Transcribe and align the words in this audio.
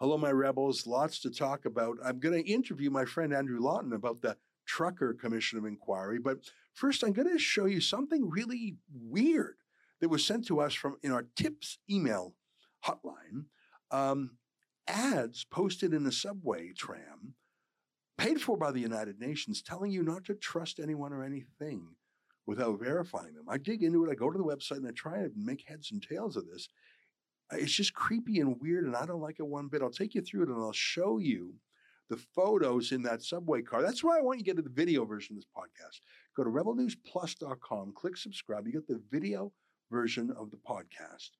Hello, 0.00 0.16
my 0.16 0.32
rebels. 0.32 0.86
Lots 0.86 1.20
to 1.20 1.30
talk 1.30 1.66
about. 1.66 1.98
I'm 2.02 2.20
going 2.20 2.42
to 2.42 2.50
interview 2.50 2.88
my 2.88 3.04
friend 3.04 3.34
Andrew 3.34 3.60
Lawton 3.60 3.92
about 3.92 4.22
the 4.22 4.38
Trucker 4.64 5.12
Commission 5.12 5.58
of 5.58 5.66
Inquiry. 5.66 6.18
But 6.18 6.38
first, 6.72 7.04
I'm 7.04 7.12
going 7.12 7.30
to 7.30 7.38
show 7.38 7.66
you 7.66 7.82
something 7.82 8.30
really 8.30 8.76
weird 8.90 9.56
that 10.00 10.08
was 10.08 10.24
sent 10.24 10.46
to 10.46 10.58
us 10.58 10.72
from 10.72 10.96
in 11.02 11.12
our 11.12 11.26
tips 11.36 11.76
email 11.90 12.34
hotline. 12.82 13.44
Um, 13.90 14.38
ads 14.88 15.44
posted 15.44 15.92
in 15.92 16.06
a 16.06 16.12
subway 16.12 16.72
tram, 16.72 17.34
paid 18.16 18.40
for 18.40 18.56
by 18.56 18.70
the 18.70 18.80
United 18.80 19.20
Nations, 19.20 19.60
telling 19.60 19.92
you 19.92 20.02
not 20.02 20.24
to 20.24 20.34
trust 20.34 20.80
anyone 20.80 21.12
or 21.12 21.22
anything 21.22 21.88
without 22.46 22.80
verifying 22.80 23.34
them. 23.34 23.44
I 23.50 23.58
dig 23.58 23.82
into 23.82 24.06
it. 24.06 24.10
I 24.10 24.14
go 24.14 24.30
to 24.30 24.38
the 24.38 24.44
website 24.44 24.78
and 24.78 24.88
I 24.88 24.92
try 24.92 25.18
to 25.18 25.30
make 25.36 25.68
heads 25.68 25.92
and 25.92 26.02
tails 26.02 26.38
of 26.38 26.46
this. 26.46 26.70
It's 27.52 27.72
just 27.72 27.94
creepy 27.94 28.40
and 28.40 28.60
weird, 28.60 28.84
and 28.84 28.96
I 28.96 29.06
don't 29.06 29.20
like 29.20 29.40
it 29.40 29.46
one 29.46 29.68
bit. 29.68 29.82
I'll 29.82 29.90
take 29.90 30.14
you 30.14 30.20
through 30.20 30.44
it 30.44 30.48
and 30.48 30.58
I'll 30.58 30.72
show 30.72 31.18
you 31.18 31.54
the 32.08 32.16
photos 32.16 32.92
in 32.92 33.02
that 33.02 33.22
subway 33.22 33.62
car. 33.62 33.82
That's 33.82 34.04
why 34.04 34.18
I 34.18 34.22
want 34.22 34.38
you 34.38 34.44
to 34.44 34.50
get 34.50 34.56
to 34.56 34.62
the 34.62 34.68
video 34.68 35.04
version 35.04 35.36
of 35.36 35.42
this 35.42 35.50
podcast. 35.56 36.00
Go 36.36 36.44
to 36.44 36.50
rebelnewsplus.com, 36.50 37.92
click 37.94 38.16
subscribe. 38.16 38.66
You 38.66 38.72
get 38.72 38.88
the 38.88 39.00
video 39.10 39.52
version 39.90 40.32
of 40.36 40.50
the 40.50 40.56
podcast 40.56 41.30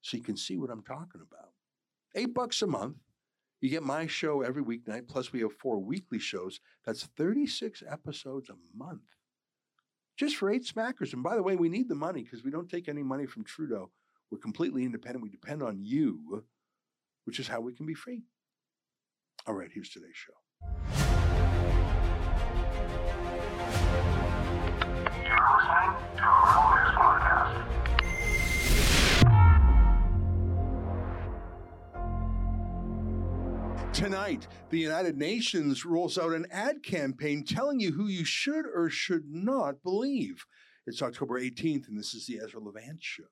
so 0.00 0.16
you 0.16 0.22
can 0.22 0.36
see 0.36 0.56
what 0.56 0.70
I'm 0.70 0.82
talking 0.82 1.20
about. 1.20 1.50
Eight 2.14 2.34
bucks 2.34 2.62
a 2.62 2.66
month. 2.66 2.96
You 3.60 3.70
get 3.70 3.82
my 3.82 4.06
show 4.06 4.42
every 4.42 4.62
weeknight, 4.62 5.08
plus 5.08 5.32
we 5.32 5.40
have 5.40 5.54
four 5.54 5.78
weekly 5.78 6.18
shows. 6.18 6.60
That's 6.84 7.04
36 7.16 7.82
episodes 7.88 8.50
a 8.50 8.54
month. 8.76 9.00
Just 10.18 10.36
for 10.36 10.50
eight 10.50 10.66
smackers. 10.66 11.14
And 11.14 11.22
by 11.22 11.36
the 11.36 11.42
way, 11.42 11.56
we 11.56 11.70
need 11.70 11.88
the 11.88 11.94
money 11.94 12.22
because 12.22 12.44
we 12.44 12.50
don't 12.50 12.68
take 12.68 12.88
any 12.88 13.02
money 13.02 13.24
from 13.24 13.44
Trudeau. 13.44 13.90
We're 14.34 14.40
completely 14.40 14.84
independent. 14.84 15.22
We 15.22 15.30
depend 15.30 15.62
on 15.62 15.78
you, 15.84 16.42
which 17.22 17.38
is 17.38 17.46
how 17.46 17.60
we 17.60 17.72
can 17.72 17.86
be 17.86 17.94
free. 17.94 18.24
All 19.46 19.54
right, 19.54 19.70
here's 19.72 19.90
today's 19.90 20.16
show. 20.16 20.32
You're 25.22 25.38
listening 25.54 25.94
to 26.16 26.24
a 26.26 26.50
News 26.74 26.90
Podcast. 26.98 27.62
Tonight, 33.92 34.48
the 34.70 34.80
United 34.80 35.16
Nations 35.16 35.84
rolls 35.84 36.18
out 36.18 36.32
an 36.32 36.48
ad 36.50 36.82
campaign 36.82 37.44
telling 37.44 37.78
you 37.78 37.92
who 37.92 38.08
you 38.08 38.24
should 38.24 38.64
or 38.66 38.90
should 38.90 39.32
not 39.32 39.84
believe. 39.84 40.44
It's 40.88 41.02
October 41.02 41.40
18th, 41.40 41.86
and 41.86 41.96
this 41.96 42.14
is 42.14 42.26
the 42.26 42.40
Ezra 42.44 42.58
Levant 42.58 43.00
Show. 43.00 43.22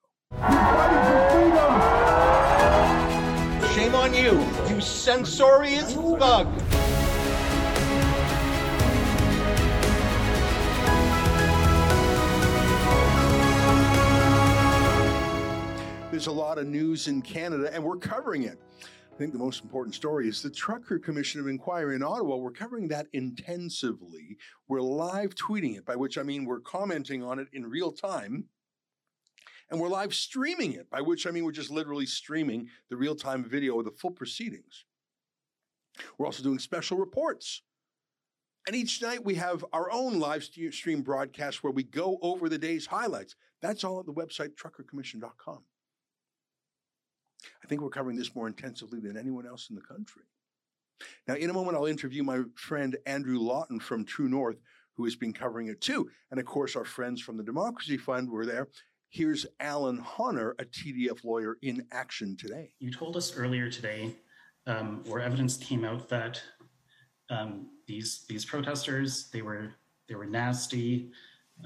Shame 3.75 3.94
on 3.94 4.14
you, 4.14 4.41
you 4.69 4.80
censorious 4.80 5.94
bug. 5.94 6.47
There's 16.10 16.27
a 16.27 16.30
lot 16.30 16.58
of 16.58 16.69
news 16.69 17.08
in 17.08 17.22
Canada, 17.22 17.72
and 17.75 17.83
we're 17.83 17.97
covering 17.97 18.44
it. 18.44 18.60
I 19.12 19.16
think 19.16 19.33
the 19.33 19.38
most 19.38 19.64
important 19.64 19.94
story 19.94 20.28
is 20.28 20.41
the 20.41 20.50
Trucker 20.50 20.98
Commission 20.98 21.41
of 21.41 21.48
Inquiry 21.48 21.97
in 21.97 22.03
Ottawa. 22.03 22.36
We're 22.36 22.50
covering 22.50 22.88
that 22.88 23.08
intensively. 23.12 24.36
We're 24.69 24.80
live 24.80 25.34
tweeting 25.34 25.77
it, 25.77 25.84
by 25.84 25.97
which 25.97 26.19
I 26.19 26.22
mean 26.22 26.44
we're 26.44 26.60
commenting 26.60 27.22
on 27.22 27.38
it 27.38 27.48
in 27.53 27.66
real 27.66 27.91
time. 27.91 28.44
And 29.73 29.81
we're 29.81 29.89
live 29.89 30.12
streaming 30.12 30.75
it, 30.75 30.91
by 30.91 31.01
which 31.01 31.27
I 31.27 31.31
mean 31.31 31.47
we're 31.47 31.51
just 31.51 31.70
literally 31.70 32.05
streaming 32.05 32.69
the 32.91 32.97
real 32.97 33.15
time 33.17 33.42
video 33.42 33.78
of 33.78 33.87
the 33.87 33.91
full 33.91 34.11
proceedings. 34.11 34.84
We're 36.19 36.27
also 36.27 36.42
doing 36.42 36.59
special 36.59 36.98
reports. 36.98 37.62
And 38.67 38.77
each 38.77 39.00
night 39.00 39.25
we 39.25 39.34
have 39.37 39.65
our 39.73 39.91
own 39.91 40.20
live 40.20 40.45
stream 40.45 41.00
broadcast 41.00 41.65
where 41.65 41.72
we 41.72 41.84
go 41.84 42.19
over 42.21 42.50
the 42.50 42.59
day's 42.59 42.84
highlights. 42.84 43.34
That's 43.62 43.83
all 43.83 43.99
at 43.99 44.05
the 44.05 44.12
website 44.12 44.50
truckercommission.com. 44.56 45.60
I 47.65 47.66
think 47.66 47.81
we're 47.81 47.89
covering 47.89 48.19
this 48.19 48.34
more 48.34 48.49
intensively 48.49 49.00
than 49.00 49.16
anyone 49.16 49.47
else 49.47 49.71
in 49.71 49.75
the 49.75 49.83
country. 49.83 50.25
Now, 51.27 51.34
in 51.34 51.49
a 51.49 51.54
moment, 51.54 51.78
I'll 51.78 51.87
interview 51.87 52.22
my 52.22 52.43
friend 52.56 52.99
Andrew 53.06 53.39
Lawton 53.39 53.81
from 53.81 54.04
True 54.04 54.28
North, 54.28 54.60
who 54.97 55.04
has 55.04 55.16
been 55.16 55.33
covering 55.33 55.69
it 55.69 55.81
too. 55.81 56.10
And 56.31 56.39
of 56.39 56.44
course, 56.44 56.77
our 56.77 56.84
friends 56.84 57.22
from 57.22 57.39
the 57.39 57.43
Democracy 57.43 57.97
Fund 57.97 58.31
were 58.31 58.44
there. 58.44 58.69
Here's 59.12 59.45
Alan 59.61 59.99
Honner, 59.99 60.55
a 60.59 60.65
TDF 60.65 61.23
lawyer 61.23 61.59
in 61.61 61.84
action 61.93 62.34
today. 62.34 62.73
You 62.78 62.91
told 62.91 63.15
us 63.15 63.37
earlier 63.37 63.69
today, 63.69 64.17
um, 64.67 65.05
where 65.06 65.21
evidence 65.21 65.59
came 65.59 65.84
out 65.84 66.09
that 66.09 66.41
um, 67.28 67.67
these 67.87 68.25
these 68.27 68.47
protesters 68.47 69.28
they 69.31 69.43
were 69.43 69.75
they 70.09 70.15
were 70.15 70.25
nasty, 70.25 71.11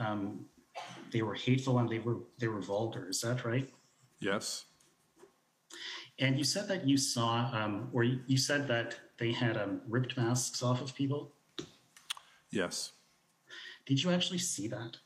um, 0.00 0.44
they 1.12 1.22
were 1.22 1.34
hateful, 1.34 1.78
and 1.78 1.88
they 1.88 2.00
were 2.00 2.16
they 2.40 2.48
were 2.48 2.60
vulgar. 2.60 3.08
Is 3.10 3.20
that 3.20 3.44
right? 3.44 3.70
Yes. 4.18 4.64
And 6.18 6.36
you 6.36 6.42
said 6.42 6.66
that 6.66 6.84
you 6.84 6.96
saw, 6.96 7.48
um, 7.52 7.90
or 7.92 8.02
you 8.02 8.18
you 8.26 8.38
said 8.38 8.66
that 8.66 8.98
they 9.18 9.30
had 9.30 9.56
um, 9.56 9.82
ripped 9.88 10.16
masks 10.16 10.64
off 10.64 10.82
of 10.82 10.96
people. 10.96 11.30
Yes. 12.50 12.90
Did 13.86 14.02
you 14.02 14.10
actually 14.10 14.38
see 14.38 14.66
that? 14.66 14.96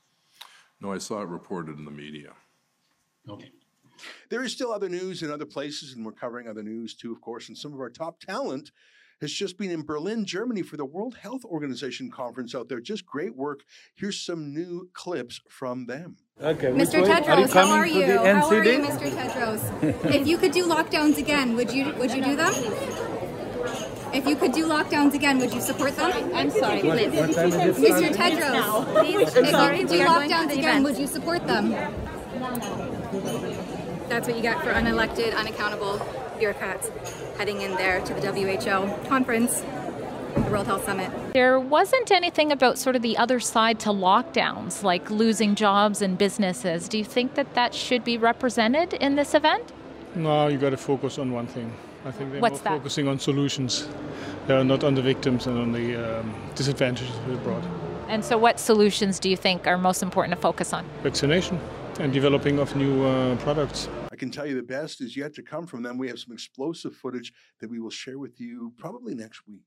No, 0.80 0.92
I 0.92 0.98
saw 0.98 1.22
it 1.22 1.28
reported 1.28 1.78
in 1.78 1.84
the 1.84 1.90
media. 1.90 2.32
Okay. 3.28 3.50
There 4.30 4.42
is 4.42 4.52
still 4.52 4.72
other 4.72 4.88
news 4.88 5.22
in 5.22 5.30
other 5.30 5.44
places, 5.44 5.92
and 5.92 6.04
we're 6.04 6.12
covering 6.12 6.48
other 6.48 6.62
news 6.62 6.94
too, 6.94 7.12
of 7.12 7.20
course. 7.20 7.48
And 7.48 7.58
some 7.58 7.74
of 7.74 7.80
our 7.80 7.90
top 7.90 8.20
talent 8.20 8.70
has 9.20 9.32
just 9.32 9.58
been 9.58 9.70
in 9.70 9.82
Berlin, 9.82 10.24
Germany 10.24 10.62
for 10.62 10.78
the 10.78 10.84
World 10.84 11.16
Health 11.20 11.44
Organization 11.44 12.10
conference 12.10 12.54
out 12.54 12.68
there. 12.68 12.80
Just 12.80 13.04
great 13.04 13.36
work. 13.36 13.60
Here's 13.94 14.18
some 14.18 14.54
new 14.54 14.88
clips 14.94 15.40
from 15.48 15.86
them. 15.86 16.16
Okay, 16.40 16.68
Mr. 16.68 17.00
which 17.00 17.08
way? 17.08 17.20
Tedros, 17.20 17.52
how 17.52 17.70
are 17.70 17.86
you? 17.86 18.06
How 18.16 18.48
are 18.48 18.64
you, 18.64 18.80
Mr. 18.80 19.10
Tedros? 19.10 20.14
if 20.14 20.26
you 20.26 20.38
could 20.38 20.52
do 20.52 20.66
lockdowns 20.66 21.18
again, 21.18 21.54
would 21.54 21.70
you 21.70 21.92
would 21.94 22.12
you 22.12 22.24
do 22.24 22.36
them? 22.36 22.54
If 24.12 24.26
you 24.26 24.34
could 24.36 24.52
do 24.52 24.66
lockdowns 24.66 25.14
again, 25.14 25.38
would 25.38 25.52
you 25.54 25.60
support 25.60 25.94
them? 25.96 26.10
I'm 26.34 26.50
sorry, 26.50 26.82
What, 26.82 26.98
please. 26.98 27.14
what 27.16 27.32
time 27.34 27.52
is 27.52 27.78
it? 27.78 27.92
Mr. 27.92 28.12
Tedros, 28.14 28.92
Please, 29.00 29.28
if 29.28 29.36
you 29.36 29.42
could 29.42 29.88
do 29.88 29.94
we 29.94 30.02
are 30.02 30.06
going 30.06 30.28
to 30.28 30.34
lockdowns 30.34 30.52
again, 30.52 30.58
event. 30.58 30.84
would 30.84 30.98
you 30.98 31.06
support 31.06 31.46
them? 31.46 31.70
That's 34.08 34.26
what 34.26 34.36
you 34.36 34.42
get 34.42 34.60
for 34.62 34.72
unelected, 34.72 35.34
unaccountable 35.36 36.00
bureaucrats 36.38 36.90
heading 37.38 37.60
in 37.60 37.72
there 37.76 38.00
to 38.00 38.14
the 38.14 38.20
WHO 38.32 39.08
conference, 39.08 39.60
the 40.34 40.40
World 40.50 40.66
Health 40.66 40.84
Summit. 40.84 41.10
There 41.32 41.60
wasn't 41.60 42.10
anything 42.10 42.50
about 42.50 42.78
sort 42.78 42.96
of 42.96 43.02
the 43.02 43.16
other 43.16 43.38
side 43.38 43.78
to 43.80 43.90
lockdowns, 43.90 44.82
like 44.82 45.08
losing 45.10 45.54
jobs 45.54 46.02
and 46.02 46.18
businesses. 46.18 46.88
Do 46.88 46.98
you 46.98 47.04
think 47.04 47.34
that 47.34 47.54
that 47.54 47.74
should 47.74 48.02
be 48.04 48.18
represented 48.18 48.94
in 48.94 49.14
this 49.14 49.34
event? 49.34 49.70
No, 50.16 50.48
you 50.48 50.58
got 50.58 50.70
to 50.70 50.76
focus 50.76 51.18
on 51.18 51.30
one 51.30 51.46
thing. 51.46 51.72
I 52.04 52.10
think 52.10 52.32
they're 52.32 52.40
What's 52.40 52.64
more 52.64 52.64
that? 52.64 52.78
focusing 52.78 53.08
on 53.08 53.18
solutions. 53.18 53.88
They 54.46 54.54
are 54.54 54.64
not 54.64 54.84
on 54.84 54.94
the 54.94 55.02
victims 55.02 55.46
and 55.46 55.58
on 55.58 55.72
the 55.72 56.20
um, 56.20 56.34
disadvantages 56.54 57.14
we 57.28 57.36
brought. 57.36 57.62
And 58.08 58.24
so, 58.24 58.38
what 58.38 58.58
solutions 58.58 59.20
do 59.20 59.28
you 59.28 59.36
think 59.36 59.66
are 59.66 59.78
most 59.78 60.02
important 60.02 60.34
to 60.34 60.40
focus 60.40 60.72
on? 60.72 60.88
Vaccination 61.02 61.60
and 62.00 62.12
developing 62.12 62.58
of 62.58 62.74
new 62.74 63.04
uh, 63.04 63.36
products. 63.36 63.88
I 64.10 64.16
can 64.16 64.30
tell 64.30 64.46
you 64.46 64.54
the 64.54 64.62
best 64.62 65.00
is 65.00 65.16
yet 65.16 65.34
to 65.34 65.42
come 65.42 65.66
from 65.66 65.82
them. 65.82 65.98
We 65.98 66.08
have 66.08 66.18
some 66.18 66.32
explosive 66.32 66.94
footage 66.96 67.32
that 67.60 67.70
we 67.70 67.78
will 67.78 67.90
share 67.90 68.18
with 68.18 68.40
you 68.40 68.72
probably 68.78 69.14
next 69.14 69.46
week. 69.46 69.66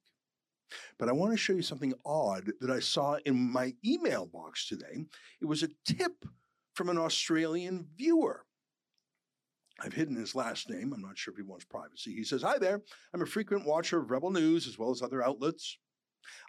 But 0.97 1.09
I 1.09 1.11
want 1.11 1.31
to 1.31 1.38
show 1.38 1.53
you 1.53 1.61
something 1.61 1.94
odd 2.03 2.51
that 2.59 2.71
I 2.71 2.79
saw 2.79 3.17
in 3.25 3.35
my 3.35 3.73
email 3.85 4.25
box 4.25 4.67
today. 4.67 5.05
It 5.39 5.45
was 5.45 5.61
a 5.61 5.69
tip 5.85 6.25
from 6.73 6.89
an 6.89 6.97
Australian 6.97 7.85
viewer. 7.95 8.45
I've 9.79 9.94
hidden 9.94 10.16
his 10.16 10.35
last 10.35 10.69
name. 10.69 10.94
I'm 10.94 11.01
not 11.01 11.17
sure 11.17 11.31
if 11.34 11.38
he 11.38 11.44
wants 11.44 11.66
privacy. 11.66 12.13
He 12.13 12.23
says, 12.23 12.44
Hi 12.44 12.57
there. 12.57 12.81
I'm 13.13 13.21
a 13.21 13.25
frequent 13.25 13.65
watcher 13.65 14.00
of 14.00 14.12
Rebel 14.12 14.31
News 14.31 14.68
as 14.68 14.77
well 14.77 14.92
as 14.92 15.01
other 15.01 15.24
outlets. 15.24 15.77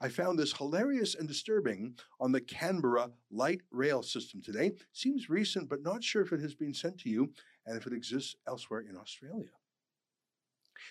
I 0.00 0.08
found 0.08 0.38
this 0.38 0.52
hilarious 0.52 1.14
and 1.14 1.26
disturbing 1.26 1.96
on 2.20 2.32
the 2.32 2.40
Canberra 2.40 3.10
light 3.30 3.62
rail 3.70 4.02
system 4.02 4.40
today. 4.42 4.72
Seems 4.92 5.28
recent, 5.28 5.68
but 5.68 5.82
not 5.82 6.04
sure 6.04 6.22
if 6.22 6.32
it 6.32 6.40
has 6.40 6.54
been 6.54 6.74
sent 6.74 6.98
to 7.00 7.10
you 7.10 7.32
and 7.66 7.76
if 7.76 7.86
it 7.86 7.92
exists 7.92 8.36
elsewhere 8.46 8.84
in 8.88 8.96
Australia. 8.96 9.50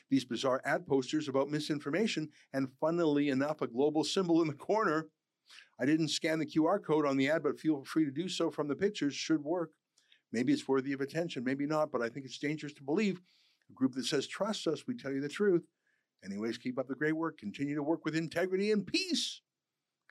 These 0.09 0.25
bizarre 0.25 0.61
ad 0.65 0.87
posters 0.87 1.27
about 1.27 1.49
misinformation 1.49 2.29
and, 2.51 2.71
funnily 2.79 3.29
enough, 3.29 3.61
a 3.61 3.67
global 3.67 4.03
symbol 4.03 4.41
in 4.41 4.47
the 4.47 4.53
corner. 4.53 5.07
I 5.79 5.85
didn't 5.85 6.09
scan 6.09 6.39
the 6.39 6.45
QR 6.45 6.83
code 6.83 7.05
on 7.05 7.17
the 7.17 7.29
ad, 7.29 7.43
but 7.43 7.59
feel 7.59 7.83
free 7.83 8.05
to 8.05 8.11
do 8.11 8.27
so 8.27 8.49
from 8.49 8.67
the 8.67 8.75
pictures. 8.75 9.13
Should 9.13 9.43
work. 9.43 9.71
Maybe 10.33 10.51
it's 10.51 10.67
worthy 10.67 10.93
of 10.93 11.01
attention, 11.01 11.43
maybe 11.43 11.67
not, 11.67 11.91
but 11.91 12.01
I 12.01 12.09
think 12.09 12.25
it's 12.25 12.39
dangerous 12.39 12.73
to 12.73 12.83
believe 12.83 13.21
a 13.69 13.73
group 13.73 13.93
that 13.93 14.05
says, 14.05 14.27
Trust 14.27 14.67
us, 14.67 14.87
we 14.87 14.95
tell 14.95 15.11
you 15.11 15.21
the 15.21 15.29
truth. 15.29 15.63
Anyways, 16.25 16.57
keep 16.57 16.79
up 16.79 16.87
the 16.87 16.95
great 16.95 17.15
work. 17.15 17.37
Continue 17.37 17.75
to 17.75 17.83
work 17.83 18.03
with 18.03 18.15
integrity 18.15 18.71
and 18.71 18.85
peace. 18.85 19.41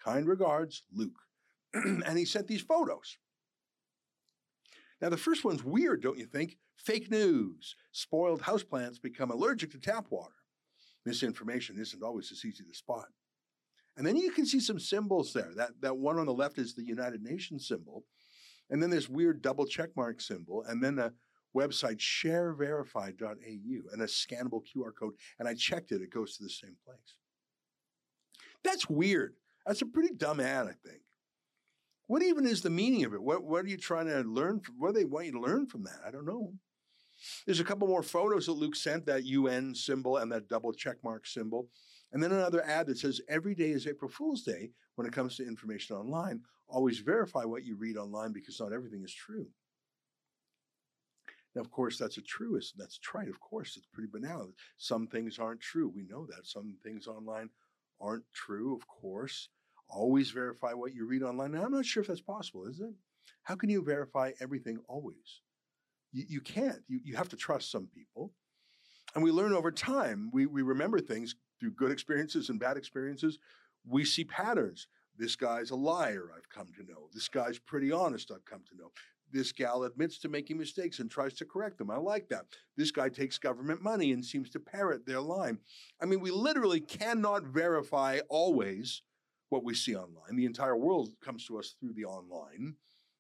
Kind 0.02 0.26
regards, 0.26 0.84
Luke. 0.92 1.19
and 1.74 2.16
he 2.16 2.24
sent 2.24 2.46
these 2.46 2.62
photos. 2.62 3.19
Now, 5.00 5.08
the 5.08 5.16
first 5.16 5.44
one's 5.44 5.64
weird, 5.64 6.02
don't 6.02 6.19
you 6.19 6.26
think? 6.26 6.58
Fake 6.76 7.10
news. 7.10 7.74
Spoiled 7.90 8.42
houseplants 8.42 9.02
become 9.02 9.30
allergic 9.30 9.72
to 9.72 9.78
tap 9.78 10.06
water. 10.10 10.34
Misinformation 11.04 11.80
isn't 11.80 12.02
always 12.02 12.30
as 12.30 12.44
easy 12.44 12.62
to 12.62 12.74
spot. 12.74 13.06
And 13.96 14.06
then 14.06 14.16
you 14.16 14.30
can 14.30 14.46
see 14.46 14.60
some 14.60 14.78
symbols 14.78 15.32
there. 15.32 15.50
That, 15.56 15.72
that 15.80 15.96
one 15.96 16.19
on 16.19 16.26
the 16.26 16.32
left 16.32 16.58
is 16.58 16.74
the 16.74 16.84
United 16.84 17.22
Nations 17.22 17.66
symbol. 17.66 18.04
And 18.70 18.82
then 18.82 18.91
this 18.91 19.09
weird 19.09 19.43
double 19.43 19.67
checkmark 19.67 20.23
symbol. 20.23 20.64
And 20.67 20.82
then 20.82 20.99
a 20.99 21.12
website, 21.56 21.99
shareverify.au, 21.99 23.93
and 23.93 24.03
a 24.03 24.06
scannable 24.06 24.62
QR 24.64 24.93
code. 24.99 25.14
And 25.38 25.49
I 25.49 25.55
checked 25.55 25.93
it, 25.93 26.03
it 26.03 26.11
goes 26.11 26.37
to 26.37 26.44
the 26.44 26.50
same 26.50 26.76
place. 26.85 27.17
That's 28.64 28.88
weird. 28.88 29.35
That's 29.67 29.82
a 29.82 29.87
pretty 29.87 30.14
dumb 30.14 30.41
ad, 30.41 30.67
I 30.67 30.88
think. 30.88 31.03
What 32.06 32.23
even 32.23 32.47
is 32.47 32.62
the 32.62 32.70
meaning 32.70 33.05
of 33.05 33.14
it? 33.14 33.23
What, 33.23 33.44
what 33.44 33.64
are 33.64 33.69
you 33.69 33.76
trying 33.76 34.06
to 34.06 34.20
learn 34.20 34.61
from? 34.61 34.75
What 34.79 34.94
do 34.94 35.00
they 35.00 35.05
want 35.05 35.26
you 35.26 35.32
to 35.32 35.41
learn 35.41 35.67
from 35.67 35.85
that? 35.85 36.00
I 36.06 36.11
don't 36.11 36.26
know. 36.26 36.53
There's 37.47 37.61
a 37.61 37.65
couple 37.65 37.87
more 37.87 38.03
photos 38.03 38.47
that 38.47 38.53
Luke 38.53 38.75
sent, 38.75 39.06
that 39.06 39.25
UN 39.25 39.75
symbol 39.75 40.17
and 40.17 40.31
that 40.32 40.49
double 40.49 40.73
checkmark 40.73 41.26
symbol. 41.26 41.69
And 42.12 42.23
then 42.23 42.32
another 42.32 42.62
ad 42.64 42.87
that 42.87 42.99
says 42.99 43.20
every 43.29 43.55
day 43.55 43.70
is 43.70 43.87
April 43.87 44.11
Fool's 44.11 44.43
Day 44.43 44.70
when 44.97 45.06
it 45.06 45.12
comes 45.12 45.37
to 45.37 45.47
information 45.47 45.97
online. 45.97 46.43
Always 46.69 46.99
verify 46.99 47.44
what 47.44 47.64
you 47.64 47.76
read 47.76 47.97
online 47.97 48.32
because 48.32 48.61
not 48.61 48.73
everything 48.73 49.03
is 49.03 49.12
true. 49.12 49.47
Now, 51.55 51.61
of 51.61 51.70
course, 51.70 51.99
that's 51.99 52.17
a 52.17 52.23
truism. 52.23 52.76
That's 52.79 52.99
trite. 52.99 53.29
Of 53.29 53.41
course, 53.41 53.76
it's 53.76 53.87
pretty 53.87 54.09
banal. 54.11 54.53
Some 54.79 55.06
things 55.06 55.38
aren't 55.38 55.61
true. 55.61 55.93
We 55.94 56.05
know 56.05 56.26
that. 56.26 56.47
Some 56.47 56.76
things 56.82 57.06
online 57.06 57.50
aren't 58.00 58.25
true, 58.32 58.75
of 58.75 58.87
course. 58.87 59.49
Always 59.88 60.31
verify 60.31 60.73
what 60.73 60.94
you 60.94 61.06
read 61.06 61.23
online. 61.23 61.53
Now, 61.53 61.65
I'm 61.65 61.73
not 61.73 61.85
sure 61.85 62.00
if 62.00 62.06
that's 62.08 62.23
possible, 62.23 62.67
is 62.67 62.81
it? 62.81 62.94
How 63.43 63.55
can 63.55 63.69
you 63.69 63.82
verify 63.82 64.32
everything 64.41 64.79
always? 64.88 65.43
You, 66.12 66.25
you 66.29 66.41
can't. 66.41 66.79
You, 66.88 67.00
you 67.05 67.17
have 67.17 67.29
to 67.31 67.37
trust 67.37 67.70
some 67.70 67.87
people. 67.87 68.32
And 69.15 69.23
we 69.23 69.31
learn 69.31 69.53
over 69.53 69.70
time. 69.70 70.31
We, 70.32 70.47
we 70.47 70.62
remember 70.62 71.00
things 71.00 71.35
through 71.62 71.70
good 71.70 71.93
experiences 71.93 72.49
and 72.49 72.59
bad 72.59 72.76
experiences. 72.76 73.38
We 73.88 74.05
see 74.05 74.25
patterns. 74.25 74.88
This 75.17 75.37
guy's 75.37 75.70
a 75.70 75.76
liar, 75.76 76.31
I've 76.37 76.49
come 76.49 76.67
to 76.76 76.82
know. 76.82 77.09
This 77.14 77.29
guy's 77.29 77.59
pretty 77.61 77.93
honest, 77.93 78.32
I've 78.32 78.44
come 78.44 78.62
to 78.69 78.76
know. 78.76 78.91
This 79.31 79.53
gal 79.53 79.85
admits 79.85 80.19
to 80.19 80.29
making 80.29 80.59
mistakes 80.59 80.99
and 80.99 81.09
tries 81.09 81.35
to 81.35 81.44
correct 81.44 81.79
them. 81.79 81.88
I 81.88 81.99
like 81.99 82.29
that. 82.31 82.47
This 82.76 82.91
guy 82.91 83.09
takes 83.09 83.38
government 83.38 83.81
money 83.81 84.11
and 84.11 84.25
seems 84.25 84.50
to 84.50 84.61
parrot 84.61 85.06
their 85.06 85.20
line. 85.20 85.59
I 86.00 86.06
mean, 86.06 86.20
we 86.20 86.32
literally 86.32 86.81
cannot 86.81 87.44
verify 87.44 88.19
always 88.29 89.03
what 89.49 89.62
we 89.62 89.75
see 89.75 89.94
online. 89.94 90.35
The 90.35 90.47
entire 90.47 90.76
world 90.76 91.11
comes 91.25 91.47
to 91.47 91.58
us 91.58 91.76
through 91.79 91.93
the 91.93 92.06
online. 92.06 92.75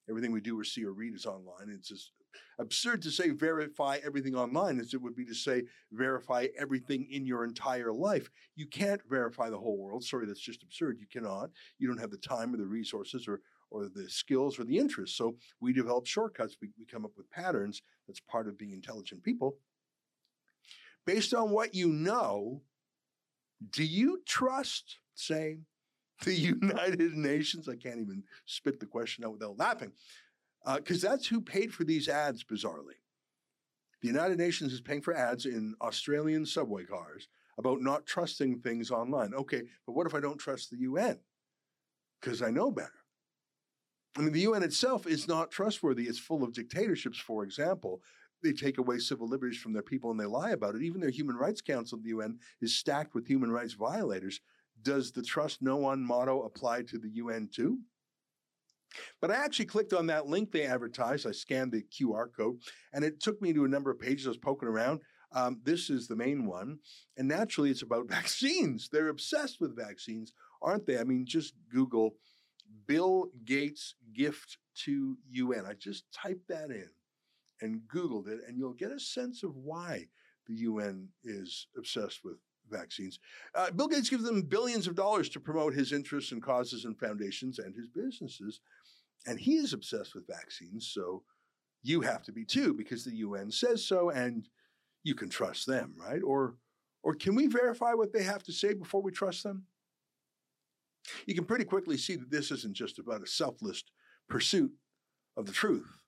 Everything 0.08 0.32
we 0.32 0.40
do 0.40 0.58
or 0.58 0.64
see 0.64 0.84
or 0.84 0.92
read 0.92 1.14
is 1.14 1.26
online. 1.26 1.68
It's 1.68 1.88
just 1.88 2.10
absurd 2.58 3.02
to 3.02 3.10
say 3.10 3.30
verify 3.30 3.98
everything 4.04 4.34
online 4.34 4.80
as 4.80 4.94
it 4.94 5.02
would 5.02 5.16
be 5.16 5.24
to 5.24 5.34
say 5.34 5.64
verify 5.90 6.46
everything 6.58 7.06
in 7.10 7.26
your 7.26 7.44
entire 7.44 7.92
life. 7.92 8.30
You 8.56 8.66
can't 8.66 9.00
verify 9.08 9.50
the 9.50 9.58
whole 9.58 9.78
world. 9.78 10.04
Sorry, 10.04 10.26
that's 10.26 10.40
just 10.40 10.62
absurd. 10.62 10.98
You 11.00 11.06
cannot. 11.06 11.50
You 11.78 11.88
don't 11.88 12.00
have 12.00 12.10
the 12.10 12.16
time 12.18 12.54
or 12.54 12.56
the 12.56 12.66
resources 12.66 13.26
or 13.28 13.40
or 13.72 13.88
the 13.88 14.08
skills 14.08 14.58
or 14.58 14.64
the 14.64 14.78
interests. 14.78 15.16
So 15.16 15.36
we 15.60 15.72
develop 15.72 16.06
shortcuts. 16.06 16.56
We, 16.60 16.68
we 16.78 16.84
come 16.84 17.04
up 17.04 17.12
with 17.16 17.30
patterns. 17.30 17.82
That's 18.06 18.20
part 18.20 18.46
of 18.46 18.58
being 18.58 18.72
intelligent 18.72 19.22
people. 19.22 19.56
Based 21.06 21.34
on 21.34 21.50
what 21.50 21.74
you 21.74 21.88
know, 21.88 22.60
do 23.70 23.82
you 23.82 24.20
trust, 24.26 24.98
say, 25.14 25.58
the 26.24 26.34
United 26.62 27.14
Nations? 27.14 27.68
I 27.68 27.76
can't 27.76 28.00
even 28.00 28.24
spit 28.44 28.78
the 28.78 28.86
question 28.86 29.24
out 29.24 29.32
without 29.32 29.58
laughing 29.58 29.92
because 30.76 31.04
uh, 31.04 31.10
that's 31.10 31.26
who 31.26 31.40
paid 31.40 31.72
for 31.72 31.84
these 31.84 32.08
ads, 32.08 32.44
bizarrely. 32.44 33.00
The 34.00 34.08
United 34.08 34.38
Nations 34.38 34.72
is 34.72 34.80
paying 34.80 35.00
for 35.00 35.14
ads 35.14 35.46
in 35.46 35.74
Australian 35.80 36.44
subway 36.44 36.84
cars 36.84 37.28
about 37.58 37.80
not 37.80 38.06
trusting 38.06 38.60
things 38.60 38.90
online. 38.90 39.34
Okay, 39.34 39.62
but 39.86 39.92
what 39.92 40.06
if 40.06 40.14
I 40.14 40.20
don't 40.20 40.38
trust 40.38 40.70
the 40.70 40.78
UN? 40.78 41.18
Because 42.20 42.42
I 42.42 42.50
know 42.50 42.70
better. 42.70 43.02
I 44.16 44.20
mean, 44.20 44.32
the 44.32 44.40
UN 44.40 44.62
itself 44.62 45.06
is 45.06 45.28
not 45.28 45.50
trustworthy. 45.50 46.04
It's 46.04 46.18
full 46.18 46.42
of 46.42 46.52
dictatorships, 46.52 47.18
for 47.18 47.44
example. 47.44 48.02
They 48.42 48.52
take 48.52 48.78
away 48.78 48.98
civil 48.98 49.28
liberties 49.28 49.58
from 49.58 49.72
their 49.72 49.82
people 49.82 50.10
and 50.10 50.18
they 50.18 50.26
lie 50.26 50.50
about 50.50 50.74
it. 50.74 50.82
Even 50.82 51.00
their 51.00 51.10
Human 51.10 51.36
Rights 51.36 51.60
Council 51.60 51.98
the 52.02 52.10
UN 52.10 52.38
is 52.60 52.74
stacked 52.74 53.14
with 53.14 53.26
human 53.26 53.50
rights 53.50 53.72
violators. 53.72 54.40
Does 54.82 55.12
the 55.12 55.22
trust 55.22 55.62
no 55.62 55.76
one 55.76 56.04
motto 56.04 56.42
apply 56.42 56.82
to 56.82 56.98
the 56.98 57.10
UN 57.10 57.48
too? 57.52 57.78
But 59.20 59.30
I 59.30 59.36
actually 59.36 59.66
clicked 59.66 59.92
on 59.92 60.06
that 60.06 60.26
link 60.26 60.50
they 60.50 60.64
advertised. 60.64 61.26
I 61.26 61.32
scanned 61.32 61.72
the 61.72 61.82
QR 61.82 62.26
code 62.36 62.58
and 62.92 63.04
it 63.04 63.20
took 63.20 63.40
me 63.40 63.52
to 63.52 63.64
a 63.64 63.68
number 63.68 63.90
of 63.90 64.00
pages. 64.00 64.26
I 64.26 64.30
was 64.30 64.38
poking 64.38 64.68
around. 64.68 65.00
Um, 65.34 65.60
this 65.64 65.88
is 65.88 66.08
the 66.08 66.16
main 66.16 66.46
one. 66.46 66.78
And 67.16 67.28
naturally, 67.28 67.70
it's 67.70 67.82
about 67.82 68.08
vaccines. 68.08 68.88
They're 68.90 69.08
obsessed 69.08 69.60
with 69.60 69.76
vaccines, 69.76 70.32
aren't 70.60 70.86
they? 70.86 70.98
I 70.98 71.04
mean, 71.04 71.24
just 71.26 71.54
Google 71.70 72.14
Bill 72.86 73.28
Gates 73.44 73.94
gift 74.14 74.58
to 74.84 75.16
UN. 75.30 75.66
I 75.66 75.74
just 75.74 76.04
typed 76.12 76.48
that 76.48 76.70
in 76.70 76.88
and 77.60 77.82
Googled 77.92 78.28
it, 78.28 78.40
and 78.46 78.58
you'll 78.58 78.72
get 78.72 78.90
a 78.90 78.98
sense 78.98 79.42
of 79.42 79.56
why 79.56 80.06
the 80.46 80.54
UN 80.54 81.08
is 81.22 81.68
obsessed 81.76 82.20
with 82.24 82.36
vaccines. 82.70 83.20
Uh, 83.54 83.70
Bill 83.70 83.88
Gates 83.88 84.08
gives 84.08 84.24
them 84.24 84.42
billions 84.42 84.86
of 84.86 84.94
dollars 84.94 85.28
to 85.30 85.40
promote 85.40 85.74
his 85.74 85.92
interests 85.92 86.32
and 86.32 86.42
causes 86.42 86.84
and 86.84 86.98
foundations 86.98 87.58
and 87.58 87.74
his 87.74 87.86
businesses. 87.88 88.60
And 89.26 89.38
he 89.38 89.56
is 89.56 89.72
obsessed 89.72 90.14
with 90.14 90.26
vaccines. 90.26 90.88
So 90.88 91.22
you 91.82 92.00
have 92.00 92.22
to 92.24 92.32
be 92.32 92.44
too, 92.44 92.74
because 92.74 93.04
the 93.04 93.16
UN 93.16 93.50
says 93.50 93.84
so, 93.84 94.10
and 94.10 94.48
you 95.04 95.14
can 95.14 95.28
trust 95.28 95.66
them, 95.66 95.94
right? 95.96 96.22
Or, 96.22 96.56
or 97.02 97.14
can 97.14 97.34
we 97.34 97.46
verify 97.46 97.92
what 97.94 98.12
they 98.12 98.22
have 98.22 98.42
to 98.44 98.52
say 98.52 98.74
before 98.74 99.02
we 99.02 99.12
trust 99.12 99.42
them? 99.42 99.64
You 101.26 101.34
can 101.34 101.44
pretty 101.44 101.64
quickly 101.64 101.96
see 101.96 102.16
that 102.16 102.30
this 102.30 102.50
isn't 102.50 102.74
just 102.74 102.98
about 102.98 103.22
a 103.22 103.26
selfless 103.26 103.82
pursuit 104.28 104.72
of 105.36 105.46
the 105.46 105.52
truth. 105.52 106.02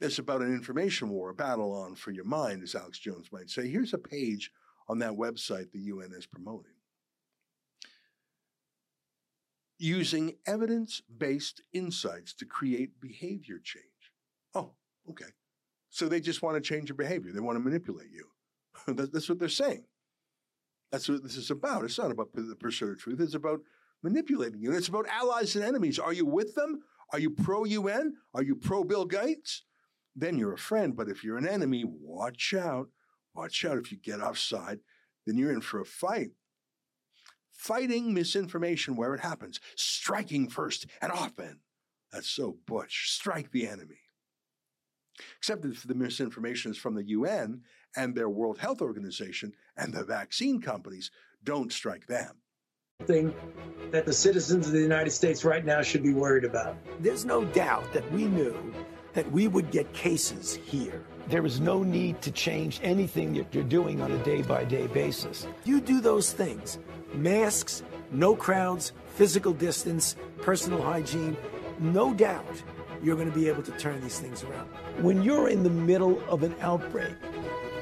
It's 0.00 0.18
about 0.18 0.42
an 0.42 0.52
information 0.52 1.08
war, 1.08 1.30
a 1.30 1.34
battle 1.34 1.72
on 1.72 1.94
for 1.94 2.10
your 2.10 2.24
mind, 2.24 2.62
as 2.62 2.74
Alex 2.74 2.98
Jones 2.98 3.28
might 3.32 3.50
say. 3.50 3.68
Here's 3.68 3.94
a 3.94 3.98
page 3.98 4.50
on 4.88 4.98
that 4.98 5.12
website 5.12 5.70
the 5.70 5.80
UN 5.80 6.12
is 6.12 6.26
promoting. 6.26 6.73
Using 9.78 10.36
evidence 10.46 11.02
based 11.16 11.62
insights 11.72 12.32
to 12.34 12.44
create 12.44 13.00
behavior 13.00 13.58
change. 13.62 13.84
Oh, 14.54 14.72
okay. 15.10 15.32
So 15.90 16.08
they 16.08 16.20
just 16.20 16.42
want 16.42 16.56
to 16.56 16.60
change 16.60 16.88
your 16.88 16.96
behavior, 16.96 17.32
they 17.32 17.40
want 17.40 17.56
to 17.56 17.64
manipulate 17.64 18.10
you. 18.12 18.26
That's 19.12 19.28
what 19.28 19.38
they're 19.38 19.48
saying. 19.48 19.84
That's 20.90 21.08
what 21.08 21.22
this 21.22 21.36
is 21.36 21.50
about. 21.50 21.84
It's 21.84 21.98
not 21.98 22.12
about 22.12 22.32
the 22.32 22.56
pursuit 22.58 22.92
of 22.92 22.98
truth, 22.98 23.20
it's 23.20 23.34
about 23.34 23.60
manipulating 24.04 24.60
you. 24.60 24.72
It's 24.72 24.88
about 24.88 25.08
allies 25.08 25.56
and 25.56 25.64
enemies. 25.64 25.98
Are 25.98 26.12
you 26.12 26.26
with 26.26 26.54
them? 26.54 26.82
Are 27.12 27.18
you 27.18 27.30
pro 27.30 27.64
UN? 27.64 28.14
Are 28.34 28.42
you 28.42 28.54
pro 28.54 28.84
Bill 28.84 29.06
Gates? 29.06 29.62
Then 30.14 30.38
you're 30.38 30.52
a 30.52 30.58
friend. 30.58 30.94
But 30.94 31.08
if 31.08 31.24
you're 31.24 31.38
an 31.38 31.48
enemy, 31.48 31.84
watch 31.84 32.54
out. 32.54 32.88
Watch 33.34 33.64
out. 33.64 33.78
If 33.78 33.90
you 33.90 33.98
get 33.98 34.20
offside, 34.20 34.78
then 35.26 35.36
you're 35.36 35.52
in 35.52 35.62
for 35.62 35.80
a 35.80 35.84
fight. 35.84 36.30
Fighting 37.54 38.12
misinformation 38.12 38.96
where 38.96 39.14
it 39.14 39.20
happens, 39.20 39.60
striking 39.76 40.48
first 40.48 40.86
and 41.00 41.10
often. 41.10 41.60
That's 42.12 42.28
so 42.28 42.58
butch. 42.66 43.10
Strike 43.10 43.50
the 43.50 43.66
enemy. 43.66 44.00
Except 45.38 45.64
if 45.64 45.84
the 45.84 45.94
misinformation 45.94 46.72
is 46.72 46.76
from 46.76 46.94
the 46.94 47.08
UN 47.08 47.62
and 47.96 48.14
their 48.14 48.28
World 48.28 48.58
Health 48.58 48.82
Organization 48.82 49.54
and 49.76 49.94
the 49.94 50.04
vaccine 50.04 50.60
companies, 50.60 51.10
don't 51.42 51.72
strike 51.72 52.06
them 52.06 52.36
thing 53.02 53.34
that 53.90 54.06
the 54.06 54.12
citizens 54.12 54.66
of 54.66 54.72
the 54.72 54.80
United 54.80 55.10
States 55.10 55.44
right 55.44 55.64
now 55.64 55.82
should 55.82 56.02
be 56.02 56.14
worried 56.14 56.44
about. 56.44 56.76
There's 57.00 57.24
no 57.24 57.44
doubt 57.46 57.92
that 57.92 58.10
we 58.12 58.24
knew 58.24 58.56
that 59.12 59.30
we 59.30 59.48
would 59.48 59.70
get 59.70 59.92
cases 59.92 60.54
here. 60.54 61.04
There 61.28 61.44
is 61.44 61.60
no 61.60 61.82
need 61.82 62.22
to 62.22 62.30
change 62.30 62.80
anything 62.82 63.34
that 63.34 63.54
you're 63.54 63.64
doing 63.64 64.00
on 64.00 64.12
a 64.12 64.24
day 64.24 64.42
by 64.42 64.64
day 64.64 64.86
basis. 64.86 65.46
You 65.64 65.80
do 65.80 66.00
those 66.00 66.32
things 66.32 66.78
masks, 67.14 67.82
no 68.10 68.36
crowds, 68.36 68.92
physical 69.14 69.52
distance, 69.52 70.16
personal 70.42 70.82
hygiene 70.82 71.36
no 71.78 72.14
doubt 72.14 72.62
you're 73.02 73.16
going 73.16 73.30
to 73.30 73.34
be 73.34 73.48
able 73.48 73.62
to 73.62 73.72
turn 73.72 74.00
these 74.00 74.18
things 74.18 74.42
around. 74.44 74.66
When 75.02 75.22
you're 75.22 75.48
in 75.48 75.62
the 75.62 75.70
middle 75.70 76.22
of 76.28 76.42
an 76.42 76.54
outbreak, 76.60 77.14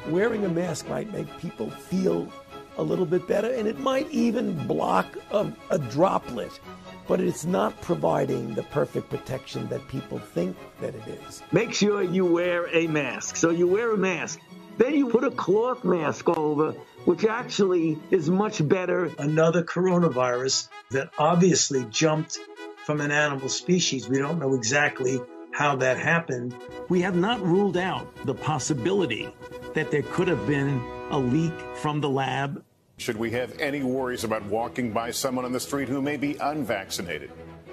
wearing 0.08 0.44
a 0.44 0.48
mask 0.48 0.88
might 0.88 1.12
make 1.12 1.38
people 1.38 1.70
feel 1.70 2.30
a 2.78 2.82
little 2.82 3.06
bit 3.06 3.28
better, 3.28 3.52
and 3.52 3.68
it 3.68 3.78
might 3.78 4.10
even 4.10 4.66
block 4.66 5.16
a, 5.30 5.52
a, 5.70 5.78
droplet, 5.78 6.58
but 7.06 7.20
it's 7.20 7.44
not 7.44 7.78
providing 7.82 8.54
the 8.54 8.62
perfect 8.64 9.10
protection 9.10 9.68
that 9.68 9.86
people 9.88 10.18
think 10.18 10.56
that 10.80 10.94
it 10.94 11.06
is. 11.28 11.42
Make 11.52 11.74
sure 11.74 12.02
you 12.02 12.24
wear 12.24 12.74
a 12.74 12.86
mask. 12.86 13.36
So 13.36 13.50
you 13.50 13.68
wear 13.68 13.92
a 13.92 13.98
mask. 13.98 14.40
Then 14.78 14.94
you 14.94 15.10
put 15.10 15.22
a 15.22 15.30
cloth 15.30 15.84
mask 15.84 16.30
over, 16.30 16.74
which 17.04 17.25
actually 17.25 17.99
is 18.11 18.28
much 18.30 18.66
better. 18.66 19.11
Another 19.18 19.62
coronavirus 19.62 20.68
that 20.90 21.11
obviously 21.18 21.85
jumped 21.90 22.38
from 22.85 23.00
an 23.00 23.11
animal 23.11 23.49
species. 23.49 24.09
We 24.09 24.18
don't 24.18 24.38
know 24.38 24.54
exactly 24.54 25.21
how 25.52 25.76
that 25.76 25.99
happened, 25.99 26.54
we 26.88 27.02
have 27.02 27.14
not 27.14 27.40
ruled 27.42 27.76
out 27.76 28.09
the 28.25 28.35
possibility 28.35 29.32
that 29.75 29.90
there 29.90 30.02
could 30.02 30.26
have 30.26 30.47
been 30.47 30.82
a 31.11 31.18
leak 31.18 31.52
from 31.76 32.00
the 32.00 32.09
lab. 32.09 32.64
Should 32.97 33.16
we 33.16 33.30
have 33.32 33.59
any 33.59 33.82
worries 33.82 34.25
about 34.25 34.44
walking 34.47 34.92
by 34.92 35.11
someone 35.11 35.44
on 35.44 35.52
the 35.52 35.61
street 35.61 35.88
who 35.88 36.00
may 36.00 36.16
be 36.16 36.37
unvaccinated? 36.37 37.30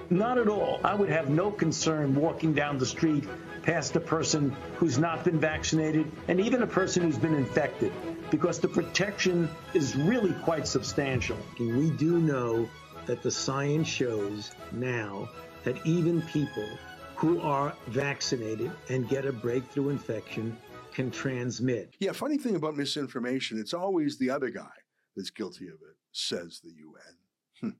Not 0.09 0.37
at 0.37 0.49
all. 0.49 0.81
I 0.83 0.95
would 0.95 1.09
have 1.09 1.29
no 1.29 1.51
concern 1.51 2.15
walking 2.15 2.53
down 2.53 2.77
the 2.77 2.85
street 2.85 3.23
past 3.69 3.95
a 3.95 3.99
person 3.99 4.49
who's 4.77 4.97
not 4.97 5.23
been 5.23 5.39
vaccinated 5.39 6.11
and 6.27 6.41
even 6.41 6.63
a 6.63 6.67
person 6.67 7.03
who's 7.03 7.19
been 7.19 7.35
infected 7.35 7.93
because 8.31 8.59
the 8.59 8.67
protection 8.67 9.47
is 9.75 9.95
really 9.95 10.33
quite 10.41 10.65
substantial. 10.65 11.37
And 11.59 11.77
we 11.77 11.91
do 11.91 12.17
know 12.19 12.67
that 13.05 13.21
the 13.21 13.29
science 13.29 13.87
shows 13.87 14.53
now 14.71 15.29
that 15.65 15.85
even 15.85 16.23
people 16.23 16.67
who 17.15 17.39
are 17.41 17.75
vaccinated 17.89 18.71
and 18.89 19.07
get 19.07 19.27
a 19.27 19.31
breakthrough 19.31 19.89
infection 19.89 20.57
can 20.91 21.11
transmit. 21.11 21.93
Yeah, 21.99 22.13
funny 22.13 22.39
thing 22.39 22.55
about 22.55 22.75
misinformation, 22.75 23.59
it's 23.59 23.75
always 23.75 24.17
the 24.17 24.31
other 24.31 24.49
guy 24.49 24.73
that's 25.15 25.29
guilty 25.29 25.67
of 25.67 25.75
it, 25.75 25.95
says 26.11 26.59
the 26.63 26.71
UN. 26.71 27.15
Hmm. 27.61 27.77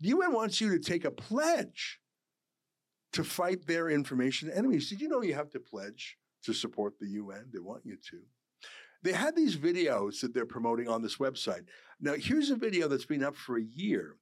The 0.00 0.08
UN 0.08 0.32
wants 0.32 0.62
you 0.62 0.70
to 0.70 0.78
take 0.78 1.04
a 1.04 1.10
pledge 1.10 2.00
to 3.12 3.24
fight 3.24 3.66
their 3.66 3.88
information 3.88 4.50
enemies. 4.50 4.88
Did 4.88 5.00
you 5.00 5.08
know 5.08 5.22
you 5.22 5.34
have 5.34 5.50
to 5.50 5.60
pledge 5.60 6.16
to 6.44 6.52
support 6.52 6.98
the 6.98 7.08
UN? 7.08 7.50
They 7.52 7.58
want 7.58 7.84
you 7.84 7.96
to. 8.10 8.20
They 9.02 9.12
had 9.12 9.34
these 9.34 9.56
videos 9.56 10.20
that 10.20 10.34
they're 10.34 10.46
promoting 10.46 10.88
on 10.88 11.02
this 11.02 11.16
website. 11.16 11.64
Now, 12.00 12.14
here's 12.14 12.50
a 12.50 12.56
video 12.56 12.86
that's 12.86 13.06
been 13.06 13.24
up 13.24 13.36
for 13.36 13.56
a 13.56 13.62
year. 13.62 14.16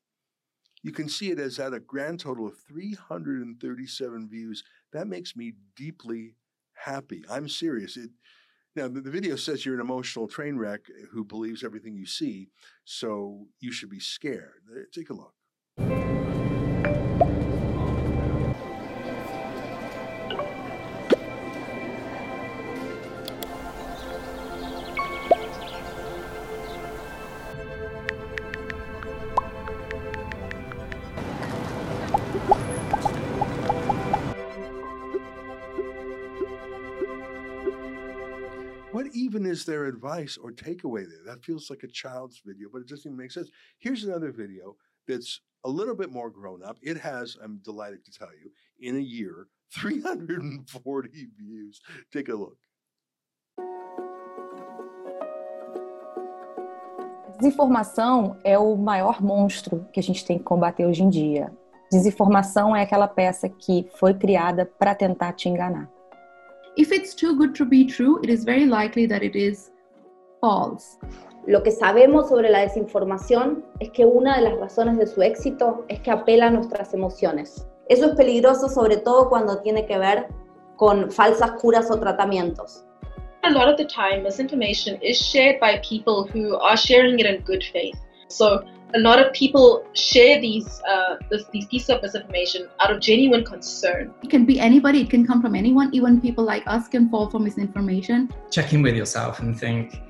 You 0.83 0.93
can 0.93 1.09
see 1.09 1.31
it 1.31 1.39
has 1.39 1.57
had 1.57 1.75
a 1.75 1.81
grand 1.81 2.21
total 2.21 2.47
of 2.47 2.57
337 2.69 4.29
views. 4.29 4.63
That 4.93 5.09
makes 5.09 5.35
me 5.35 5.55
deeply 5.77 6.37
happy. 6.75 7.25
I'm 7.29 7.49
serious. 7.49 7.97
It, 7.97 8.11
now, 8.77 8.87
the, 8.87 9.01
the 9.01 9.11
video 9.11 9.35
says 9.35 9.67
you're 9.67 9.75
an 9.75 9.81
emotional 9.81 10.29
train 10.29 10.57
wreck 10.57 10.83
who 11.11 11.25
believes 11.25 11.65
everything 11.65 11.97
you 11.97 12.07
see, 12.07 12.51
so 12.85 13.47
you 13.59 13.73
should 13.73 13.91
be 13.91 14.01
scared. 14.01 14.63
Take 14.93 15.11
a 15.11 15.15
look. 15.15 15.35
Is 39.59 39.65
their 39.65 39.87
advice 39.87 40.39
or 40.43 40.51
takeaway 40.53 41.05
there? 41.11 41.25
That 41.27 41.45
feels 41.45 41.71
like 41.71 41.83
a 41.83 41.89
child's 42.03 42.41
video, 42.45 42.69
but 42.73 42.81
it 42.83 42.89
doesn't 42.89 43.09
even 43.11 43.19
make 43.23 43.33
sense. 43.33 43.51
Here's 43.79 44.05
another 44.05 44.31
video 44.31 44.77
that's 45.09 45.41
a 45.65 45.71
little 45.79 45.97
bit 46.03 46.11
more 46.13 46.31
grown 46.31 46.61
up. 46.63 46.77
It 46.83 46.97
has, 46.99 47.37
I'm 47.43 47.57
delighted 47.71 48.05
to 48.07 48.13
tell 48.21 48.33
you, 48.41 48.51
in 48.89 48.97
a 48.97 49.07
year, 49.17 49.49
340 49.75 51.27
views. 51.37 51.81
Take 52.13 52.29
a 52.29 52.37
look. 52.37 52.57
Desinformação 57.39 58.37
é 58.43 58.59
o 58.59 58.77
maior 58.77 59.23
monstro 59.23 59.87
que 59.93 60.01
a 60.01 60.03
gente 60.03 60.25
tem 60.25 60.39
que 60.39 60.45
combater 60.45 60.87
hoje 60.87 61.03
em 61.05 61.09
dia. 61.09 61.53
Desinformação 61.91 62.75
é 62.75 62.83
aquela 62.83 63.07
peça 63.07 63.49
que 63.49 63.87
foi 63.97 64.13
criada 64.13 64.67
para 64.67 64.93
tentar 64.95 65.33
te 65.35 65.49
enganar. 65.49 65.89
If 66.79 66.93
it's 66.93 67.13
too 67.13 67.35
good 67.37 67.57
to 67.57 67.65
be 67.65 67.87
true, 67.87 68.21
it 68.23 68.31
is 68.31 68.45
very 68.45 68.65
likely 68.65 69.05
that 69.07 69.25
it 69.25 69.35
is 69.35 69.73
false. 70.41 70.97
Lo 71.49 71.61
que 71.65 71.73
sabemos 71.73 72.29
sobre 72.29 72.51
la 72.51 72.61
desinformación 72.61 73.65
es 73.81 73.91
que 73.91 74.05
una 74.07 74.37
de 74.37 74.43
las 74.43 74.61
razones 74.61 74.97
de 74.97 75.09
su 75.09 75.21
éxito 75.21 75.85
es 75.89 75.99
que 76.03 76.13
apela 76.13 76.47
a 76.47 76.51
nuestras 76.51 76.95
emociones. 76.95 77.67
Eso 77.89 78.07
es 78.07 78.13
peligroso 78.15 78.69
sobre 78.69 78.97
todo 78.99 79.29
cuando 79.29 79.61
tiene 79.61 79.87
que 79.87 79.99
ver 79.99 80.29
con 80.77 81.11
falsas 81.11 81.51
curas 81.61 81.91
o 81.91 81.99
tratamientos. 81.99 82.85
A 83.43 83.51
lot 83.51 83.69
of 83.69 83.77
the 83.77 83.87
time, 83.87 84.23
misinformation 84.23 85.01
is 85.03 85.19
shared 85.19 85.59
by 85.59 85.81
people 85.83 86.29
who 86.33 86.57
are 86.63 86.77
sharing 86.77 87.19
it 87.19 87.27
in 87.27 87.43
good 87.45 87.65
faith. 87.73 87.99
So 88.29 88.63
a 88.95 88.99
lot 89.01 89.19
of 89.21 89.33
people 89.35 89.85
share 89.93 90.41
these 90.41 90.81
uh, 90.89 91.17
this, 91.31 91.45
these 91.53 91.67
pieces 91.67 91.91
of 91.91 92.03
misinformation 92.03 92.69
out 92.81 92.91
of 92.91 93.01
genuine 93.01 93.45
concern. 93.45 94.13
It 94.23 94.31
can 94.31 94.47
be 94.47 94.59
anybody, 94.59 95.03
it 95.03 95.11
can 95.11 95.27
come 95.27 95.43
from 95.43 95.55
anyone. 95.55 95.91
Even 95.93 96.21
people 96.21 96.45
like 96.45 96.63
us 96.67 96.89
can 96.89 97.09
fall 97.11 97.29
for 97.31 97.39
misinformation. 97.39 98.29
check 98.51 98.73
in 98.73 98.83
with 98.83 98.97
yourself 98.97 99.41
and 99.41 99.59
think 99.59 100.01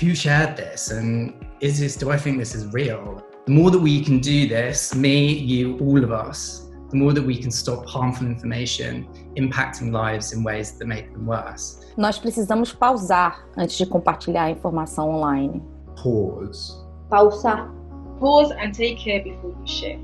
who 0.00 0.14
shared 0.14 0.56
this 0.56 0.90
and 0.90 1.32
is 1.60 1.78
this 1.80 1.96
do 1.96 2.10
i 2.10 2.16
think 2.18 2.36
this 2.38 2.54
is 2.54 2.66
real 2.74 3.22
the 3.46 3.52
more 3.52 3.70
that 3.70 3.78
we 3.78 4.04
can 4.04 4.18
do 4.18 4.46
this 4.46 4.94
me 4.94 5.32
you 5.32 5.78
all 5.78 6.02
of 6.04 6.12
us 6.12 6.68
the 6.90 6.96
more 6.96 7.12
that 7.14 7.22
we 7.24 7.36
can 7.38 7.50
stop 7.50 7.86
harmful 7.86 8.26
information 8.26 9.06
impacting 9.36 9.90
lives 9.92 10.32
in 10.34 10.42
ways 10.44 10.72
that 10.78 10.86
make 10.86 11.10
them 11.12 11.24
worse 11.26 11.78
Nós 11.96 12.18
precisamos 12.18 12.72
pausar 12.72 13.48
antes 13.56 13.78
de 13.78 13.86
compartilhar 13.86 14.44
a 14.46 14.50
informação 14.50 15.08
online. 15.08 15.62
pause 15.96 16.76
Pausa. 17.08 17.70
Pause 18.18 18.52
and 18.58 18.74
take 18.74 18.98
care 18.98 19.22
before 19.22 19.54
you 19.58 19.66
share. 19.66 19.98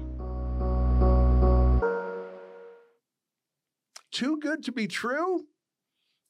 Too 4.12 4.38
good 4.38 4.62
to 4.64 4.72
be 4.72 4.86
true? 4.86 5.44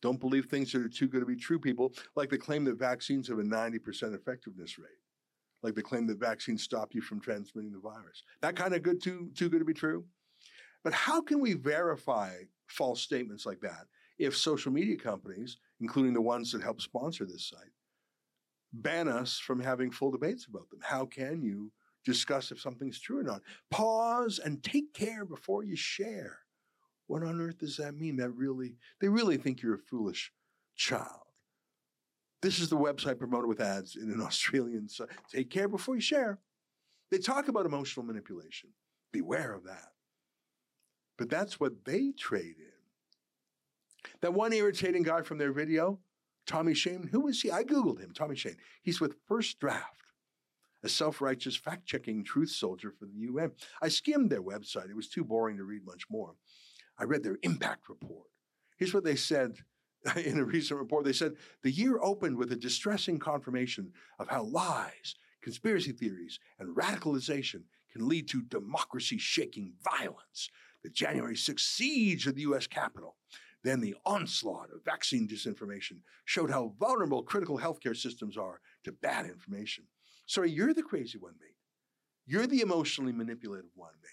Don't 0.00 0.18
believe 0.18 0.46
things 0.46 0.72
that 0.72 0.80
are 0.80 0.88
too 0.88 1.06
good 1.06 1.20
to 1.20 1.26
be 1.26 1.36
true, 1.36 1.58
people, 1.58 1.92
like 2.16 2.30
the 2.30 2.38
claim 2.38 2.64
that 2.64 2.78
vaccines 2.78 3.28
have 3.28 3.38
a 3.38 3.42
90% 3.42 4.14
effectiveness 4.14 4.78
rate, 4.78 4.88
like 5.62 5.74
the 5.74 5.82
claim 5.82 6.06
that 6.06 6.18
vaccines 6.18 6.62
stop 6.62 6.94
you 6.94 7.02
from 7.02 7.20
transmitting 7.20 7.72
the 7.72 7.78
virus. 7.78 8.22
That 8.40 8.56
kind 8.56 8.74
of 8.74 8.82
good 8.82 9.02
too 9.02 9.30
too 9.34 9.50
good 9.50 9.58
to 9.58 9.64
be 9.66 9.74
true? 9.74 10.04
But 10.82 10.94
how 10.94 11.20
can 11.20 11.40
we 11.40 11.54
verify 11.54 12.32
false 12.66 13.02
statements 13.02 13.44
like 13.44 13.60
that 13.60 13.86
if 14.18 14.36
social 14.36 14.72
media 14.72 14.96
companies, 14.96 15.58
including 15.80 16.14
the 16.14 16.20
ones 16.20 16.52
that 16.52 16.62
help 16.62 16.80
sponsor 16.80 17.26
this 17.26 17.48
site, 17.48 17.72
ban 18.82 19.08
us 19.08 19.38
from 19.38 19.60
having 19.60 19.90
full 19.90 20.10
debates 20.10 20.46
about 20.46 20.68
them? 20.70 20.80
How 20.82 21.06
can 21.06 21.42
you 21.42 21.70
discuss 22.04 22.50
if 22.50 22.60
something's 22.60 23.00
true 23.00 23.20
or 23.20 23.22
not? 23.22 23.42
Pause 23.70 24.40
and 24.44 24.62
take 24.62 24.92
care 24.92 25.24
before 25.24 25.64
you 25.64 25.76
share. 25.76 26.38
What 27.06 27.22
on 27.22 27.40
earth 27.40 27.58
does 27.58 27.76
that 27.76 27.94
mean? 27.94 28.16
That 28.16 28.30
really, 28.30 28.76
they 29.00 29.08
really 29.08 29.36
think 29.36 29.62
you're 29.62 29.74
a 29.74 29.78
foolish 29.78 30.32
child. 30.76 31.20
This 32.42 32.58
is 32.58 32.68
the 32.68 32.76
website 32.76 33.18
promoted 33.18 33.48
with 33.48 33.60
ads 33.60 33.96
in 33.96 34.10
an 34.10 34.20
Australian 34.22 34.88
site. 34.88 35.08
Take 35.30 35.50
care 35.50 35.68
before 35.68 35.94
you 35.94 36.00
share. 36.00 36.38
They 37.10 37.18
talk 37.18 37.48
about 37.48 37.66
emotional 37.66 38.04
manipulation. 38.04 38.70
Beware 39.12 39.54
of 39.54 39.64
that. 39.64 39.92
But 41.16 41.30
that's 41.30 41.60
what 41.60 41.84
they 41.84 42.12
trade 42.12 42.56
in. 42.58 44.10
That 44.20 44.34
one 44.34 44.52
irritating 44.52 45.02
guy 45.02 45.22
from 45.22 45.38
their 45.38 45.52
video, 45.52 46.00
Tommy 46.46 46.74
Shane, 46.74 47.08
who 47.10 47.26
is 47.28 47.42
he? 47.42 47.50
I 47.50 47.64
Googled 47.64 48.00
him, 48.00 48.12
Tommy 48.12 48.36
Shane. 48.36 48.56
He's 48.82 49.00
with 49.00 49.16
First 49.26 49.58
Draft, 49.58 50.04
a 50.82 50.88
self 50.88 51.20
righteous 51.20 51.56
fact 51.56 51.86
checking 51.86 52.24
truth 52.24 52.50
soldier 52.50 52.90
for 52.90 53.06
the 53.06 53.16
UN. 53.16 53.52
I 53.80 53.88
skimmed 53.88 54.30
their 54.30 54.42
website. 54.42 54.90
It 54.90 54.96
was 54.96 55.08
too 55.08 55.24
boring 55.24 55.56
to 55.56 55.64
read 55.64 55.84
much 55.84 56.04
more. 56.10 56.34
I 56.98 57.04
read 57.04 57.22
their 57.22 57.38
impact 57.42 57.88
report. 57.88 58.28
Here's 58.76 58.94
what 58.94 59.04
they 59.04 59.16
said 59.16 59.56
in 60.16 60.38
a 60.38 60.44
recent 60.44 60.78
report. 60.78 61.04
They 61.04 61.12
said 61.12 61.34
the 61.62 61.70
year 61.70 61.98
opened 62.00 62.36
with 62.36 62.52
a 62.52 62.56
distressing 62.56 63.18
confirmation 63.18 63.92
of 64.18 64.28
how 64.28 64.44
lies, 64.44 65.14
conspiracy 65.42 65.92
theories, 65.92 66.38
and 66.58 66.76
radicalization 66.76 67.62
can 67.92 68.08
lead 68.08 68.28
to 68.28 68.42
democracy 68.42 69.18
shaking 69.18 69.72
violence. 69.82 70.50
The 70.82 70.90
January 70.90 71.36
6th 71.36 71.60
siege 71.60 72.26
of 72.26 72.34
the 72.34 72.42
US 72.42 72.66
Capitol, 72.66 73.16
then 73.64 73.80
the 73.80 73.96
onslaught 74.04 74.70
of 74.72 74.84
vaccine 74.84 75.26
disinformation 75.26 76.00
showed 76.26 76.50
how 76.50 76.74
vulnerable 76.78 77.22
critical 77.22 77.58
healthcare 77.58 77.96
systems 77.96 78.36
are 78.36 78.60
to 78.84 78.92
bad 78.92 79.24
information. 79.24 79.84
Sorry, 80.26 80.50
you're 80.50 80.74
the 80.74 80.82
crazy 80.82 81.18
one, 81.18 81.34
mate. 81.40 81.56
You're 82.26 82.46
the 82.46 82.60
emotionally 82.60 83.12
manipulative 83.12 83.70
one, 83.74 83.94
mate. 84.02 84.10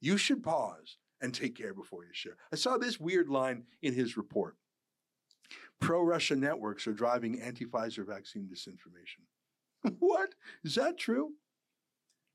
You 0.00 0.16
should 0.16 0.42
pause 0.42 0.96
and 1.20 1.34
take 1.34 1.56
care 1.56 1.74
before 1.74 2.04
you 2.04 2.10
share. 2.12 2.36
I 2.52 2.56
saw 2.56 2.76
this 2.76 3.00
weird 3.00 3.28
line 3.28 3.64
in 3.82 3.94
his 3.94 4.16
report. 4.16 4.56
Pro 5.80 6.02
Russia 6.02 6.36
networks 6.36 6.86
are 6.86 6.92
driving 6.92 7.40
anti 7.40 7.64
Pfizer 7.64 8.06
vaccine 8.06 8.48
disinformation. 8.48 9.92
what? 9.98 10.34
Is 10.64 10.76
that 10.76 10.98
true? 10.98 11.32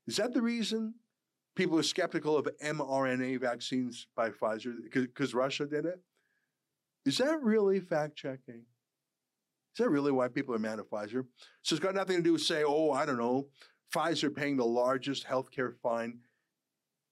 Is 0.06 0.16
that 0.16 0.34
the 0.34 0.42
reason 0.42 0.94
people 1.56 1.78
are 1.78 1.82
skeptical 1.82 2.36
of 2.36 2.48
mRNA 2.62 3.40
vaccines 3.40 4.06
by 4.14 4.30
Pfizer? 4.30 4.74
Because 4.92 5.34
Russia 5.34 5.66
did 5.66 5.86
it? 5.86 6.00
Is 7.04 7.18
that 7.18 7.42
really 7.42 7.80
fact 7.80 8.16
checking? 8.16 8.62
Is 9.74 9.78
that 9.78 9.90
really 9.90 10.12
why 10.12 10.28
people 10.28 10.54
are 10.54 10.58
mad 10.58 10.78
at 10.78 10.88
Pfizer? 10.88 11.24
So 11.62 11.74
it's 11.74 11.84
got 11.84 11.94
nothing 11.94 12.16
to 12.16 12.22
do 12.22 12.32
with 12.32 12.42
say, 12.42 12.62
oh, 12.64 12.92
I 12.92 13.04
don't 13.04 13.18
know, 13.18 13.48
Pfizer 13.92 14.34
paying 14.34 14.56
the 14.56 14.64
largest 14.64 15.26
healthcare 15.26 15.74
fine, 15.82 16.20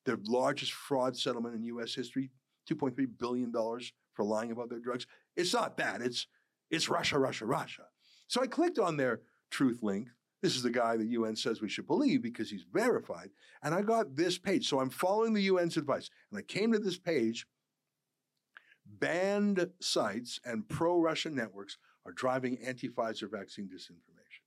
the 0.04 0.18
largest 0.24 0.72
fraud 0.72 1.16
settlement 1.16 1.54
in 1.54 1.64
U.S. 1.64 1.94
history, 1.94 2.30
$2.3 2.70 3.06
billion 3.18 3.52
for 3.52 4.24
lying 4.24 4.52
about 4.52 4.70
their 4.70 4.78
drugs. 4.78 5.06
It's 5.36 5.52
not 5.52 5.76
that. 5.78 6.02
It's 6.02 6.26
it's 6.70 6.88
Russia, 6.88 7.18
Russia, 7.18 7.44
Russia. 7.44 7.82
So 8.28 8.40
I 8.40 8.46
clicked 8.46 8.78
on 8.78 8.96
their 8.96 9.20
truth 9.50 9.82
link. 9.82 10.08
This 10.40 10.56
is 10.56 10.62
the 10.62 10.70
guy 10.70 10.96
the 10.96 11.04
UN 11.04 11.36
says 11.36 11.60
we 11.60 11.68
should 11.68 11.86
believe 11.86 12.22
because 12.22 12.50
he's 12.50 12.64
verified. 12.72 13.28
And 13.62 13.74
I 13.74 13.82
got 13.82 14.16
this 14.16 14.38
page. 14.38 14.68
So 14.68 14.80
I'm 14.80 14.90
following 14.90 15.34
the 15.34 15.48
UN's 15.48 15.76
advice. 15.76 16.08
And 16.30 16.38
I 16.38 16.42
came 16.42 16.72
to 16.72 16.78
this 16.78 16.98
page. 16.98 17.46
Banned 18.98 19.70
sites 19.80 20.38
and 20.44 20.68
pro 20.68 20.98
Russian 20.98 21.34
networks 21.34 21.78
are 22.04 22.12
driving 22.12 22.58
anti 22.64 22.88
Pfizer 22.88 23.30
vaccine 23.30 23.68
disinformation. 23.68 24.42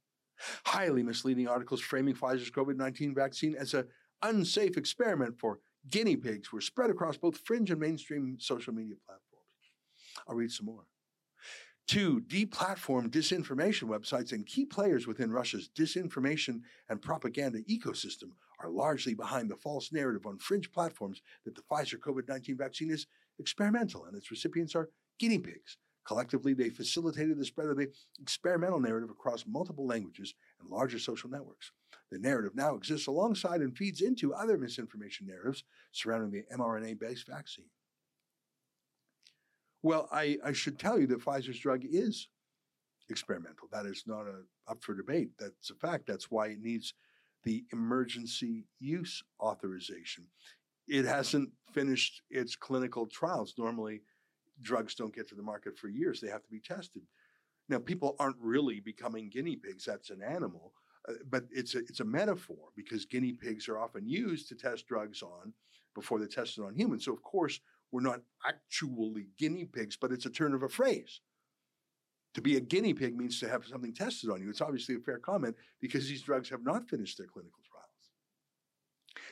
Highly 0.66 1.04
misleading 1.04 1.48
articles 1.48 1.82
framing 1.82 2.16
Pfizer's 2.16 2.52
COVID 2.52 2.76
19 2.76 3.16
vaccine 3.16 3.56
as 3.56 3.74
an 3.74 3.88
unsafe 4.22 4.78
experiment 4.78 5.40
for 5.40 5.60
guinea 5.90 6.16
pigs 6.16 6.52
were 6.52 6.62
spread 6.62 6.90
across 6.90 7.18
both 7.18 7.38
fringe 7.38 7.72
and 7.72 7.80
mainstream 7.80 8.38
social 8.40 8.74
media 8.74 8.96
platforms. 9.06 9.24
I'll 10.28 10.36
read 10.36 10.52
some 10.52 10.66
more. 10.66 10.86
Two, 11.88 12.22
deplatform 12.22 13.10
disinformation 13.10 13.84
websites 13.84 14.32
and 14.32 14.46
key 14.46 14.66
players 14.66 15.06
within 15.06 15.32
Russia's 15.32 15.70
disinformation 15.78 16.62
and 16.90 17.02
propaganda 17.02 17.60
ecosystem 17.70 18.32
are 18.60 18.70
largely 18.70 19.14
behind 19.14 19.52
the 19.52 19.56
false 19.56 19.92
narrative 19.92 20.26
on 20.26 20.40
fringe 20.40 20.72
platforms 20.72 21.22
that 21.44 21.54
the 21.54 21.62
Pfizer 21.62 22.00
COVID 22.00 22.28
19 22.28 22.58
vaccine 22.58 22.90
is 22.90 23.06
experimental 23.40 24.06
and 24.06 24.16
its 24.16 24.32
recipients 24.32 24.76
are 24.76 24.90
guinea 25.20 25.40
pigs. 25.40 25.78
Collectively, 26.06 26.54
they 26.54 26.70
facilitated 26.70 27.38
the 27.38 27.46
spread 27.46 27.68
of 27.68 27.78
the 27.78 27.92
experimental 28.22 28.80
narrative 28.80 29.10
across 29.10 29.46
multiple 29.48 29.88
languages 29.88 30.36
and 30.62 30.70
larger 30.70 31.00
social 31.00 31.30
networks. 31.30 31.72
The 32.12 32.20
narrative 32.20 32.56
now 32.56 32.76
exists 32.76 33.08
alongside 33.08 33.62
and 33.62 33.76
feeds 33.76 34.02
into 34.02 34.34
other 34.34 34.58
misinformation 34.58 35.26
narratives 35.26 35.64
surrounding 35.92 36.32
the 36.32 36.56
mRNA 36.56 37.00
based 37.00 37.28
vaccine. 37.28 37.66
Well, 39.82 40.08
I, 40.12 40.38
I 40.44 40.54
should 40.54 40.78
tell 40.78 41.00
you 41.00 41.08
that 41.08 41.24
Pfizer's 41.24 41.60
drug 41.60 41.82
is 41.84 42.28
experimental. 43.10 43.68
That 43.72 43.86
is 43.86 44.04
not 44.06 44.28
a, 44.28 44.42
up 44.68 44.84
for 44.84 44.96
debate. 44.96 45.32
That's 45.40 45.70
a 45.72 45.76
fact. 45.76 46.08
That's 46.08 46.30
why 46.30 46.48
it 46.48 46.62
needs 46.62 46.94
the 47.44 47.66
emergency 47.72 48.66
use 48.80 49.24
authorization. 49.40 50.26
It 50.88 51.06
hasn't 51.06 51.50
finished 51.74 52.22
its 52.30 52.56
clinical 52.56 53.08
trials. 53.08 53.54
Normally, 53.58 54.02
drugs 54.62 54.96
don't 54.96 55.16
get 55.16 55.28
to 55.30 55.36
the 55.36 55.42
market 55.44 55.78
for 55.78 55.90
years, 55.90 56.22
they 56.22 56.30
have 56.30 56.44
to 56.44 56.52
be 56.52 56.60
tested. 56.60 57.02
Now, 57.68 57.80
people 57.80 58.16
aren't 58.20 58.38
really 58.40 58.80
becoming 58.80 59.30
guinea 59.30 59.56
pigs, 59.56 59.86
that's 59.86 60.12
an 60.12 60.22
animal. 60.22 60.74
Uh, 61.08 61.14
but 61.30 61.46
it's 61.52 61.76
a, 61.76 61.80
it's 61.80 62.00
a 62.00 62.06
metaphor 62.06 62.70
because 62.76 63.06
guinea 63.06 63.34
pigs 63.34 63.68
are 63.68 63.80
often 63.80 64.08
used 64.08 64.48
to 64.50 64.56
test 64.56 64.88
drugs 64.88 65.22
on 65.22 65.54
before 65.94 66.20
they're 66.20 66.28
tested 66.28 66.64
on 66.64 66.76
humans. 66.76 67.06
So, 67.06 67.14
of 67.14 67.24
course, 67.24 67.60
we're 67.92 68.02
not 68.02 68.22
actually 68.48 69.28
guinea 69.38 69.66
pigs, 69.66 69.98
but 70.00 70.12
it's 70.12 70.26
a 70.26 70.30
turn 70.30 70.54
of 70.54 70.64
a 70.64 70.70
phrase. 70.70 71.22
To 72.34 72.42
be 72.42 72.58
a 72.58 72.60
guinea 72.62 72.94
pig 72.94 73.18
means 73.18 73.40
to 73.40 73.48
have 73.48 73.66
something 73.66 73.94
tested 73.94 74.30
on 74.30 74.42
you. 74.42 74.50
It's 74.50 74.62
obviously 74.62 74.96
a 74.96 75.00
fair 75.00 75.20
comment 75.20 75.56
because 75.80 76.08
these 76.08 76.22
drugs 76.22 76.50
have 76.50 76.64
not 76.64 76.90
finished 76.90 77.18
their 77.18 77.28
clinical. 77.28 77.60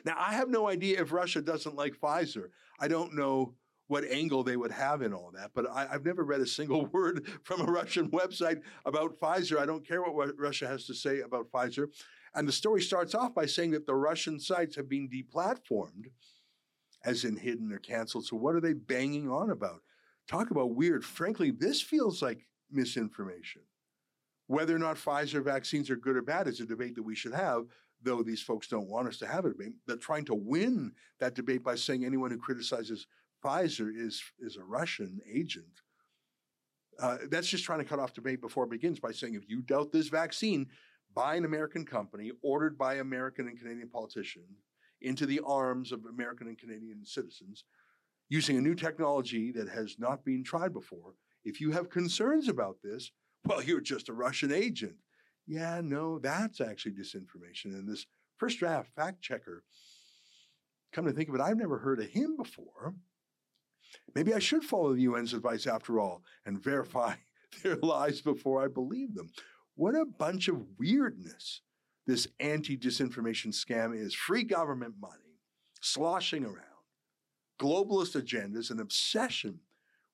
Now, 0.05 0.15
I 0.17 0.33
have 0.33 0.49
no 0.49 0.67
idea 0.69 1.01
if 1.01 1.11
Russia 1.11 1.41
doesn't 1.41 1.75
like 1.75 1.99
Pfizer. 1.99 2.49
I 2.79 2.87
don't 2.87 3.15
know 3.15 3.55
what 3.87 4.05
angle 4.05 4.43
they 4.43 4.57
would 4.57 4.71
have 4.71 5.01
in 5.01 5.13
all 5.13 5.31
that, 5.35 5.51
but 5.53 5.69
I, 5.69 5.87
have 5.87 6.05
never 6.05 6.23
read 6.23 6.41
a 6.41 6.47
single 6.47 6.85
word 6.93 7.27
from 7.43 7.61
a 7.61 7.71
Russian 7.71 8.09
website 8.11 8.61
about 8.85 9.19
Pfizer. 9.19 9.59
I 9.59 9.65
don't 9.65 9.87
care 9.87 10.01
what 10.01 10.37
Russia 10.37 10.67
has 10.67 10.85
to 10.85 10.93
say 10.93 11.19
about 11.19 11.51
Pfizer. 11.51 11.87
And 12.33 12.47
the 12.47 12.53
story 12.53 12.81
starts 12.81 13.13
off 13.13 13.35
by 13.35 13.45
saying 13.45 13.71
that 13.71 13.85
the 13.85 13.95
Russian 13.95 14.39
sites 14.39 14.75
have 14.75 14.89
been 14.89 15.09
deplatformed 15.09 16.05
as 17.05 17.25
in 17.25 17.37
hidden 17.37 17.71
or 17.71 17.79
canceled. 17.79 18.25
So 18.25 18.37
what 18.37 18.55
are 18.55 18.61
they 18.61 18.73
banging 18.73 19.29
on 19.29 19.49
about? 19.49 19.81
Talk 20.27 20.51
about 20.51 20.75
weird. 20.75 21.03
Frankly, 21.03 21.51
this 21.51 21.81
feels 21.81 22.21
like 22.21 22.47
misinformation. 22.71 23.63
Whether 24.47 24.75
or 24.75 24.79
not 24.79 24.97
Pfizer 24.97 25.43
vaccines 25.43 25.89
are 25.89 25.95
good 25.95 26.15
or 26.15 26.21
bad 26.21 26.47
is 26.47 26.59
a 26.59 26.65
debate 26.65 26.95
that 26.95 27.03
we 27.03 27.15
should 27.15 27.33
have, 27.33 27.65
though 28.03 28.23
these 28.23 28.41
folks 28.41 28.67
don't 28.67 28.89
want 28.89 29.07
us 29.07 29.17
to 29.19 29.27
have 29.27 29.45
a 29.45 29.49
debate. 29.49 29.73
They're 29.87 29.97
trying 29.97 30.25
to 30.25 30.35
win 30.35 30.91
that 31.19 31.35
debate 31.35 31.63
by 31.63 31.75
saying 31.75 32.05
anyone 32.05 32.31
who 32.31 32.37
criticizes 32.37 33.07
Pfizer 33.43 33.89
is, 33.95 34.21
is 34.39 34.57
a 34.57 34.63
Russian 34.63 35.19
agent. 35.31 35.81
Uh, 36.99 37.17
that's 37.29 37.47
just 37.47 37.63
trying 37.63 37.79
to 37.79 37.85
cut 37.85 37.99
off 37.99 38.13
debate 38.13 38.41
before 38.41 38.65
it 38.65 38.69
begins 38.69 38.99
by 38.99 39.11
saying 39.11 39.33
if 39.33 39.49
you 39.49 39.61
doubt 39.61 39.91
this 39.91 40.09
vaccine 40.09 40.67
by 41.13 41.35
an 41.35 41.45
American 41.45 41.85
company, 41.85 42.31
ordered 42.41 42.77
by 42.77 42.95
American 42.95 43.47
and 43.47 43.59
Canadian 43.59 43.89
politicians, 43.89 44.59
into 45.01 45.25
the 45.25 45.41
arms 45.45 45.91
of 45.91 46.05
American 46.05 46.47
and 46.47 46.57
Canadian 46.57 47.03
citizens 47.03 47.65
using 48.29 48.57
a 48.57 48.61
new 48.61 48.73
technology 48.73 49.51
that 49.51 49.67
has 49.69 49.95
not 49.99 50.23
been 50.23 50.43
tried 50.43 50.73
before. 50.73 51.13
If 51.43 51.59
you 51.59 51.71
have 51.71 51.89
concerns 51.89 52.47
about 52.47 52.77
this, 52.83 53.11
well, 53.45 53.61
you're 53.61 53.81
just 53.81 54.09
a 54.09 54.13
Russian 54.13 54.51
agent. 54.51 54.95
Yeah, 55.45 55.81
no, 55.83 56.19
that's 56.19 56.61
actually 56.61 56.93
disinformation. 56.93 57.65
And 57.65 57.87
this 57.87 58.05
first 58.37 58.59
draft 58.59 58.89
fact 58.95 59.21
checker, 59.21 59.63
come 60.91 61.05
to 61.05 61.11
think 61.11 61.29
of 61.29 61.35
it, 61.35 61.41
I've 61.41 61.57
never 61.57 61.79
heard 61.79 61.99
of 61.99 62.09
him 62.09 62.37
before. 62.37 62.93
Maybe 64.15 64.33
I 64.33 64.39
should 64.39 64.63
follow 64.63 64.93
the 64.93 65.05
UN's 65.05 65.33
advice 65.33 65.67
after 65.67 65.99
all 65.99 66.23
and 66.45 66.63
verify 66.63 67.15
their 67.63 67.75
lies 67.77 68.21
before 68.21 68.63
I 68.63 68.67
believe 68.67 69.15
them. 69.15 69.29
What 69.75 69.95
a 69.95 70.05
bunch 70.05 70.47
of 70.47 70.65
weirdness 70.77 71.61
this 72.05 72.27
anti 72.39 72.77
disinformation 72.77 73.47
scam 73.47 73.97
is 73.97 74.13
free 74.13 74.43
government 74.43 74.95
money 74.99 75.39
sloshing 75.81 76.45
around, 76.45 76.57
globalist 77.59 78.21
agendas, 78.21 78.71
and 78.71 78.79
obsession 78.79 79.59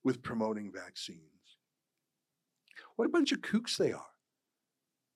with 0.03 0.21
promoting 0.23 0.71
vaccines. 0.73 1.19
What 2.95 3.05
a 3.05 3.09
bunch 3.09 3.31
of 3.31 3.41
kooks 3.41 3.77
they 3.77 3.91
are. 3.91 4.05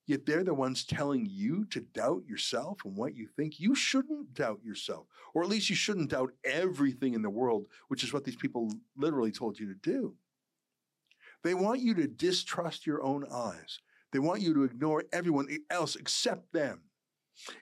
Yet 0.06 0.26
they're 0.26 0.44
the 0.44 0.54
ones 0.54 0.84
telling 0.84 1.26
you 1.30 1.66
to 1.66 1.80
doubt 1.80 2.26
yourself 2.28 2.80
and 2.84 2.96
what 2.96 3.16
you 3.16 3.28
think. 3.28 3.60
You 3.60 3.74
shouldn't 3.74 4.34
doubt 4.34 4.60
yourself, 4.64 5.08
or 5.34 5.44
at 5.44 5.50
least 5.50 5.70
you 5.70 5.76
shouldn't 5.76 6.10
doubt 6.10 6.34
everything 6.44 7.14
in 7.14 7.22
the 7.22 7.30
world, 7.30 7.68
which 7.88 8.04
is 8.04 8.12
what 8.12 8.26
these 8.26 8.36
people 8.36 8.70
literally 8.98 9.32
told 9.32 9.60
you 9.60 9.68
to 9.68 9.80
do. 9.82 10.16
They 11.44 11.54
want 11.54 11.80
you 11.80 11.94
to 11.96 12.08
distrust 12.08 12.86
your 12.86 13.02
own 13.04 13.26
eyes 13.32 13.80
they 14.14 14.20
want 14.20 14.42
you 14.42 14.54
to 14.54 14.64
ignore 14.64 15.04
everyone 15.12 15.48
else 15.72 15.96
except 15.96 16.54
them. 16.54 16.82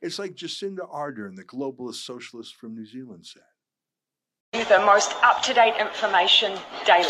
It's 0.02 0.20
like 0.20 0.36
Jacinda 0.36 0.86
Ardern, 0.94 1.38
the 1.38 1.46
globalist 1.46 2.04
socialist 2.06 2.56
from 2.56 2.76
New 2.76 2.86
Zealand, 2.86 3.26
said. 3.26 4.68
The 4.68 4.86
most 4.86 5.16
up 5.24 5.42
to 5.44 5.54
date 5.54 5.76
information 5.80 6.60
daily. 6.86 7.08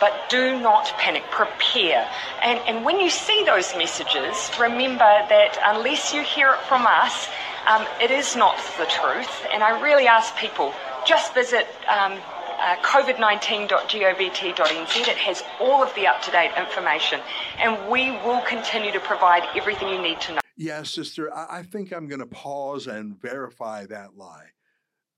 but 0.00 0.28
do 0.28 0.60
not 0.60 0.86
panic, 0.98 1.24
prepare. 1.30 2.08
And, 2.42 2.58
and 2.66 2.84
when 2.84 3.00
you 3.00 3.10
see 3.10 3.44
those 3.44 3.74
messages, 3.76 4.50
remember 4.58 5.26
that 5.28 5.58
unless 5.64 6.12
you 6.12 6.22
hear 6.22 6.54
it 6.54 6.60
from 6.68 6.86
us, 6.86 7.28
um, 7.66 7.86
it 8.00 8.10
is 8.10 8.36
not 8.36 8.56
the 8.78 8.86
truth. 8.86 9.46
And 9.52 9.62
I 9.62 9.80
really 9.80 10.06
ask 10.06 10.36
people 10.36 10.72
just 11.06 11.34
visit 11.34 11.66
um, 11.88 12.18
uh, 12.58 12.76
covid19.govt.nz. 12.76 15.08
It 15.08 15.16
has 15.16 15.42
all 15.60 15.82
of 15.82 15.94
the 15.94 16.06
up 16.06 16.22
to 16.22 16.30
date 16.30 16.52
information, 16.56 17.20
and 17.58 17.90
we 17.90 18.10
will 18.10 18.40
continue 18.42 18.92
to 18.92 19.00
provide 19.00 19.42
everything 19.54 19.88
you 19.88 20.00
need 20.00 20.20
to 20.22 20.34
know. 20.34 20.40
Yeah, 20.56 20.82
sister, 20.84 21.34
I, 21.34 21.58
I 21.58 21.62
think 21.62 21.92
I'm 21.92 22.08
going 22.08 22.20
to 22.20 22.26
pause 22.26 22.86
and 22.86 23.20
verify 23.20 23.84
that 23.86 24.16
lie. 24.16 24.46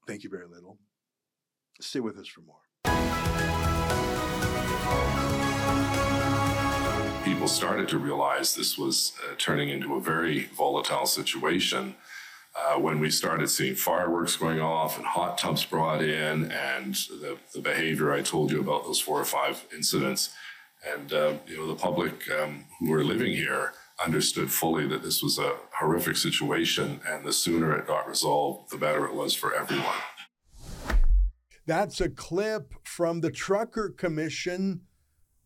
Thank 0.07 0.25
you 0.25 0.31
very 0.31 0.47
little. 0.47 0.79
Stay 1.81 2.01
with 2.01 2.19
us 2.19 2.27
for 2.27 2.41
more. 2.41 2.57
People 7.49 7.57
started 7.57 7.89
to 7.89 7.99
realize 7.99 8.55
this 8.55 8.77
was 8.77 9.15
uh, 9.25 9.35
turning 9.39 9.71
into 9.71 9.95
a 9.95 10.01
very 10.01 10.51
volatile 10.55 11.07
situation 11.07 11.95
uh, 12.55 12.75
when 12.79 13.01
we 13.01 13.11
started 13.11 13.49
seeing 13.49 13.75
fireworks 13.75 14.37
going 14.37 14.61
off 14.61 14.99
and 14.99 15.07
hot 15.07 15.39
tubs 15.39 15.65
brought 15.65 16.03
in 16.03 16.53
and 16.53 16.95
the, 17.23 17.39
the 17.55 17.61
behavior 17.61 18.13
I 18.13 18.21
told 18.21 18.51
you 18.51 18.61
about 18.61 18.85
those 18.85 19.01
four 19.01 19.19
or 19.19 19.25
five 19.25 19.65
incidents. 19.75 20.29
And, 20.87 21.11
uh, 21.11 21.33
you 21.47 21.57
know, 21.57 21.67
the 21.67 21.75
public 21.75 22.31
um, 22.39 22.67
who 22.81 22.91
were 22.91 23.03
living 23.03 23.33
here 23.33 23.73
understood 24.05 24.53
fully 24.53 24.87
that 24.87 25.03
this 25.03 25.23
was 25.23 25.39
a 25.39 25.55
horrific 25.81 26.19
situation. 26.19 27.01
And 27.09 27.25
the 27.25 27.33
sooner 27.33 27.75
it 27.79 27.87
got 27.87 28.07
resolved, 28.07 28.71
the 28.71 28.77
better 28.77 29.07
it 29.07 29.15
was 29.15 29.35
for 29.35 29.55
everyone. 29.55 30.03
That's 31.67 32.03
a 32.03 32.11
clip 32.11 32.75
from 32.85 33.23
the 33.23 33.31
Trucker 33.31 33.89
Commission. 33.89 34.83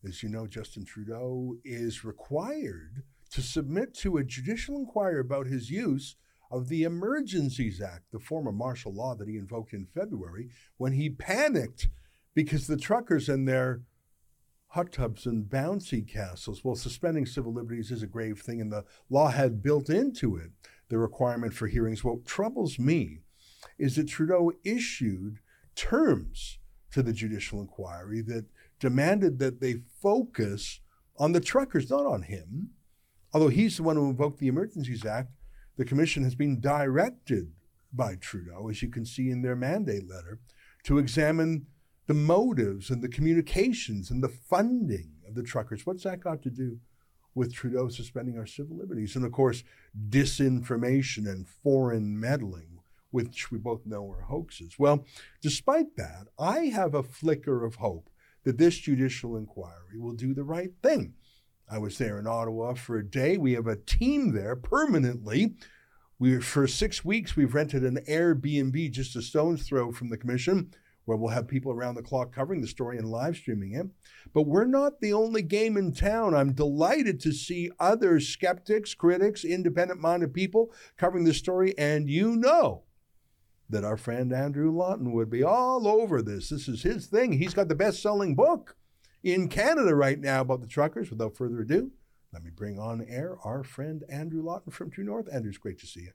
As 0.05 0.21
you 0.21 0.29
know, 0.29 0.47
Justin 0.47 0.83
Trudeau 0.83 1.55
is 1.63 2.03
required 2.03 3.03
to 3.31 3.41
submit 3.41 3.93
to 3.95 4.17
a 4.17 4.23
judicial 4.23 4.75
inquiry 4.75 5.19
about 5.19 5.47
his 5.47 5.71
use 5.71 6.15
of 6.51 6.67
the 6.67 6.83
Emergencies 6.83 7.81
Act, 7.81 8.11
the 8.11 8.19
form 8.19 8.45
of 8.47 8.53
martial 8.53 8.93
law 8.93 9.15
that 9.15 9.27
he 9.27 9.37
invoked 9.37 9.73
in 9.73 9.85
February 9.85 10.49
when 10.77 10.93
he 10.93 11.09
panicked 11.09 11.87
because 12.35 12.67
the 12.67 12.77
truckers 12.77 13.29
and 13.29 13.47
their 13.47 13.81
hot 14.67 14.91
tubs 14.91 15.25
and 15.25 15.45
bouncy 15.45 16.05
castles. 16.07 16.63
Well, 16.63 16.75
suspending 16.75 17.25
civil 17.25 17.53
liberties 17.53 17.91
is 17.91 18.03
a 18.03 18.07
grave 18.07 18.41
thing, 18.41 18.59
and 18.59 18.71
the 18.71 18.85
law 19.09 19.29
had 19.29 19.63
built 19.63 19.89
into 19.89 20.35
it 20.35 20.51
the 20.89 20.97
requirement 20.97 21.53
for 21.53 21.67
hearings. 21.67 22.03
What 22.03 22.25
troubles 22.25 22.77
me 22.77 23.19
is 23.77 23.95
that 23.95 24.09
Trudeau 24.09 24.51
issued 24.63 25.39
terms 25.75 26.59
to 26.91 27.01
the 27.01 27.13
judicial 27.13 27.61
inquiry 27.61 28.21
that 28.21 28.45
demanded 28.83 29.39
that 29.39 29.61
they 29.61 29.75
focus 30.01 30.81
on 31.17 31.31
the 31.31 31.39
truckers, 31.39 31.89
not 31.89 32.05
on 32.05 32.23
him. 32.23 32.71
Although 33.33 33.47
he's 33.47 33.77
the 33.77 33.83
one 33.83 33.95
who 33.95 34.09
invoked 34.09 34.39
the 34.39 34.49
Emergencies 34.49 35.05
Act, 35.05 35.31
the 35.77 35.85
commission 35.85 36.25
has 36.25 36.35
been 36.35 36.59
directed 36.59 37.53
by 37.93 38.15
Trudeau, 38.15 38.67
as 38.67 38.81
you 38.81 38.89
can 38.89 39.05
see 39.05 39.29
in 39.29 39.41
their 39.41 39.55
mandate 39.55 40.09
letter, 40.09 40.39
to 40.83 40.97
examine 40.97 41.65
the 42.07 42.13
motives 42.13 42.89
and 42.89 43.01
the 43.01 43.07
communications 43.07 44.11
and 44.11 44.21
the 44.21 44.27
funding 44.27 45.13
of 45.25 45.33
the 45.33 45.43
truckers. 45.43 45.85
What's 45.85 46.03
that 46.03 46.19
got 46.19 46.43
to 46.43 46.49
do 46.49 46.79
with 47.33 47.53
Trudeau 47.53 47.87
suspending 47.87 48.37
our 48.37 48.45
civil 48.45 48.75
liberties? 48.75 49.15
And 49.15 49.23
of 49.23 49.31
course, 49.31 49.63
disinformation 50.09 51.25
and 51.25 51.47
foreign 51.47 52.19
meddling, 52.19 52.79
which 53.11 53.49
we 53.49 53.59
both 53.59 53.85
know 53.85 54.11
are 54.11 54.23
hoaxes. 54.23 54.77
Well, 54.77 55.05
despite 55.41 55.95
that, 55.95 56.27
I 56.37 56.65
have 56.65 56.93
a 56.93 57.01
flicker 57.01 57.63
of 57.63 57.75
hope 57.75 58.09
that 58.43 58.57
this 58.57 58.77
judicial 58.77 59.37
inquiry 59.37 59.97
will 59.97 60.13
do 60.13 60.33
the 60.33 60.43
right 60.43 60.71
thing. 60.81 61.13
I 61.69 61.77
was 61.77 61.97
there 61.97 62.19
in 62.19 62.27
Ottawa 62.27 62.73
for 62.73 62.97
a 62.97 63.05
day. 63.05 63.37
We 63.37 63.53
have 63.53 63.67
a 63.67 63.77
team 63.77 64.33
there 64.33 64.55
permanently. 64.55 65.55
We, 66.19 66.39
for 66.39 66.67
six 66.67 67.03
weeks, 67.03 67.35
we've 67.35 67.55
rented 67.55 67.83
an 67.83 67.99
Airbnb 68.07 68.91
just 68.91 69.15
a 69.15 69.21
stone's 69.21 69.67
throw 69.67 69.91
from 69.91 70.09
the 70.09 70.17
commission 70.17 70.71
where 71.05 71.17
we'll 71.17 71.31
have 71.31 71.47
people 71.47 71.71
around 71.71 71.95
the 71.95 72.01
clock 72.01 72.33
covering 72.33 72.61
the 72.61 72.67
story 72.67 72.97
and 72.97 73.09
live 73.09 73.35
streaming 73.35 73.73
it. 73.73 73.87
But 74.33 74.43
we're 74.43 74.65
not 74.65 75.01
the 75.01 75.13
only 75.13 75.41
game 75.41 75.75
in 75.75 75.93
town. 75.93 76.33
I'm 76.33 76.53
delighted 76.53 77.19
to 77.21 77.33
see 77.33 77.71
other 77.79 78.19
skeptics, 78.19 78.93
critics, 78.93 79.43
independent 79.43 79.99
minded 79.99 80.33
people 80.33 80.71
covering 80.97 81.25
the 81.25 81.33
story. 81.33 81.77
And 81.77 82.09
you 82.09 82.35
know 82.35 82.83
that 83.73 83.83
our 83.83 83.97
friend 83.97 84.31
Andrew 84.33 84.71
Lawton 84.71 85.11
would 85.11 85.29
be 85.29 85.43
all 85.43 85.87
over 85.87 86.21
this. 86.21 86.49
This 86.49 86.67
is 86.67 86.83
his 86.83 87.07
thing. 87.07 87.33
He's 87.33 87.53
got 87.53 87.67
the 87.67 87.75
best 87.75 88.01
selling 88.01 88.35
book 88.35 88.75
in 89.23 89.47
Canada 89.47 89.95
right 89.95 90.19
now 90.19 90.41
about 90.41 90.61
the 90.61 90.67
truckers. 90.67 91.09
Without 91.09 91.35
further 91.35 91.61
ado, 91.61 91.91
let 92.31 92.43
me 92.43 92.49
bring 92.49 92.79
on 92.79 93.05
air 93.07 93.37
our 93.43 93.63
friend 93.63 94.03
Andrew 94.09 94.43
Lawton 94.43 94.71
from 94.71 94.89
True 94.89 95.03
North. 95.03 95.27
Andrew's 95.31 95.57
great 95.57 95.79
to 95.79 95.87
see 95.87 96.01
you. 96.01 96.11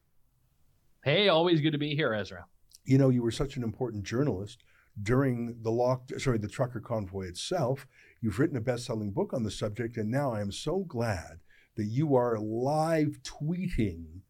Hey, 1.04 1.28
always 1.28 1.60
good 1.60 1.72
to 1.72 1.78
be 1.78 1.94
here, 1.94 2.12
Ezra. 2.12 2.46
You 2.84 2.98
know, 2.98 3.10
you 3.10 3.22
were 3.22 3.30
such 3.30 3.56
an 3.56 3.62
important 3.62 4.04
journalist 4.04 4.64
during 5.02 5.56
the 5.62 5.70
lock 5.70 6.10
sorry 6.18 6.38
the 6.38 6.48
trucker 6.48 6.80
convoy 6.80 7.26
itself 7.26 7.86
you've 8.20 8.38
written 8.38 8.56
a 8.56 8.60
best-selling 8.60 9.12
book 9.12 9.32
on 9.32 9.44
the 9.44 9.50
subject 9.50 9.96
and 9.96 10.10
now 10.10 10.32
i 10.32 10.40
am 10.40 10.50
so 10.50 10.80
glad 10.88 11.40
that 11.76 11.84
you 11.84 12.16
are 12.16 12.38
live 12.38 13.18
tweeting 13.22 14.22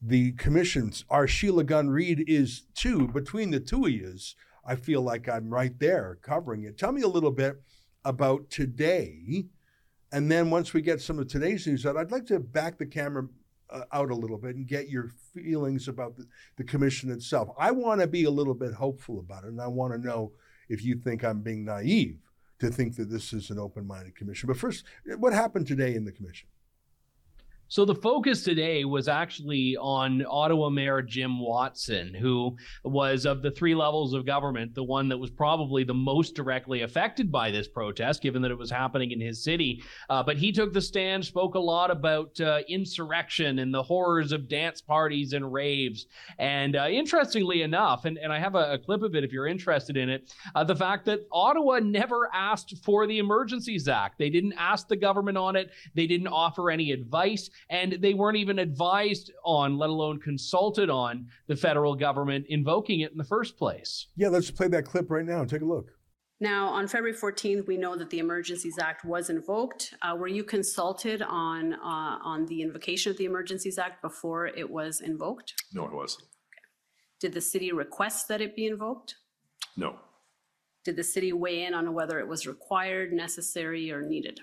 the 0.00 0.32
commissions 0.32 1.04
our 1.10 1.26
sheila 1.26 1.64
gunn 1.64 1.88
reid 1.88 2.24
is 2.28 2.64
too 2.74 3.08
between 3.08 3.50
the 3.50 3.60
two 3.60 3.86
of 3.86 3.90
yous 3.90 4.34
i 4.64 4.74
feel 4.74 5.00
like 5.00 5.28
i'm 5.28 5.48
right 5.48 5.78
there 5.78 6.18
covering 6.22 6.64
it 6.64 6.78
tell 6.78 6.92
me 6.92 7.02
a 7.02 7.08
little 7.08 7.30
bit 7.30 7.62
about 8.04 8.48
today 8.50 9.46
and 10.12 10.30
then 10.30 10.50
once 10.50 10.72
we 10.72 10.80
get 10.80 11.00
some 11.00 11.18
of 11.18 11.28
today's 11.28 11.66
news 11.66 11.86
out 11.86 11.96
i'd 11.96 12.12
like 12.12 12.26
to 12.26 12.38
back 12.38 12.78
the 12.78 12.86
camera 12.86 13.26
uh, 13.70 13.82
out 13.92 14.10
a 14.10 14.14
little 14.14 14.38
bit 14.38 14.56
and 14.56 14.66
get 14.66 14.88
your 14.88 15.08
feelings 15.34 15.88
about 15.88 16.16
the, 16.16 16.26
the 16.56 16.64
commission 16.64 17.10
itself. 17.10 17.48
I 17.58 17.70
want 17.70 18.00
to 18.00 18.06
be 18.06 18.24
a 18.24 18.30
little 18.30 18.54
bit 18.54 18.74
hopeful 18.74 19.18
about 19.18 19.44
it, 19.44 19.48
and 19.48 19.60
I 19.60 19.66
want 19.66 19.92
to 19.92 19.98
know 19.98 20.32
if 20.68 20.84
you 20.84 20.96
think 20.96 21.24
I'm 21.24 21.40
being 21.40 21.64
naive 21.64 22.18
to 22.58 22.70
think 22.70 22.96
that 22.96 23.10
this 23.10 23.32
is 23.32 23.50
an 23.50 23.58
open 23.58 23.86
minded 23.86 24.16
commission. 24.16 24.46
But 24.46 24.56
first, 24.56 24.84
what 25.18 25.32
happened 25.32 25.66
today 25.66 25.94
in 25.94 26.04
the 26.04 26.12
commission? 26.12 26.48
So 27.68 27.84
the 27.84 27.96
focus 27.96 28.44
today 28.44 28.84
was 28.84 29.08
actually 29.08 29.76
on 29.76 30.24
Ottawa 30.30 30.70
Mayor 30.70 31.02
Jim 31.02 31.40
Watson, 31.40 32.14
who 32.14 32.56
was 32.84 33.26
of 33.26 33.42
the 33.42 33.50
three 33.50 33.74
levels 33.74 34.14
of 34.14 34.24
government, 34.24 34.72
the 34.72 34.84
one 34.84 35.08
that 35.08 35.18
was 35.18 35.30
probably 35.30 35.82
the 35.82 35.92
most 35.92 36.36
directly 36.36 36.82
affected 36.82 37.32
by 37.32 37.50
this 37.50 37.66
protest, 37.66 38.22
given 38.22 38.40
that 38.42 38.52
it 38.52 38.58
was 38.58 38.70
happening 38.70 39.10
in 39.10 39.20
his 39.20 39.42
city. 39.42 39.82
Uh, 40.08 40.22
but 40.22 40.36
he 40.36 40.52
took 40.52 40.72
the 40.72 40.80
stand, 40.80 41.24
spoke 41.24 41.56
a 41.56 41.60
lot 41.60 41.90
about 41.90 42.40
uh, 42.40 42.60
insurrection 42.68 43.58
and 43.58 43.74
the 43.74 43.82
horrors 43.82 44.30
of 44.30 44.48
dance 44.48 44.80
parties 44.80 45.32
and 45.32 45.52
raves. 45.52 46.06
And 46.38 46.76
uh, 46.76 46.86
interestingly 46.88 47.62
enough, 47.62 48.04
and, 48.04 48.16
and 48.16 48.32
I 48.32 48.38
have 48.38 48.54
a, 48.54 48.74
a, 48.74 48.78
clip 48.78 49.02
of 49.02 49.16
it 49.16 49.24
if 49.24 49.32
you're 49.32 49.48
interested 49.48 49.96
in 49.96 50.08
it, 50.08 50.32
uh, 50.54 50.62
the 50.62 50.76
fact 50.76 51.04
that 51.06 51.26
Ottawa 51.32 51.80
never 51.80 52.30
asked 52.32 52.76
for 52.84 53.08
the 53.08 53.18
Emergencies 53.18 53.88
Act. 53.88 54.18
They 54.20 54.30
didn't 54.30 54.54
ask 54.56 54.86
the 54.86 54.94
government 54.94 55.36
on 55.36 55.56
it. 55.56 55.72
They 55.94 56.06
didn't 56.06 56.28
offer 56.28 56.70
any 56.70 56.92
advice 56.92 57.50
and 57.70 57.98
they 58.00 58.14
weren't 58.14 58.36
even 58.36 58.58
advised 58.58 59.32
on, 59.44 59.78
let 59.78 59.90
alone 59.90 60.20
consulted 60.20 60.90
on, 60.90 61.28
the 61.46 61.56
federal 61.56 61.94
government 61.94 62.46
invoking 62.48 63.00
it 63.00 63.12
in 63.12 63.18
the 63.18 63.24
first 63.24 63.56
place. 63.56 64.06
Yeah, 64.16 64.28
let's 64.28 64.50
play 64.50 64.68
that 64.68 64.84
clip 64.84 65.10
right 65.10 65.24
now 65.24 65.40
and 65.40 65.50
take 65.50 65.62
a 65.62 65.66
look. 65.66 65.90
Now, 66.38 66.68
on 66.68 66.86
February 66.86 67.16
14th, 67.16 67.66
we 67.66 67.78
know 67.78 67.96
that 67.96 68.10
the 68.10 68.18
Emergencies 68.18 68.78
Act 68.78 69.06
was 69.06 69.30
invoked. 69.30 69.94
Uh, 70.02 70.16
were 70.16 70.28
you 70.28 70.44
consulted 70.44 71.22
on 71.22 71.72
uh, 71.74 72.18
on 72.22 72.44
the 72.46 72.60
invocation 72.60 73.10
of 73.10 73.16
the 73.16 73.24
Emergencies 73.24 73.78
Act 73.78 74.02
before 74.02 74.46
it 74.46 74.68
was 74.68 75.00
invoked? 75.00 75.54
No, 75.72 75.86
I 75.86 75.94
wasn't. 75.94 76.24
Okay. 76.24 76.62
Did 77.20 77.32
the 77.32 77.40
city 77.40 77.72
request 77.72 78.28
that 78.28 78.42
it 78.42 78.54
be 78.54 78.66
invoked? 78.66 79.14
No. 79.78 79.96
Did 80.84 80.96
the 80.96 81.04
city 81.04 81.32
weigh 81.32 81.64
in 81.64 81.72
on 81.72 81.94
whether 81.94 82.18
it 82.20 82.28
was 82.28 82.46
required, 82.46 83.12
necessary, 83.12 83.90
or 83.90 84.02
needed? 84.02 84.40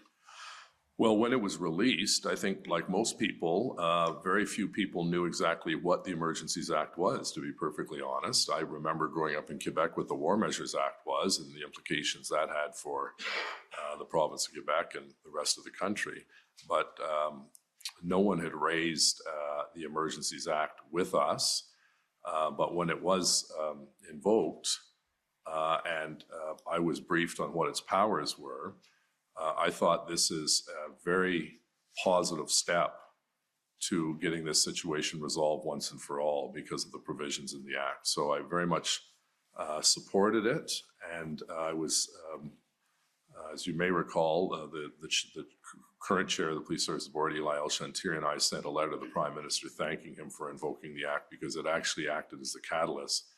Well, 0.99 1.17
when 1.17 1.34
it 1.34 1.41
was 1.41 1.58
released, 1.58 2.27
I 2.27 2.36
think, 2.36 2.67
like 2.67 2.88
most 2.88 3.17
people, 3.17 3.75
uh, 3.79 4.19
very 4.21 4.45
few 4.45 4.67
people 4.67 5.06
knew 5.06 5.25
exactly 5.25 5.73
what 5.73 6.03
the 6.03 6.12
Emergencies 6.12 6.69
Act 6.69 6.99
was, 6.99 7.32
to 7.32 7.41
be 7.41 7.51
perfectly 7.51 7.99
honest. 7.99 8.51
I 8.51 8.60
remember 8.60 9.08
growing 9.08 9.36
up 9.36 9.49
in 9.49 9.60
Quebec 9.60 9.97
what 9.97 10.08
the 10.08 10.13
War 10.13 10.38
Measures 10.38 10.75
Act 10.75 11.08
was 11.08 11.39
and 11.39 11.51
the 11.51 11.63
implications 11.63 12.29
that 12.29 12.47
had 12.49 12.75
for 12.75 13.13
uh, 13.73 13.97
the 13.97 14.06
province 14.06 14.47
of 14.47 14.53
Quebec 14.53 14.93
and 14.95 15.10
the 15.25 15.32
rest 15.36 15.58
of 15.58 15.63
the 15.63 15.71
country. 15.71 16.25
But 16.69 16.95
um, 17.01 17.47
no 18.03 18.19
one 18.19 18.39
had 18.39 18.53
raised 18.53 19.19
uh, 19.27 19.63
the 19.73 19.84
Emergencies 19.84 20.47
Act 20.47 20.79
with 20.91 21.15
us. 21.15 21.69
Uh, 22.23 22.51
but 22.51 22.75
when 22.75 22.91
it 22.91 23.01
was 23.01 23.51
um, 23.60 23.88
invoked 24.12 24.69
uh, 25.51 25.79
and 25.86 26.23
uh, 26.32 26.53
I 26.71 26.79
was 26.79 26.99
briefed 26.99 27.39
on 27.39 27.53
what 27.53 27.67
its 27.67 27.82
powers 27.82 28.38
were, 28.38 28.75
uh, 29.39 29.54
I 29.58 29.69
thought 29.69 30.08
this 30.08 30.32
is 30.32 30.67
a 30.88 30.91
very 31.04 31.60
positive 32.04 32.50
step 32.50 32.96
to 33.89 34.17
getting 34.22 34.46
this 34.46 34.63
situation 34.63 35.22
resolved 35.22 35.65
once 35.65 35.91
and 35.91 36.02
for 36.02 36.22
all 36.22 36.52
because 36.54 36.86
of 36.86 36.91
the 36.91 37.00
provisions 37.00 37.54
in 37.54 37.63
the 37.65 37.78
act. 37.78 38.08
So 38.08 38.32
I 38.32 38.41
very 38.50 38.65
much 38.65 39.02
uh, 39.58 39.82
supported 39.82 40.46
it, 40.46 40.72
and 41.19 41.41
uh, 41.50 41.56
I 41.56 41.74
was, 41.74 42.10
um, 42.34 42.52
uh, 43.38 43.54
as 43.54 43.67
you 43.67 43.74
may 43.74 43.91
recall, 43.91 44.54
uh, 44.54 44.67
the, 44.67 44.91
the, 45.02 45.10
the, 45.36 45.46
current 46.00 46.28
chair 46.28 46.50
of 46.50 46.56
the 46.56 46.62
Police 46.62 46.86
Service 46.86 47.08
Board, 47.08 47.34
Eli 47.34 47.56
El-Chantiry, 47.56 48.17
and 48.17 48.26
I 48.26 48.38
sent 48.38 48.65
a 48.65 48.69
letter 48.69 48.91
to 48.91 48.98
the 48.98 49.06
Prime 49.06 49.34
Minister 49.36 49.69
thanking 49.69 50.13
him 50.15 50.30
for 50.30 50.52
invoking 50.52 50.93
the 50.93 51.06
act 51.10 51.32
because 51.32 51.56
it 51.56 51.65
actually 51.65 52.10
acted 52.10 52.41
as 52.41 52.52
the 52.52 52.60
catalyst 52.60 53.30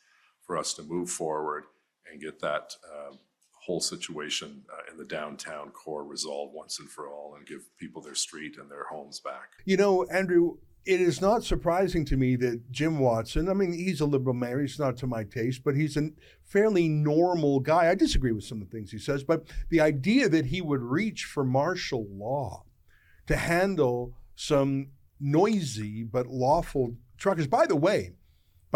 for 0.42 0.58
us 0.58 0.74
to 0.74 0.82
move 0.82 1.08
forward 1.08 1.66
and 2.10 2.20
get 2.20 2.40
that 2.40 2.74
um, 2.92 3.18
whole 3.66 3.80
situation 3.80 4.62
uh, 4.72 4.92
in 4.92 4.96
the 4.96 5.04
downtown 5.04 5.70
core 5.70 6.04
resolved 6.04 6.54
once 6.54 6.78
and 6.78 6.88
for 6.88 7.08
all 7.08 7.34
and 7.36 7.46
give 7.46 7.62
people 7.78 8.00
their 8.00 8.14
street 8.14 8.56
and 8.58 8.70
their 8.70 8.84
homes 8.84 9.18
back. 9.18 9.50
You 9.64 9.76
know, 9.76 10.04
Andrew, 10.04 10.58
it 10.84 11.00
is 11.00 11.20
not 11.20 11.42
surprising 11.42 12.04
to 12.04 12.16
me 12.16 12.36
that 12.36 12.70
Jim 12.70 13.00
Watson, 13.00 13.48
I 13.48 13.54
mean, 13.54 13.72
he's 13.72 14.00
a 14.00 14.06
liberal 14.06 14.34
mayor, 14.34 14.60
he's 14.60 14.78
not 14.78 14.96
to 14.98 15.08
my 15.08 15.24
taste, 15.24 15.62
but 15.64 15.74
he's 15.74 15.96
a 15.96 16.10
fairly 16.44 16.88
normal 16.88 17.58
guy. 17.58 17.90
I 17.90 17.96
disagree 17.96 18.30
with 18.30 18.44
some 18.44 18.62
of 18.62 18.70
the 18.70 18.76
things 18.76 18.92
he 18.92 18.98
says, 18.98 19.24
but 19.24 19.44
the 19.68 19.80
idea 19.80 20.28
that 20.28 20.46
he 20.46 20.60
would 20.62 20.82
reach 20.82 21.24
for 21.24 21.44
martial 21.44 22.06
law 22.08 22.62
to 23.26 23.34
handle 23.34 24.14
some 24.36 24.88
noisy 25.18 26.04
but 26.04 26.28
lawful 26.28 26.94
truckers. 27.18 27.48
By 27.48 27.66
the 27.66 27.74
way, 27.74 28.12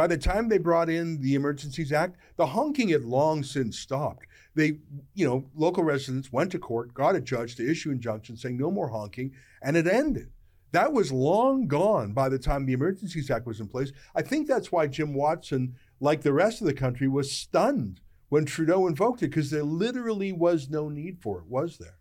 by 0.00 0.06
the 0.06 0.16
time 0.16 0.48
they 0.48 0.56
brought 0.56 0.88
in 0.88 1.20
the 1.20 1.34
Emergencies 1.34 1.92
Act, 1.92 2.16
the 2.36 2.46
honking 2.46 2.88
had 2.88 3.04
long 3.04 3.42
since 3.42 3.78
stopped. 3.78 4.24
They, 4.54 4.78
you 5.12 5.28
know, 5.28 5.44
local 5.54 5.84
residents 5.84 6.32
went 6.32 6.52
to 6.52 6.58
court, 6.58 6.94
got 6.94 7.16
a 7.16 7.20
judge 7.20 7.56
to 7.56 7.70
issue 7.70 7.90
injunctions 7.90 8.40
saying 8.40 8.56
no 8.56 8.70
more 8.70 8.88
honking, 8.88 9.32
and 9.60 9.76
it 9.76 9.86
ended. 9.86 10.30
That 10.72 10.94
was 10.94 11.12
long 11.12 11.66
gone 11.66 12.14
by 12.14 12.30
the 12.30 12.38
time 12.38 12.64
the 12.64 12.72
Emergencies 12.72 13.30
Act 13.30 13.46
was 13.46 13.60
in 13.60 13.68
place. 13.68 13.92
I 14.14 14.22
think 14.22 14.48
that's 14.48 14.72
why 14.72 14.86
Jim 14.86 15.12
Watson, 15.12 15.74
like 16.00 16.22
the 16.22 16.32
rest 16.32 16.62
of 16.62 16.66
the 16.66 16.72
country, 16.72 17.06
was 17.06 17.30
stunned 17.30 18.00
when 18.30 18.46
Trudeau 18.46 18.86
invoked 18.86 19.22
it 19.22 19.28
because 19.28 19.50
there 19.50 19.64
literally 19.64 20.32
was 20.32 20.70
no 20.70 20.88
need 20.88 21.18
for 21.20 21.40
it, 21.40 21.46
was 21.46 21.76
there? 21.76 21.98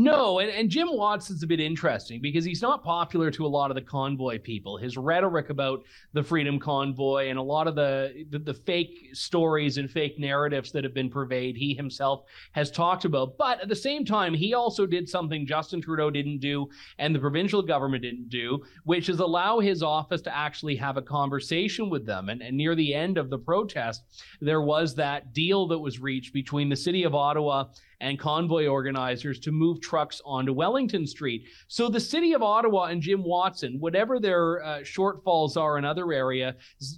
No, 0.00 0.38
and, 0.38 0.48
and 0.48 0.70
Jim 0.70 0.86
Watson's 0.92 1.42
a 1.42 1.46
bit 1.48 1.58
interesting 1.58 2.20
because 2.20 2.44
he's 2.44 2.62
not 2.62 2.84
popular 2.84 3.32
to 3.32 3.44
a 3.44 3.48
lot 3.48 3.72
of 3.72 3.74
the 3.74 3.82
convoy 3.82 4.38
people. 4.38 4.76
His 4.76 4.96
rhetoric 4.96 5.50
about 5.50 5.82
the 6.12 6.22
Freedom 6.22 6.60
Convoy 6.60 7.30
and 7.30 7.36
a 7.36 7.42
lot 7.42 7.66
of 7.66 7.74
the, 7.74 8.24
the, 8.30 8.38
the 8.38 8.54
fake 8.54 9.08
stories 9.12 9.76
and 9.76 9.90
fake 9.90 10.16
narratives 10.16 10.70
that 10.70 10.84
have 10.84 10.94
been 10.94 11.10
purveyed, 11.10 11.56
he 11.56 11.74
himself 11.74 12.26
has 12.52 12.70
talked 12.70 13.06
about. 13.06 13.36
But 13.38 13.60
at 13.60 13.68
the 13.68 13.74
same 13.74 14.04
time, 14.04 14.34
he 14.34 14.54
also 14.54 14.86
did 14.86 15.08
something 15.08 15.44
Justin 15.44 15.82
Trudeau 15.82 16.10
didn't 16.10 16.38
do 16.38 16.68
and 17.00 17.12
the 17.12 17.18
provincial 17.18 17.60
government 17.60 18.04
didn't 18.04 18.28
do, 18.28 18.62
which 18.84 19.08
is 19.08 19.18
allow 19.18 19.58
his 19.58 19.82
office 19.82 20.22
to 20.22 20.36
actually 20.36 20.76
have 20.76 20.96
a 20.96 21.02
conversation 21.02 21.90
with 21.90 22.06
them. 22.06 22.28
And, 22.28 22.40
and 22.40 22.56
near 22.56 22.76
the 22.76 22.94
end 22.94 23.18
of 23.18 23.30
the 23.30 23.38
protest, 23.38 24.04
there 24.40 24.62
was 24.62 24.94
that 24.94 25.32
deal 25.32 25.66
that 25.66 25.78
was 25.80 25.98
reached 25.98 26.32
between 26.32 26.68
the 26.68 26.76
city 26.76 27.02
of 27.02 27.16
Ottawa 27.16 27.64
and 28.00 28.18
convoy 28.18 28.66
organizers 28.66 29.38
to 29.40 29.52
move 29.52 29.80
trucks 29.80 30.20
onto 30.24 30.52
Wellington 30.52 31.06
Street. 31.06 31.44
So 31.66 31.88
the 31.88 32.00
city 32.00 32.32
of 32.32 32.42
Ottawa 32.42 32.84
and 32.84 33.02
Jim 33.02 33.24
Watson, 33.24 33.76
whatever 33.80 34.20
their 34.20 34.62
uh, 34.62 34.78
shortfalls 34.80 35.56
are 35.56 35.78
in 35.78 35.84
other 35.84 36.12
areas, 36.12 36.54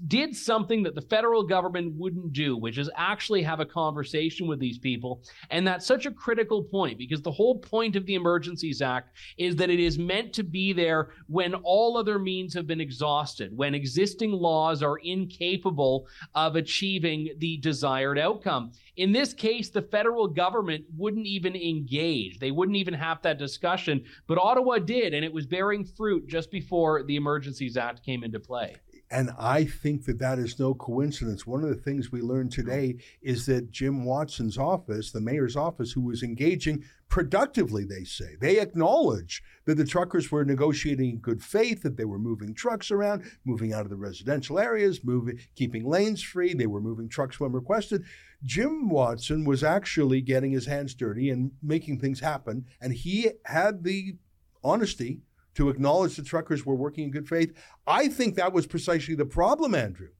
did 0.07 0.37
something 0.37 0.83
that 0.83 0.95
the 0.95 1.03
federal 1.03 1.43
government 1.43 1.95
wouldn't 1.97 2.33
do, 2.33 2.57
which 2.57 2.79
is 2.79 2.91
actually 2.97 3.43
have 3.43 3.61
a 3.61 3.67
conversation 3.67 4.47
with 4.47 4.61
these 4.61 4.79
people. 4.79 5.23
And 5.51 5.67
that's 5.67 5.87
such 5.87 6.07
a 6.07 6.11
critical 6.11 6.63
point 6.63 6.99
because 6.99 7.23
the 7.23 7.31
whole 7.31 7.59
point 7.59 7.97
of 7.97 8.07
the 8.07 8.15
Emergencies 8.15 8.83
Act 8.83 9.17
is 9.39 9.57
that 9.57 9.71
it 9.71 9.81
is 9.81 9.99
meant 9.99 10.33
to 10.35 10.43
be 10.43 10.73
there 10.73 11.11
when 11.29 11.55
all 11.55 11.97
other 11.97 12.19
means 12.19 12.53
have 12.55 12.67
been 12.67 12.81
exhausted, 12.81 13.57
when 13.57 13.75
existing 13.75 14.33
laws 14.33 14.83
are 14.83 14.99
incapable 14.99 16.07
of 16.35 16.57
achieving 16.57 17.31
the 17.39 17.57
desired 17.59 18.19
outcome. 18.19 18.73
In 18.97 19.13
this 19.13 19.33
case, 19.33 19.71
the 19.71 19.83
federal 19.83 20.29
government 20.29 20.85
wouldn't 20.97 21.27
even 21.27 21.57
engage. 21.57 22.39
They 22.39 22.51
wouldn't 22.51 22.77
even 22.77 22.95
have 22.95 23.23
that 23.23 23.39
discussion. 23.39 24.05
But 24.27 24.39
Ottawa 24.39 24.79
did, 24.79 25.15
and 25.15 25.25
it 25.25 25.33
was 25.33 25.47
bearing 25.47 25.85
fruit 25.85 26.27
just 26.29 26.51
before 26.51 27.03
the 27.03 27.17
Emergencies 27.17 27.77
Act 27.77 28.05
came 28.05 28.25
into 28.25 28.41
play. 28.41 28.77
And 29.13 29.31
I 29.37 29.65
think 29.65 30.05
that 30.05 30.21
that 30.21 30.39
is 30.39 30.61
no 30.61 30.73
coincidence. 30.73 31.45
One 31.45 31.65
of 31.65 31.69
the 31.69 31.75
things 31.75 32.13
we 32.13 32.21
learned 32.21 32.53
today 32.53 32.99
is 33.21 33.45
that 33.47 33.73
Jim 33.73 34.05
Watson's 34.05 34.57
office, 34.57 35.11
the 35.11 35.21
mayor's 35.21 35.57
office, 35.57 35.91
who 35.91 36.03
was 36.03 36.23
engaging 36.23 36.85
productively, 37.09 37.85
they 37.85 38.05
say, 38.05 38.37
they 38.41 38.61
acknowledge 38.61 39.43
that 39.65 39.75
the 39.75 39.85
truckers 39.85 40.31
were 40.31 40.45
negotiating 40.45 41.11
in 41.11 41.19
good 41.19 41.43
faith, 41.43 41.83
that 41.83 41.97
they 41.97 42.05
were 42.05 42.21
moving 42.21 42.55
trucks 42.55 42.93
around, 42.93 43.25
moving 43.45 43.73
out 43.73 43.83
of 43.83 43.91
the 43.91 43.97
residential 43.97 44.61
areas, 44.61 45.03
moving, 45.03 45.41
keeping 45.57 45.85
lanes 45.85 46.23
free. 46.23 46.55
They 46.55 46.69
were 46.69 46.81
moving 46.81 47.09
trucks 47.09 47.41
when 47.41 47.51
requested. 47.51 48.05
Jim 48.45 48.89
Watson 48.89 49.45
was 49.45 49.63
actually 49.63 50.21
getting 50.21 50.53
his 50.53 50.67
hands 50.67 50.95
dirty 50.95 51.31
and 51.31 51.53
making 51.63 52.01
things 52.01 52.21
happen. 52.21 52.67
And 52.81 52.93
he 52.93 53.31
had 53.45 53.85
the 53.85 54.17
honesty 54.65 55.21
to 55.55 55.69
acknowledge 55.69 56.17
the 56.17 56.23
truckers 56.23 56.65
were 56.65 56.75
working 56.75 57.05
in 57.05 57.11
good 57.11 57.29
faith. 57.29 57.53
I 57.87 58.09
think 58.09 58.35
that 58.37 58.53
was 58.53 58.67
precisely 58.67 59.15
the 59.15 59.27
problem, 59.27 59.75
Andrew. 59.75 60.11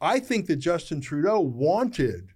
I 0.00 0.20
think 0.20 0.46
that 0.46 0.56
Justin 0.56 1.00
Trudeau 1.00 1.40
wanted 1.40 2.30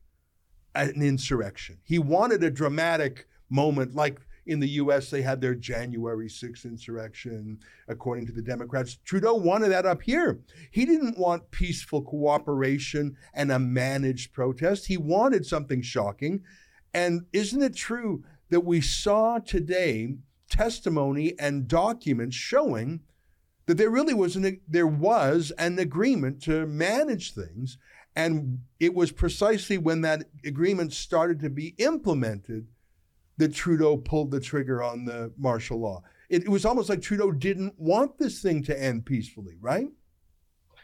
an 0.74 1.03
insurrection. 1.03 1.79
He 1.85 1.98
wanted 1.98 2.42
a 2.42 2.51
dramatic 2.51 3.27
moment 3.51 3.94
like 3.94 4.20
in 4.48 4.61
the 4.61 4.68
US, 4.70 5.11
they 5.11 5.22
had 5.22 5.40
their 5.40 5.54
January 5.54 6.28
6th 6.28 6.64
insurrection, 6.64 7.58
according 7.87 8.26
to 8.26 8.32
the 8.32 8.42
Democrats. 8.42 8.98
Trudeau 9.04 9.34
wanted 9.34 9.68
that 9.68 9.87
up 9.87 10.02
here. 10.02 10.40
He 10.70 10.87
didn't 10.87 11.18
want 11.18 11.50
peaceful 11.50 12.02
cooperation 12.02 13.16
and 13.34 13.52
a 13.52 13.58
managed 13.58 14.32
protest. 14.32 14.87
He 14.87 14.96
wanted 14.96 15.44
something 15.44 15.82
shocking. 15.82 16.42
And 16.94 17.26
isn't 17.32 17.62
it 17.62 17.76
true 17.76 18.24
that 18.48 18.64
we 18.64 18.80
saw 18.80 19.38
today 19.38 20.16
testimony 20.50 21.38
and 21.38 21.68
documents 21.68 22.34
showing 22.34 23.00
that 23.66 23.76
there 23.76 23.90
really 23.90 24.14
was 24.14 24.34
an, 24.34 24.61
there 24.66 24.87
was 24.87 25.52
an 25.58 25.78
agreement 25.78 26.42
to 26.44 26.66
manage 26.66 27.34
things 27.34 27.76
and 28.16 28.61
it 28.80 28.94
was 28.94 29.12
precisely 29.12 29.78
when 29.78 30.00
that 30.00 30.24
agreement 30.44 30.92
started 30.92 31.38
to 31.38 31.50
be 31.50 31.74
implemented 31.78 32.66
that 33.38 33.55
Trudeau 33.55 33.96
pulled 33.96 34.31
the 34.31 34.40
trigger 34.40 34.83
on 34.83 35.05
the 35.05 35.33
martial 35.38 35.81
law. 35.81 36.03
It, 36.29 36.44
it 36.44 36.48
was 36.48 36.64
almost 36.64 36.88
like 36.88 37.01
Trudeau 37.01 37.33
didn't 37.33 37.74
want 37.79 38.18
this 38.18 38.42
thing 38.42 38.62
to 38.64 38.83
end 38.83 39.07
peacefully, 39.07 39.57
right? 39.61 39.88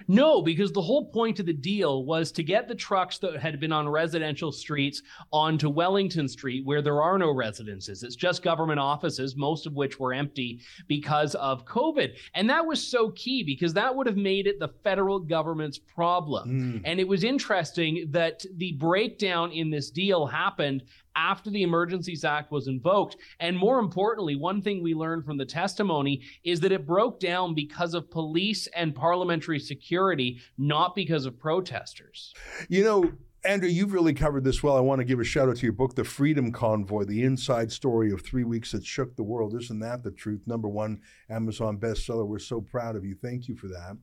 No, 0.08 0.42
because 0.42 0.72
the 0.72 0.82
whole 0.82 1.10
point 1.10 1.40
of 1.40 1.46
the 1.46 1.52
deal 1.52 2.04
was 2.04 2.32
to 2.32 2.42
get 2.42 2.68
the 2.68 2.74
trucks 2.74 3.18
that 3.18 3.40
had 3.40 3.60
been 3.60 3.72
on 3.72 3.88
residential 3.88 4.52
streets 4.52 5.02
onto 5.32 5.68
Wellington 5.68 6.28
Street, 6.28 6.64
where 6.64 6.82
there 6.82 7.00
are 7.00 7.18
no 7.18 7.30
residences. 7.30 8.02
It's 8.02 8.16
just 8.16 8.42
government 8.42 8.80
offices, 8.80 9.36
most 9.36 9.66
of 9.66 9.74
which 9.74 9.98
were 9.98 10.12
empty 10.12 10.60
because 10.88 11.34
of 11.36 11.64
COVID. 11.64 12.16
And 12.34 12.48
that 12.50 12.66
was 12.66 12.84
so 12.84 13.10
key 13.10 13.42
because 13.42 13.72
that 13.74 13.94
would 13.94 14.06
have 14.06 14.16
made 14.16 14.46
it 14.46 14.58
the 14.58 14.74
federal 14.82 15.18
government's 15.18 15.78
problem. 15.78 16.50
Mm. 16.50 16.82
And 16.84 17.00
it 17.00 17.08
was 17.08 17.24
interesting 17.24 18.06
that 18.10 18.44
the 18.56 18.72
breakdown 18.72 19.52
in 19.52 19.70
this 19.70 19.90
deal 19.90 20.26
happened 20.26 20.82
after 21.16 21.50
the 21.50 21.62
Emergencies 21.62 22.24
Act 22.24 22.50
was 22.50 22.68
invoked. 22.68 23.16
And 23.40 23.56
more 23.56 23.78
importantly, 23.78 24.36
one 24.36 24.62
thing 24.62 24.82
we 24.82 24.94
learned 24.94 25.24
from 25.24 25.36
the 25.36 25.46
testimony 25.46 26.22
is 26.44 26.60
that 26.60 26.72
it 26.72 26.86
broke 26.86 27.20
down 27.20 27.54
because 27.54 27.94
of 27.94 28.10
police 28.10 28.66
and 28.68 28.94
parliamentary 28.94 29.58
security, 29.58 30.40
not 30.58 30.94
because 30.94 31.26
of 31.26 31.38
protesters. 31.38 32.34
You 32.68 32.84
know, 32.84 33.12
Andrew, 33.44 33.68
you've 33.68 33.92
really 33.92 34.14
covered 34.14 34.42
this 34.42 34.62
well. 34.62 34.76
I 34.76 34.80
want 34.80 35.00
to 35.00 35.04
give 35.04 35.20
a 35.20 35.24
shout 35.24 35.50
out 35.50 35.56
to 35.56 35.62
your 35.66 35.72
book, 35.72 35.94
The 35.94 36.04
Freedom 36.04 36.50
Convoy, 36.50 37.04
the 37.04 37.22
inside 37.22 37.70
story 37.70 38.10
of 38.10 38.22
three 38.22 38.44
weeks 38.44 38.72
that 38.72 38.86
shook 38.86 39.16
the 39.16 39.22
world. 39.22 39.54
Isn't 39.54 39.80
that 39.80 40.02
the 40.02 40.12
truth? 40.12 40.40
Number 40.46 40.68
one 40.68 41.02
Amazon 41.28 41.78
bestseller. 41.78 42.26
We're 42.26 42.38
so 42.38 42.62
proud 42.62 42.96
of 42.96 43.04
you. 43.04 43.14
Thank 43.14 43.46
you 43.48 43.54
for 43.54 43.68
that. 43.68 43.98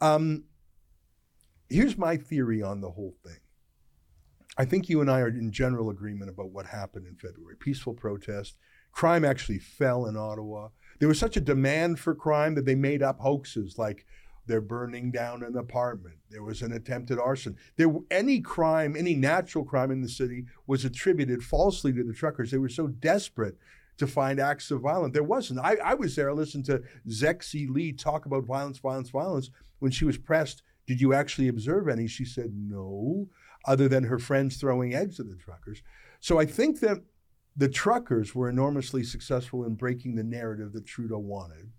Um, 0.00 0.44
here's 1.70 1.96
my 1.96 2.16
theory 2.16 2.60
on 2.60 2.80
the 2.80 2.90
whole 2.90 3.14
thing. 3.24 3.38
I 4.58 4.64
think 4.64 4.88
you 4.88 5.00
and 5.00 5.10
I 5.10 5.20
are 5.20 5.28
in 5.28 5.50
general 5.50 5.90
agreement 5.90 6.30
about 6.30 6.50
what 6.50 6.66
happened 6.66 7.06
in 7.06 7.16
February. 7.16 7.56
Peaceful 7.58 7.94
protest. 7.94 8.56
Crime 8.92 9.24
actually 9.24 9.58
fell 9.58 10.06
in 10.06 10.16
Ottawa. 10.16 10.68
There 10.98 11.08
was 11.08 11.18
such 11.18 11.36
a 11.36 11.40
demand 11.40 11.98
for 11.98 12.14
crime 12.14 12.54
that 12.56 12.66
they 12.66 12.74
made 12.74 13.02
up 13.02 13.20
hoaxes 13.20 13.78
like 13.78 14.04
they're 14.46 14.60
burning 14.60 15.10
down 15.10 15.42
an 15.42 15.56
apartment. 15.56 16.16
There 16.30 16.42
was 16.42 16.60
an 16.62 16.72
attempted 16.72 17.18
arson. 17.18 17.56
There 17.76 17.92
any 18.10 18.40
crime, 18.40 18.96
any 18.96 19.14
natural 19.14 19.64
crime 19.64 19.90
in 19.90 20.02
the 20.02 20.08
city 20.08 20.44
was 20.66 20.84
attributed 20.84 21.42
falsely 21.42 21.92
to 21.94 22.04
the 22.04 22.12
truckers. 22.12 22.50
They 22.50 22.58
were 22.58 22.68
so 22.68 22.88
desperate 22.88 23.56
to 23.98 24.06
find 24.06 24.40
acts 24.40 24.70
of 24.70 24.80
violence. 24.80 25.14
There 25.14 25.22
wasn't. 25.22 25.60
I, 25.60 25.76
I 25.76 25.94
was 25.94 26.16
there. 26.16 26.28
I 26.28 26.34
listened 26.34 26.66
to 26.66 26.82
Zexi 27.08 27.70
Li 27.70 27.92
talk 27.92 28.26
about 28.26 28.44
violence, 28.44 28.78
violence, 28.78 29.10
violence. 29.10 29.50
When 29.78 29.92
she 29.92 30.04
was 30.04 30.18
pressed, 30.18 30.62
did 30.86 31.00
you 31.00 31.14
actually 31.14 31.48
observe 31.48 31.88
any? 31.88 32.06
She 32.06 32.24
said, 32.24 32.52
no 32.54 33.28
other 33.64 33.88
than 33.88 34.04
her 34.04 34.18
friends 34.18 34.56
throwing 34.56 34.94
eggs 34.94 35.20
at 35.20 35.28
the 35.28 35.36
truckers. 35.36 35.82
So 36.20 36.38
I 36.38 36.46
think 36.46 36.80
that 36.80 36.98
the 37.56 37.68
truckers 37.68 38.34
were 38.34 38.48
enormously 38.48 39.04
successful 39.04 39.64
in 39.64 39.74
breaking 39.74 40.14
the 40.14 40.24
narrative 40.24 40.72
that 40.72 40.86
Trudeau 40.86 41.18
wanted. 41.18 41.70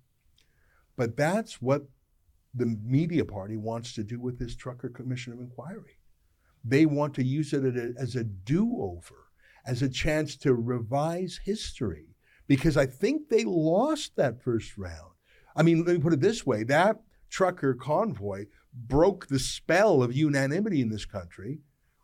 But 0.95 1.17
that's 1.17 1.61
what 1.61 1.83
the 2.53 2.77
media 2.83 3.25
party 3.25 3.57
wants 3.57 3.93
to 3.95 4.03
do 4.03 4.19
with 4.19 4.37
this 4.37 4.55
Trucker 4.55 4.89
Commission 4.89 5.33
of 5.33 5.39
Inquiry. 5.39 5.99
They 6.63 6.85
want 6.85 7.15
to 7.15 7.23
use 7.23 7.51
it 7.53 7.75
as 7.97 8.15
a 8.15 8.23
do 8.23 8.77
over, 8.79 9.15
as 9.65 9.81
a 9.81 9.89
chance 9.89 10.37
to 10.37 10.53
revise 10.53 11.39
history, 11.43 12.15
because 12.47 12.77
I 12.77 12.85
think 12.85 13.29
they 13.29 13.43
lost 13.43 14.15
that 14.15 14.41
first 14.41 14.77
round. 14.77 15.13
I 15.55 15.63
mean, 15.63 15.83
let 15.83 15.95
me 15.95 16.01
put 16.01 16.13
it 16.13 16.21
this 16.21 16.45
way 16.45 16.63
that 16.63 17.01
trucker 17.29 17.73
convoy 17.73 18.45
broke 18.73 19.27
the 19.27 19.39
spell 19.39 20.03
of 20.03 20.15
unanimity 20.15 20.81
in 20.81 20.89
this 20.89 21.05
country 21.05 21.59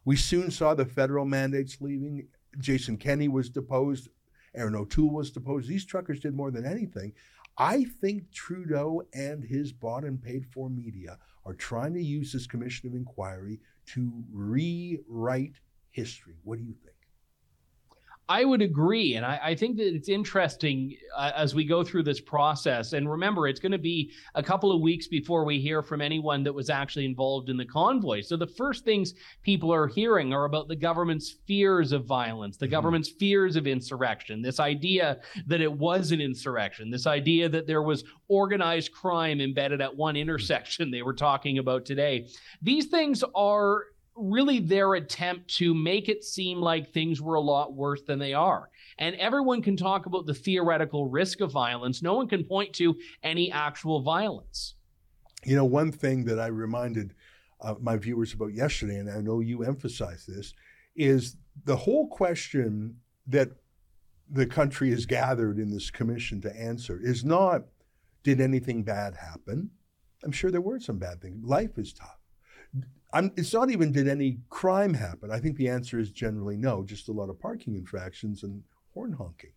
we 0.10 0.15
soon 0.15 0.50
saw 0.50 0.74
the 0.74 0.86
federal 0.86 1.24
mandates 1.24 1.80
leaving. 1.82 2.30
Jason 2.58 2.98
Kenney 2.98 3.28
was 3.28 3.48
deposed. 3.48 4.10
Erin 4.56 4.74
O'Toole 4.74 5.12
was 5.12 5.30
deposed. 5.30 5.69
These 5.69 5.86
truckers 5.86 6.19
did 6.19 6.34
more 6.34 6.50
than 6.50 6.65
anything. 6.65 7.13
I 7.60 7.84
think 8.02 8.32
Trudeau 8.32 9.04
and 9.13 9.43
his 9.43 9.72
bought 9.72 10.06
and 10.06 10.19
paid 10.19 10.48
for 10.48 10.67
media 10.67 11.19
are 11.45 11.54
trying 11.54 11.93
to 11.93 12.02
use 12.02 12.34
this 12.34 12.48
commission 12.48 12.89
of 12.89 12.95
inquiry 12.95 13.60
to 13.93 14.12
rewrite 14.34 15.60
history. 15.91 16.38
What 16.43 16.58
do 16.58 16.63
you 16.63 16.74
think? 16.74 16.88
I 18.29 18.45
would 18.45 18.61
agree. 18.61 19.15
And 19.15 19.25
I, 19.25 19.39
I 19.41 19.55
think 19.55 19.77
that 19.77 19.87
it's 19.87 20.07
interesting 20.07 20.95
uh, 21.17 21.31
as 21.35 21.55
we 21.55 21.65
go 21.65 21.83
through 21.83 22.03
this 22.03 22.21
process. 22.21 22.93
And 22.93 23.09
remember, 23.09 23.47
it's 23.47 23.59
going 23.59 23.71
to 23.71 23.79
be 23.79 24.11
a 24.35 24.43
couple 24.43 24.71
of 24.71 24.81
weeks 24.81 25.07
before 25.07 25.43
we 25.43 25.59
hear 25.59 25.81
from 25.81 25.99
anyone 25.99 26.43
that 26.43 26.53
was 26.53 26.69
actually 26.69 27.05
involved 27.05 27.49
in 27.49 27.57
the 27.57 27.65
convoy. 27.65 28.21
So 28.21 28.37
the 28.37 28.45
first 28.45 28.85
things 28.85 29.15
people 29.41 29.73
are 29.73 29.87
hearing 29.87 30.31
are 30.31 30.45
about 30.45 30.67
the 30.67 30.75
government's 30.75 31.37
fears 31.47 31.91
of 31.91 32.05
violence, 32.05 32.55
the 32.55 32.67
mm-hmm. 32.67 32.73
government's 32.73 33.09
fears 33.09 33.55
of 33.55 33.65
insurrection, 33.65 34.43
this 34.43 34.59
idea 34.59 35.17
that 35.47 35.59
it 35.59 35.71
was 35.71 36.11
an 36.11 36.21
insurrection, 36.21 36.91
this 36.91 37.07
idea 37.07 37.49
that 37.49 37.65
there 37.65 37.81
was 37.81 38.03
organized 38.27 38.91
crime 38.91 39.41
embedded 39.41 39.81
at 39.81 39.95
one 39.95 40.15
intersection 40.15 40.91
they 40.91 41.01
were 41.01 41.15
talking 41.15 41.57
about 41.57 41.83
today. 41.83 42.27
These 42.61 42.85
things 42.85 43.23
are 43.33 43.85
really 44.19 44.60
their 44.60 44.95
attempt 44.95 45.55
to 45.58 45.73
make 45.73 46.10
it 46.10 46.23
seem 46.23 46.60
like 46.60 46.91
things 46.91 47.21
were 47.21 47.36
a 47.36 47.41
lot 47.41 47.73
worse 47.73 48.01
than 48.01 48.19
they 48.19 48.34
are. 48.34 48.69
And 48.97 49.15
everyone 49.15 49.62
can 49.62 49.77
talk 49.77 50.05
about 50.05 50.25
the 50.25 50.34
theoretical 50.34 51.08
risk 51.08 51.41
of 51.41 51.51
violence. 51.51 52.01
No 52.01 52.15
one 52.15 52.27
can 52.27 52.43
point 52.43 52.73
to 52.73 52.95
any 53.23 53.51
actual 53.51 54.01
violence. 54.01 54.75
You 55.45 55.55
know, 55.55 55.65
one 55.65 55.91
thing 55.91 56.25
that 56.25 56.39
I 56.39 56.47
reminded 56.47 57.13
uh, 57.62 57.75
my 57.79 57.97
viewers 57.97 58.34
about 58.34 58.53
yesterday, 58.53 58.97
and 58.97 59.10
I 59.10 59.21
know 59.21 59.39
you 59.39 59.63
emphasize 59.63 60.25
this, 60.25 60.53
is 60.95 61.38
the 61.65 61.75
whole 61.75 62.08
question 62.08 62.97
that 63.27 63.49
the 64.29 64.45
country 64.45 64.91
has 64.91 65.05
gathered 65.05 65.58
in 65.58 65.71
this 65.71 65.89
commission 65.89 66.41
to 66.41 66.55
answer 66.55 66.99
is 67.01 67.23
not 67.23 67.63
did 68.23 68.41
anything 68.41 68.84
bad 68.84 69.15
happen? 69.15 69.71
I'm 70.23 70.32
sure 70.32 70.51
there 70.51 70.62
were 70.62 70.79
some 70.79 70.99
bad 70.99 71.21
things. 71.21 71.43
Life 71.43 71.77
is 71.77 71.93
tough. 71.93 72.19
I'm, 73.12 73.32
it's 73.36 73.54
not 73.54 73.72
even 73.72 73.91
did 73.91 74.08
any 74.08 74.39
crime 74.50 74.93
happen. 74.93 75.32
I 75.32 75.39
think 75.39 75.58
the 75.58 75.69
answer 75.69 76.00
is 76.00 76.12
generally 76.12 76.58
no, 76.58 76.84
just 76.84 77.10
a 77.10 77.12
lot 77.12 77.30
of 77.30 77.39
parking 77.39 77.76
infractions 77.76 78.43
and 78.43 78.63
horn 78.93 79.13
honking. 79.13 79.54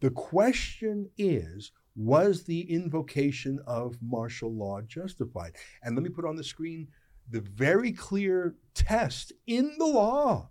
The 0.00 0.10
question 0.10 1.10
is 1.16 1.72
was 1.96 2.44
the 2.44 2.60
invocation 2.72 3.58
of 3.66 3.98
martial 4.00 4.54
law 4.54 4.80
justified? 4.82 5.56
And 5.82 5.96
let 5.96 6.04
me 6.04 6.10
put 6.10 6.24
on 6.24 6.36
the 6.36 6.44
screen 6.44 6.88
the 7.28 7.40
very 7.40 7.92
clear 7.92 8.54
test 8.74 9.32
in 9.46 9.74
the 9.78 9.86
law. 9.86 10.50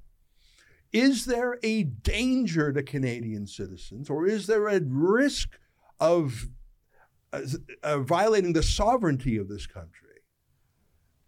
Is 0.92 1.26
there 1.26 1.58
a 1.64 1.84
danger 1.84 2.72
to 2.72 2.84
Canadian 2.84 3.48
citizens, 3.48 4.10
or 4.10 4.26
is 4.26 4.48
there 4.48 4.68
a 4.68 4.80
risk 4.82 5.58
of 6.00 6.48
uh, 7.34 7.42
uh, 7.84 8.00
violating 8.00 8.54
the 8.54 8.64
sovereignty 8.64 9.38
of 9.38 9.48
this 9.48 9.68
country? 9.68 10.07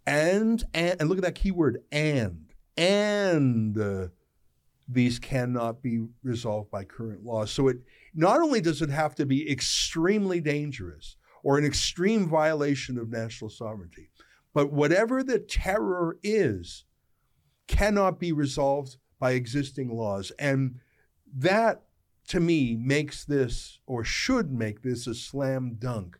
And 0.09 0.63
and, 0.73 0.99
and 0.99 1.09
look 1.09 1.19
at 1.19 1.23
that 1.23 1.35
keyword 1.35 1.83
and 1.91 2.53
and 2.75 3.77
uh, 3.77 4.07
these 4.87 5.19
cannot 5.19 5.83
be 5.83 6.07
resolved 6.23 6.71
by 6.71 6.83
current 6.83 7.23
law. 7.23 7.45
So 7.45 7.67
it 7.67 7.77
not 8.15 8.41
only 8.41 8.59
does 8.59 8.81
it 8.81 8.89
have 8.89 9.13
to 9.15 9.25
be 9.25 9.49
extremely 9.49 10.41
dangerous 10.41 11.15
or 11.43 11.57
an 11.57 11.65
extreme 11.65 12.27
violation 12.27 12.97
of 12.97 13.09
national 13.09 13.49
sovereignty, 13.51 14.09
but 14.53 14.71
whatever 14.73 15.21
the 15.23 15.39
terror 15.39 16.17
is 16.23 16.85
cannot 17.67 18.19
be 18.19 18.31
resolved 18.31 18.97
by 19.19 19.31
existing 19.31 19.95
laws. 19.95 20.31
And 20.39 20.79
that 21.35 21.83
to 22.29 22.39
me 22.39 22.75
makes 22.75 23.25
this 23.25 23.79
or 23.85 24.03
should 24.03 24.51
make 24.51 24.81
this 24.81 25.05
a 25.05 25.13
slam 25.13 25.75
dunk 25.77 26.17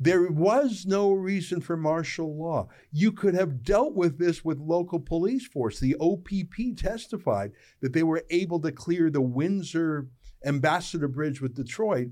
there 0.00 0.30
was 0.30 0.86
no 0.86 1.12
reason 1.12 1.60
for 1.60 1.76
martial 1.76 2.36
law. 2.36 2.68
You 2.92 3.10
could 3.10 3.34
have 3.34 3.64
dealt 3.64 3.94
with 3.94 4.18
this 4.18 4.44
with 4.44 4.58
local 4.58 5.00
police 5.00 5.46
force. 5.46 5.80
The 5.80 5.96
OPP 6.00 6.76
testified 6.76 7.52
that 7.80 7.92
they 7.92 8.04
were 8.04 8.24
able 8.30 8.60
to 8.60 8.70
clear 8.70 9.10
the 9.10 9.20
Windsor 9.20 10.08
Ambassador 10.44 11.08
Bridge 11.08 11.40
with 11.40 11.56
Detroit 11.56 12.10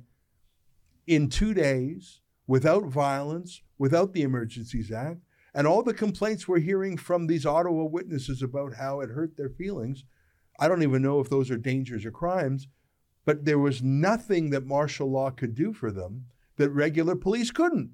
in 1.06 1.28
two 1.28 1.54
days 1.54 2.20
without 2.48 2.84
violence, 2.84 3.62
without 3.78 4.12
the 4.12 4.22
Emergencies 4.22 4.90
Act. 4.90 5.20
And 5.54 5.66
all 5.66 5.84
the 5.84 5.94
complaints 5.94 6.48
we're 6.48 6.58
hearing 6.58 6.96
from 6.96 7.26
these 7.26 7.46
Ottawa 7.46 7.84
witnesses 7.84 8.42
about 8.42 8.74
how 8.74 9.00
it 9.00 9.10
hurt 9.10 9.36
their 9.36 9.48
feelings, 9.48 10.04
I 10.58 10.66
don't 10.66 10.82
even 10.82 11.02
know 11.02 11.20
if 11.20 11.30
those 11.30 11.50
are 11.52 11.56
dangers 11.56 12.04
or 12.04 12.10
crimes, 12.10 12.66
but 13.24 13.44
there 13.44 13.58
was 13.58 13.82
nothing 13.82 14.50
that 14.50 14.66
martial 14.66 15.10
law 15.10 15.30
could 15.30 15.54
do 15.54 15.72
for 15.72 15.92
them 15.92 16.26
that 16.56 16.70
regular 16.70 17.16
police 17.16 17.50
couldn't. 17.50 17.90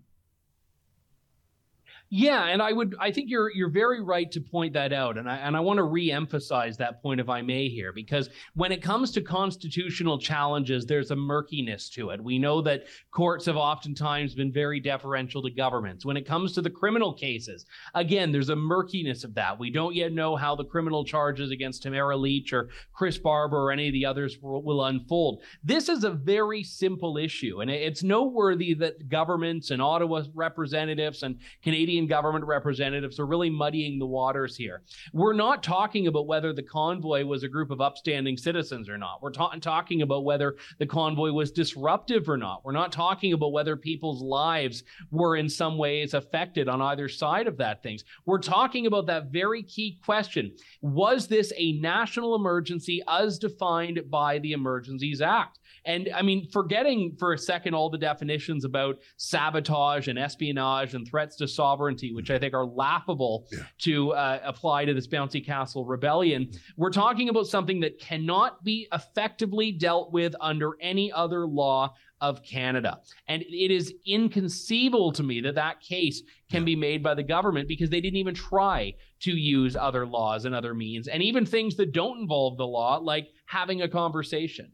Yeah, 2.14 2.44
and 2.44 2.60
I 2.60 2.74
would 2.74 2.94
I 3.00 3.10
think 3.10 3.30
you're 3.30 3.50
you're 3.50 3.70
very 3.70 4.02
right 4.02 4.30
to 4.32 4.40
point 4.42 4.74
that 4.74 4.92
out 4.92 5.16
and 5.16 5.26
I 5.26 5.36
and 5.36 5.56
I 5.56 5.60
want 5.60 5.78
to 5.78 5.84
re-emphasize 5.84 6.76
that 6.76 7.00
point 7.00 7.22
if 7.22 7.30
I 7.30 7.40
may 7.40 7.70
here 7.70 7.90
because 7.90 8.28
when 8.52 8.70
it 8.70 8.82
comes 8.82 9.12
to 9.12 9.22
constitutional 9.22 10.18
challenges 10.18 10.84
there's 10.84 11.10
a 11.10 11.16
murkiness 11.16 11.88
to 11.94 12.10
it. 12.10 12.22
We 12.22 12.38
know 12.38 12.60
that 12.60 12.82
courts 13.12 13.46
have 13.46 13.56
oftentimes 13.56 14.34
been 14.34 14.52
very 14.52 14.78
deferential 14.78 15.40
to 15.40 15.50
governments. 15.50 16.04
When 16.04 16.18
it 16.18 16.26
comes 16.26 16.52
to 16.52 16.60
the 16.60 16.68
criminal 16.68 17.14
cases, 17.14 17.64
again, 17.94 18.30
there's 18.30 18.50
a 18.50 18.56
murkiness 18.56 19.24
of 19.24 19.32
that. 19.36 19.58
We 19.58 19.70
don't 19.70 19.94
yet 19.94 20.12
know 20.12 20.36
how 20.36 20.54
the 20.54 20.66
criminal 20.66 21.06
charges 21.06 21.50
against 21.50 21.82
Tamara 21.82 22.18
Lich 22.18 22.52
or 22.52 22.68
Chris 22.92 23.16
Barber 23.16 23.56
or 23.56 23.72
any 23.72 23.86
of 23.88 23.94
the 23.94 24.04
others 24.04 24.36
will, 24.42 24.62
will 24.62 24.84
unfold. 24.84 25.40
This 25.64 25.88
is 25.88 26.04
a 26.04 26.10
very 26.10 26.62
simple 26.62 27.16
issue 27.16 27.62
and 27.62 27.70
it's 27.70 28.02
noteworthy 28.02 28.74
that 28.74 29.08
governments 29.08 29.70
and 29.70 29.80
Ottawa 29.80 30.24
representatives 30.34 31.22
and 31.22 31.38
Canadian 31.62 32.01
Canadian 32.02 32.22
government 32.22 32.44
representatives 32.44 33.20
are 33.20 33.26
really 33.26 33.50
muddying 33.50 33.98
the 33.98 34.06
waters 34.06 34.56
here. 34.56 34.82
We're 35.12 35.32
not 35.34 35.62
talking 35.62 36.06
about 36.08 36.26
whether 36.26 36.52
the 36.52 36.62
convoy 36.62 37.24
was 37.24 37.42
a 37.42 37.48
group 37.48 37.70
of 37.70 37.80
upstanding 37.80 38.36
citizens 38.36 38.88
or 38.88 38.98
not. 38.98 39.22
We're 39.22 39.30
ta- 39.30 39.54
talking 39.60 40.02
about 40.02 40.24
whether 40.24 40.56
the 40.78 40.86
convoy 40.86 41.30
was 41.30 41.52
disruptive 41.52 42.28
or 42.28 42.36
not. 42.36 42.64
We're 42.64 42.72
not 42.72 42.92
talking 42.92 43.32
about 43.32 43.52
whether 43.52 43.76
people's 43.76 44.22
lives 44.22 44.82
were 45.10 45.36
in 45.36 45.48
some 45.48 45.78
ways 45.78 46.14
affected 46.14 46.68
on 46.68 46.82
either 46.82 47.08
side 47.08 47.46
of 47.46 47.56
that 47.58 47.82
things. 47.82 48.04
We're 48.26 48.38
talking 48.38 48.86
about 48.86 49.06
that 49.06 49.30
very 49.30 49.62
key 49.62 50.00
question. 50.04 50.52
Was 50.80 51.28
this 51.28 51.52
a 51.56 51.78
national 51.80 52.34
emergency 52.34 53.02
as 53.08 53.38
defined 53.38 54.00
by 54.10 54.38
the 54.40 54.52
Emergencies 54.52 55.20
Act? 55.20 55.60
And 55.84 56.08
I 56.14 56.22
mean, 56.22 56.48
forgetting 56.50 57.16
for 57.18 57.32
a 57.32 57.38
second 57.38 57.74
all 57.74 57.90
the 57.90 57.98
definitions 57.98 58.64
about 58.64 58.96
sabotage 59.16 60.08
and 60.08 60.18
espionage 60.18 60.94
and 60.94 61.06
threats 61.06 61.36
to 61.36 61.48
sovereignty, 61.48 62.12
which 62.12 62.30
I 62.30 62.38
think 62.38 62.54
are 62.54 62.66
laughable 62.66 63.46
yeah. 63.50 63.60
to 63.78 64.12
uh, 64.12 64.40
apply 64.44 64.84
to 64.84 64.94
this 64.94 65.08
bouncy 65.08 65.44
castle 65.44 65.84
rebellion, 65.84 66.50
we're 66.76 66.90
talking 66.90 67.28
about 67.28 67.46
something 67.46 67.80
that 67.80 67.98
cannot 67.98 68.62
be 68.62 68.86
effectively 68.92 69.72
dealt 69.72 70.12
with 70.12 70.34
under 70.40 70.76
any 70.80 71.10
other 71.12 71.46
law 71.46 71.94
of 72.20 72.44
Canada. 72.44 73.00
And 73.26 73.42
it 73.42 73.72
is 73.72 73.92
inconceivable 74.06 75.10
to 75.12 75.24
me 75.24 75.40
that 75.40 75.56
that 75.56 75.80
case 75.80 76.22
can 76.50 76.64
be 76.64 76.76
made 76.76 77.02
by 77.02 77.14
the 77.14 77.22
government 77.24 77.66
because 77.66 77.90
they 77.90 78.00
didn't 78.00 78.18
even 78.18 78.34
try 78.34 78.94
to 79.20 79.32
use 79.32 79.74
other 79.74 80.06
laws 80.06 80.44
and 80.44 80.54
other 80.54 80.72
means, 80.72 81.08
and 81.08 81.22
even 81.22 81.44
things 81.44 81.76
that 81.76 81.92
don't 81.92 82.20
involve 82.20 82.56
the 82.56 82.66
law, 82.66 82.98
like 82.98 83.28
having 83.46 83.82
a 83.82 83.88
conversation. 83.88 84.70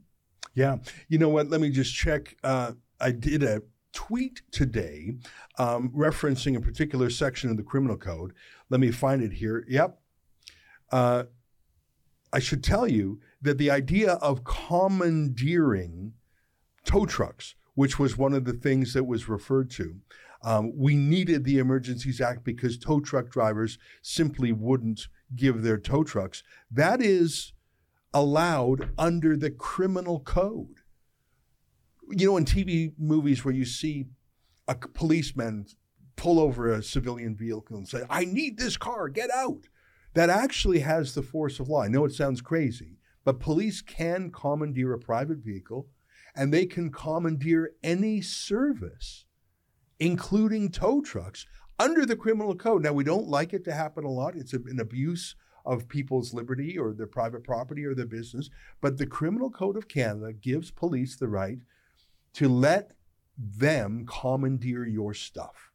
Yeah. 0.59 0.79
You 1.07 1.19
know 1.19 1.29
what? 1.29 1.51
Let 1.51 1.61
me 1.61 1.71
just 1.71 1.95
check. 1.95 2.37
Uh, 2.43 2.73
I 3.01 3.13
did 3.13 3.45
a 3.45 3.63
tweet 3.93 4.43
today 4.51 5.15
um, 5.57 5.91
referencing 5.91 6.57
a 6.57 6.61
particular 6.61 7.11
section 7.11 7.49
of 7.49 7.57
the 7.57 7.63
criminal 7.63 7.97
code. 7.97 8.33
Let 8.69 8.81
me 8.81 8.91
find 8.91 9.23
it 9.23 9.35
here. 9.35 9.65
Yep. 9.69 10.01
Uh, 10.91 11.25
I 12.33 12.41
should 12.41 12.65
tell 12.65 12.89
you 12.89 13.21
that 13.41 13.57
the 13.57 13.71
idea 13.71 14.15
of 14.15 14.43
commandeering 14.43 16.15
tow 16.85 17.07
trucks, 17.07 17.55
which 17.77 18.01
was 18.01 18.19
one 18.19 18.35
of 18.35 18.45
the 18.45 18.53
things 18.53 18.95
that 18.95 19.05
was 19.05 19.29
referred 19.29 19.71
to, 19.71 19.95
um, 20.43 20.73
we 20.77 20.97
needed 20.97 21.45
the 21.45 21.59
Emergencies 21.59 22.21
Act 22.21 22.43
because 22.43 22.77
tow 22.77 22.99
truck 22.99 23.31
drivers 23.31 23.79
simply 24.03 24.51
wouldn't 24.51 25.07
give 25.37 25.63
their 25.63 25.79
tow 25.79 26.03
trucks. 26.03 26.43
That 26.69 27.01
is 27.01 27.53
allowed 28.13 28.91
under 28.99 29.37
the 29.37 29.51
criminal 29.51 30.21
code. 30.21 30.81
You 32.11 32.27
know, 32.27 32.37
in 32.37 32.45
TV 32.45 32.93
movies 32.99 33.45
where 33.45 33.55
you 33.55 33.65
see 33.65 34.07
a 34.67 34.75
policeman 34.75 35.67
pull 36.17 36.41
over 36.41 36.73
a 36.73 36.83
civilian 36.83 37.37
vehicle 37.37 37.77
and 37.77 37.89
say, 37.89 38.03
I 38.11 38.25
need 38.25 38.59
this 38.59 38.77
car, 38.77 39.09
get 39.09 39.31
out. 39.31 39.69
That 40.15 40.31
actually 40.31 40.81
has 40.81 41.15
the 41.15 41.23
force 41.23 41.61
of 41.61 41.69
law. 41.69 41.83
I 41.83 41.89
know 41.89 42.05
it 42.05 42.13
sounds 42.13 42.41
crazy, 42.41 42.99
but 43.25 43.41
police 43.41 43.83
can 43.83 44.31
commandeer 44.31 44.93
a 44.93 44.99
private 44.99 45.39
vehicle 45.39 45.89
and 46.35 46.53
they 46.53 46.67
can 46.67 46.91
commandeer 46.91 47.73
any 47.83 48.21
service, 48.21 49.27
including 49.99 50.71
tow 50.71 51.01
trucks, 51.01 51.47
under 51.79 52.05
the 52.05 52.17
criminal 52.17 52.55
code. 52.55 52.83
Now, 52.83 52.93
we 52.93 53.05
don't 53.05 53.29
like 53.29 53.53
it 53.53 53.65
to 53.65 53.73
happen 53.73 54.05
a 54.05 54.11
lot. 54.11 54.35
It's 54.35 54.53
an 54.53 54.79
abuse 54.81 55.37
of 55.69 55.87
people's 55.87 56.33
liberty 56.33 56.79
or 56.79 56.95
their 56.95 57.07
private 57.07 57.45
property 57.45 57.85
or 57.85 57.95
their 57.95 58.07
business. 58.07 58.49
But 58.81 58.97
the 58.97 59.07
Criminal 59.07 59.51
Code 59.51 59.77
of 59.77 59.87
Canada 59.87 60.33
gives 60.33 60.71
police 60.71 61.15
the 61.15 61.29
right 61.29 61.59
to 62.33 62.49
let 62.49 62.93
them 63.37 64.07
commandeer 64.07 64.87
your 64.87 65.13
stuff. 65.13 65.71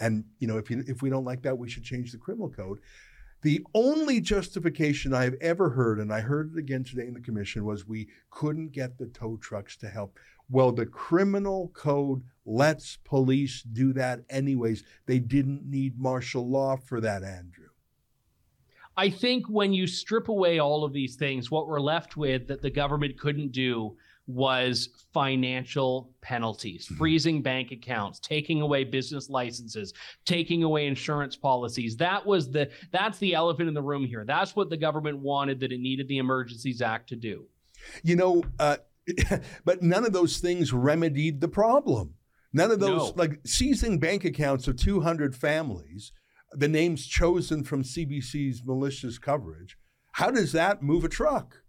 And 0.00 0.24
you 0.38 0.48
know, 0.48 0.56
if 0.56 0.70
you, 0.70 0.82
if 0.88 1.02
we 1.02 1.10
don't 1.10 1.26
like 1.26 1.42
that, 1.42 1.58
we 1.58 1.68
should 1.68 1.84
change 1.84 2.10
the 2.10 2.18
criminal 2.18 2.48
code. 2.48 2.80
The 3.42 3.62
only 3.74 4.22
justification 4.22 5.12
I've 5.12 5.36
ever 5.42 5.68
heard, 5.68 6.00
and 6.00 6.10
I 6.10 6.20
heard 6.20 6.54
it 6.54 6.58
again 6.58 6.82
today 6.82 7.06
in 7.06 7.12
the 7.12 7.20
commission, 7.20 7.66
was 7.66 7.86
we 7.86 8.08
couldn't 8.30 8.72
get 8.72 8.96
the 8.96 9.06
tow 9.06 9.36
trucks 9.36 9.76
to 9.76 9.88
help. 9.90 10.18
Well, 10.48 10.72
the 10.72 10.86
criminal 10.86 11.70
code 11.74 12.22
lets 12.46 12.96
police 13.04 13.62
do 13.62 13.92
that 13.92 14.20
anyways. 14.30 14.84
They 15.04 15.18
didn't 15.18 15.66
need 15.66 15.98
martial 16.00 16.48
law 16.48 16.76
for 16.76 17.02
that, 17.02 17.22
Andrew. 17.22 17.63
I 18.96 19.10
think 19.10 19.46
when 19.48 19.72
you 19.72 19.86
strip 19.86 20.28
away 20.28 20.58
all 20.60 20.84
of 20.84 20.92
these 20.92 21.16
things, 21.16 21.50
what 21.50 21.66
we're 21.68 21.80
left 21.80 22.16
with 22.16 22.46
that 22.48 22.62
the 22.62 22.70
government 22.70 23.18
couldn't 23.18 23.52
do 23.52 23.96
was 24.26 24.88
financial 25.12 26.10
penalties, 26.22 26.86
Mm-hmm. 26.86 26.96
freezing 26.96 27.42
bank 27.42 27.72
accounts, 27.72 28.18
taking 28.20 28.60
away 28.62 28.84
business 28.84 29.28
licenses, 29.28 29.92
taking 30.24 30.62
away 30.62 30.86
insurance 30.86 31.36
policies. 31.36 31.96
That 31.96 32.24
was 32.24 32.50
the 32.50 32.70
that's 32.92 33.18
the 33.18 33.34
elephant 33.34 33.68
in 33.68 33.74
the 33.74 33.82
room 33.82 34.06
here. 34.06 34.24
That's 34.26 34.56
what 34.56 34.70
the 34.70 34.76
government 34.76 35.18
wanted 35.18 35.60
that 35.60 35.72
it 35.72 35.80
needed 35.80 36.08
the 36.08 36.18
Emergencies 36.18 36.80
Act 36.80 37.08
to 37.10 37.16
do. 37.16 37.46
You 38.02 38.16
know, 38.16 38.42
uh, 38.58 38.78
but 39.64 39.82
none 39.82 40.06
of 40.06 40.12
those 40.14 40.38
things 40.38 40.72
remedied 40.72 41.40
the 41.42 41.48
problem. 41.48 42.14
None 42.54 42.70
of 42.70 42.80
those, 42.80 43.08
No. 43.10 43.12
like 43.16 43.40
seizing 43.44 43.98
bank 43.98 44.24
accounts 44.24 44.68
of 44.68 44.76
200 44.76 45.34
families, 45.36 46.12
the 46.54 46.68
names 46.68 47.06
chosen 47.06 47.64
from 47.64 47.82
CBC's 47.82 48.62
malicious 48.64 49.18
coverage. 49.18 49.76
How 50.12 50.30
does 50.30 50.52
that 50.52 50.82
move 50.82 51.04
a 51.04 51.08
truck? 51.08 51.60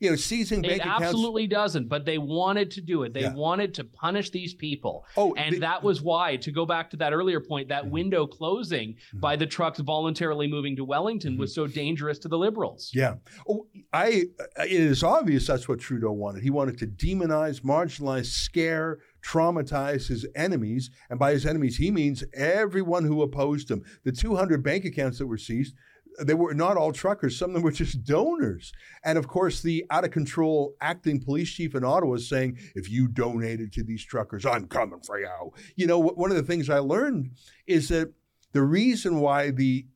You 0.00 0.10
know, 0.10 0.16
seizing 0.16 0.62
bank 0.62 0.74
It 0.74 0.80
accounts. 0.80 1.04
absolutely 1.04 1.46
doesn't, 1.46 1.86
but 1.88 2.04
they 2.04 2.18
wanted 2.18 2.72
to 2.72 2.80
do 2.80 3.04
it. 3.04 3.14
They 3.14 3.20
Yeah. 3.20 3.34
wanted 3.34 3.72
to 3.74 3.84
punish 3.84 4.30
these 4.30 4.52
people. 4.52 5.04
Oh, 5.16 5.32
and 5.34 5.62
that 5.62 5.84
was 5.84 6.02
why, 6.02 6.34
to 6.38 6.50
go 6.50 6.66
back 6.66 6.90
to 6.90 6.96
that 6.96 7.12
earlier 7.12 7.38
point, 7.38 7.68
that 7.68 7.84
Mm-hmm. 7.84 7.92
window 7.92 8.26
closing 8.26 8.96
by 9.14 9.36
the 9.36 9.46
trucks 9.46 9.78
voluntarily 9.78 10.48
moving 10.48 10.74
to 10.74 10.84
Wellington 10.84 11.38
was 11.38 11.54
so 11.54 11.68
dangerous 11.68 12.18
to 12.20 12.28
the 12.28 12.36
Liberals. 12.36 12.90
Yeah. 12.92 13.16
Oh, 13.48 13.68
I. 13.92 14.24
It 14.58 14.72
is 14.72 15.04
obvious 15.04 15.46
that's 15.46 15.68
what 15.68 15.78
Trudeau 15.78 16.10
wanted. 16.10 16.42
He 16.42 16.50
wanted 16.50 16.78
to 16.78 16.86
demonize, 16.88 17.60
marginalize, 17.60 18.26
scare, 18.26 18.98
traumatize 19.22 20.08
his 20.08 20.26
enemies, 20.34 20.90
and 21.08 21.18
by 21.18 21.32
his 21.32 21.46
enemies 21.46 21.76
he 21.76 21.90
means 21.90 22.24
everyone 22.34 23.04
who 23.04 23.22
opposed 23.22 23.70
him. 23.70 23.84
The 24.04 24.12
200 24.12 24.62
bank 24.62 24.84
accounts 24.84 25.18
that 25.18 25.26
were 25.26 25.38
seized. 25.38 25.74
They 26.20 26.34
were 26.34 26.52
not 26.52 26.76
all 26.76 26.92
truckers. 26.92 27.38
Some 27.38 27.50
of 27.50 27.54
them 27.54 27.62
were 27.62 27.70
just 27.70 28.04
donors. 28.04 28.72
And 29.02 29.16
of 29.16 29.28
course, 29.28 29.62
the 29.62 29.86
out 29.90 30.04
of 30.04 30.10
control 30.10 30.74
acting 30.80 31.22
police 31.22 31.50
chief 31.50 31.74
in 31.74 31.84
Ottawa 31.84 32.14
is 32.14 32.28
saying, 32.28 32.58
if 32.74 32.90
you 32.90 33.08
donated 33.08 33.72
to 33.72 33.82
these 33.82 34.04
truckers, 34.04 34.44
I'm 34.44 34.66
coming 34.66 35.00
for 35.00 35.18
you. 35.18 35.52
You 35.74 35.86
know, 35.86 35.98
one 35.98 36.30
of 36.30 36.36
the 36.36 36.42
things 36.42 36.68
I 36.68 36.80
learned 36.80 37.30
is 37.66 37.88
that 37.88 38.12
the 38.52 38.62
reason 38.62 39.20
why 39.20 39.50
the 39.50 39.86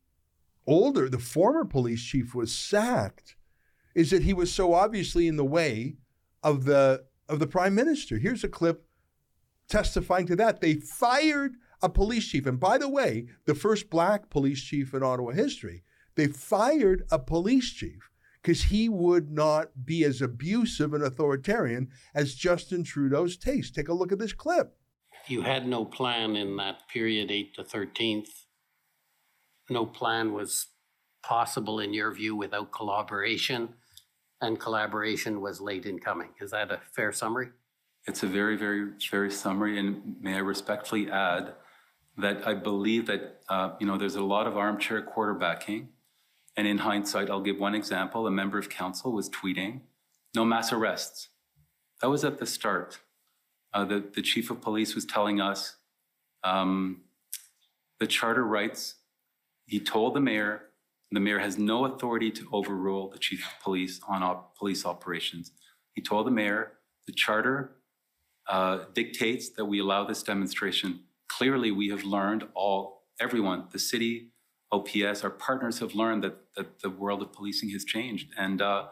older, 0.67 1.09
the 1.09 1.19
former 1.19 1.65
police 1.65 2.03
chief 2.03 2.35
was 2.35 2.53
sacked 2.53 3.37
is 3.95 4.11
that 4.11 4.23
he 4.23 4.35
was 4.35 4.53
so 4.53 4.75
obviously 4.75 5.29
in 5.29 5.37
the 5.37 5.45
way 5.45 5.97
of 6.43 6.65
the 6.65 7.05
of 7.29 7.39
the 7.41 7.47
prime 7.47 7.75
minister. 7.75 8.19
Here's 8.19 8.45
a 8.45 8.49
clip 8.49 8.86
testifying 9.69 10.27
to 10.27 10.37
that. 10.37 10.61
They 10.61 10.75
fired 10.75 11.57
a 11.83 11.89
police 11.89 12.27
chief, 12.27 12.47
and 12.47 12.59
by 12.59 12.79
the 12.79 12.89
way, 12.89 13.27
the 13.45 13.55
first 13.55 13.91
black 13.91 14.31
police 14.31 14.63
chief 14.63 14.95
in 14.95 15.03
Ottawa 15.03 15.33
history. 15.33 15.83
They 16.15 16.27
fired 16.27 17.05
a 17.11 17.19
police 17.19 17.71
chief 17.71 18.11
because 18.43 18.65
he 18.65 18.89
would 18.89 19.31
not 19.31 19.85
be 19.85 20.05
as 20.05 20.23
abusive 20.23 20.95
and 20.95 21.03
authoritarian 21.03 21.89
as 22.15 22.35
Justin 22.35 22.85
Trudeau's 22.85 23.37
taste. 23.37 23.75
Take 23.75 23.89
a 23.89 23.93
look 23.93 24.13
at 24.13 24.19
this 24.19 24.33
clip. 24.33 24.77
You 25.29 25.43
had 25.43 25.67
no 25.67 25.85
plan 25.85 26.37
in 26.37 26.57
that 26.57 26.89
period, 26.89 27.31
8 27.31 27.55
to 27.57 27.65
13th. 27.65 28.29
No 29.69 29.85
plan 29.85 30.33
was 30.33 30.69
possible 31.25 31.81
in 31.81 31.93
your 31.93 32.15
view 32.15 32.37
without 32.37 32.71
collaboration, 32.71 33.71
and 34.41 34.61
collaboration 34.61 35.41
was 35.41 35.61
late 35.61 35.85
in 35.85 35.99
coming. 35.99 36.29
Is 36.41 36.53
that 36.53 36.71
a 36.71 36.81
fair 36.95 37.11
summary? 37.11 37.49
It's 38.07 38.23
a 38.23 38.27
very, 38.27 38.57
very, 38.57 38.91
very 39.11 39.31
summary, 39.31 39.79
and 39.79 40.17
may 40.21 40.35
I 40.35 40.39
respectfully 40.39 41.11
add 41.11 41.55
that 42.19 42.47
I 42.47 42.55
believe 42.55 43.07
that, 43.07 43.41
uh, 43.49 43.71
you 43.81 43.87
know, 43.87 43.99
there's 43.99 44.15
a 44.15 44.23
lot 44.23 44.47
of 44.47 44.57
armchair 44.57 45.03
quarterbacking. 45.03 45.89
And 46.57 46.67
in 46.67 46.79
hindsight, 46.79 47.29
I'll 47.29 47.43
give 47.43 47.59
one 47.59 47.75
example. 47.75 48.27
A 48.27 48.31
member 48.31 48.59
of 48.59 48.71
council 48.71 49.13
was 49.13 49.29
tweeting, 49.29 49.81
no 50.35 50.45
mass 50.45 50.73
arrests. 50.73 51.29
That 52.01 52.09
was 52.09 52.25
at 52.25 52.39
the 52.39 52.47
start. 52.47 53.01
Uh, 53.75 53.85
the, 53.85 54.05
the 54.15 54.23
chief 54.23 54.51
of 54.51 54.63
police 54.63 54.95
was 54.95 55.05
telling 55.05 55.41
us 55.41 55.77
um, 56.45 57.03
the 57.99 58.07
charter 58.07 58.45
rights. 58.45 58.95
he 59.67 59.81
told 59.81 60.15
the 60.15 60.21
mayor, 60.21 60.63
the 61.11 61.21
mayor 61.21 61.41
has 61.41 61.59
no 61.59 61.85
authority 61.85 62.31
to 62.31 62.49
overrule 62.53 63.11
the 63.11 63.19
chief 63.19 63.47
of 63.47 63.63
police 63.63 64.01
on 64.09 64.23
op- 64.23 64.57
police 64.57 64.87
operations. 64.87 65.53
He 65.93 66.03
told 66.03 66.27
the 66.27 66.31
mayor, 66.31 66.73
the 67.07 67.13
charter 67.13 67.76
uh, 68.49 68.85
dictates 68.95 69.51
that 69.51 69.65
we 69.65 69.81
allow 69.81 70.05
this 70.05 70.23
demonstration. 70.23 71.01
Clearly, 71.29 71.71
we 71.71 71.89
have 71.89 72.05
learned 72.05 72.47
all, 72.55 73.03
everyone, 73.21 73.65
the 73.73 73.79
city, 73.79 74.31
OPS, 74.73 75.23
our 75.23 75.31
partners 75.31 75.79
have 75.79 75.95
learned 75.95 76.25
that, 76.25 76.37
that 76.57 76.81
the 76.81 76.91
world 76.91 77.23
of 77.23 77.33
policing 77.33 77.71
has 77.71 77.85
changed. 77.85 78.29
And 78.37 78.61
uh, 78.61 78.87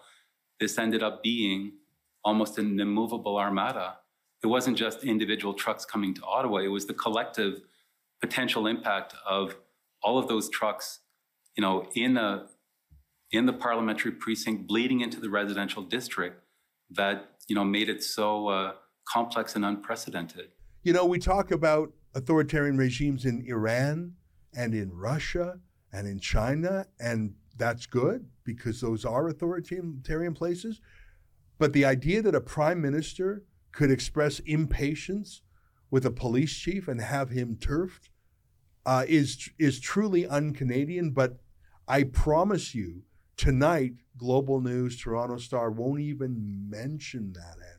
this 0.61 0.78
ended 0.78 1.02
up 1.02 1.22
being 1.22 1.72
almost 2.24 2.59
an 2.59 2.80
immovable 2.80 3.36
armada. 3.36 3.98
It 4.42 4.46
wasn't 4.46 4.76
just 4.76 5.05
individual 5.05 5.55
trucks 5.55 5.84
coming 5.84 6.14
to 6.14 6.24
Ottawa, 6.24 6.59
it 6.59 6.68
was 6.68 6.86
the 6.86 6.94
collective 6.94 7.61
potential 8.20 8.66
impact 8.66 9.14
of 9.26 9.57
all 10.02 10.18
of 10.18 10.28
those 10.28 10.48
trucks, 10.48 11.00
you 11.57 11.62
know, 11.62 11.88
in 11.94 12.16
a 12.16 12.46
in 13.32 13.46
the 13.46 13.52
parliamentary 13.52 14.12
precinct 14.12 14.66
bleeding 14.66 15.00
into 15.00 15.18
the 15.18 15.28
residential 15.28 15.82
district 15.82 16.40
that, 16.90 17.30
you 17.48 17.55
know, 17.55 17.64
made 17.64 17.88
it 17.88 18.02
so 18.02 18.46
uh, 18.48 18.72
complex 19.07 19.57
and 19.57 19.64
unprecedented. 19.64 20.48
You 20.82 20.92
know, 20.92 21.05
we 21.05 21.18
talk 21.18 21.50
about 21.50 21.92
authoritarian 22.14 22.76
regimes 22.76 23.24
in 23.24 23.44
Iran 23.46 24.14
and 24.57 24.74
in 24.74 24.92
Russia 24.92 25.61
and 25.92 26.07
in 26.07 26.18
China, 26.18 26.86
and 27.00 27.34
that's 27.57 27.86
good 27.86 28.26
because 28.44 28.80
those 28.80 29.05
are 29.05 29.28
authoritarian 29.28 30.34
places. 30.34 30.80
But 31.59 31.72
the 31.72 31.84
idea 31.84 32.22
that 32.22 32.34
a 32.34 32.40
prime 32.40 32.80
minister 32.80 33.44
could 33.72 33.90
express 33.90 34.40
impatience 34.40 35.42
with 35.90 36.05
a 36.05 36.11
police 36.11 36.55
chief 36.55 36.88
and 36.88 37.00
have 37.00 37.30
him 37.30 37.57
turfed 37.57 38.11
uh, 38.86 39.05
is 39.09 39.48
is 39.59 39.80
truly 39.80 40.26
un-Canadian. 40.26 41.11
But 41.11 41.38
I 41.86 42.05
promise 42.05 42.74
you, 42.74 43.02
tonight, 43.36 43.94
Global 44.16 44.61
News, 44.61 44.98
Toronto 44.98 45.38
Star 45.38 45.70
won't 45.70 46.00
even 46.00 46.66
mention 46.68 47.32
that. 47.34 47.73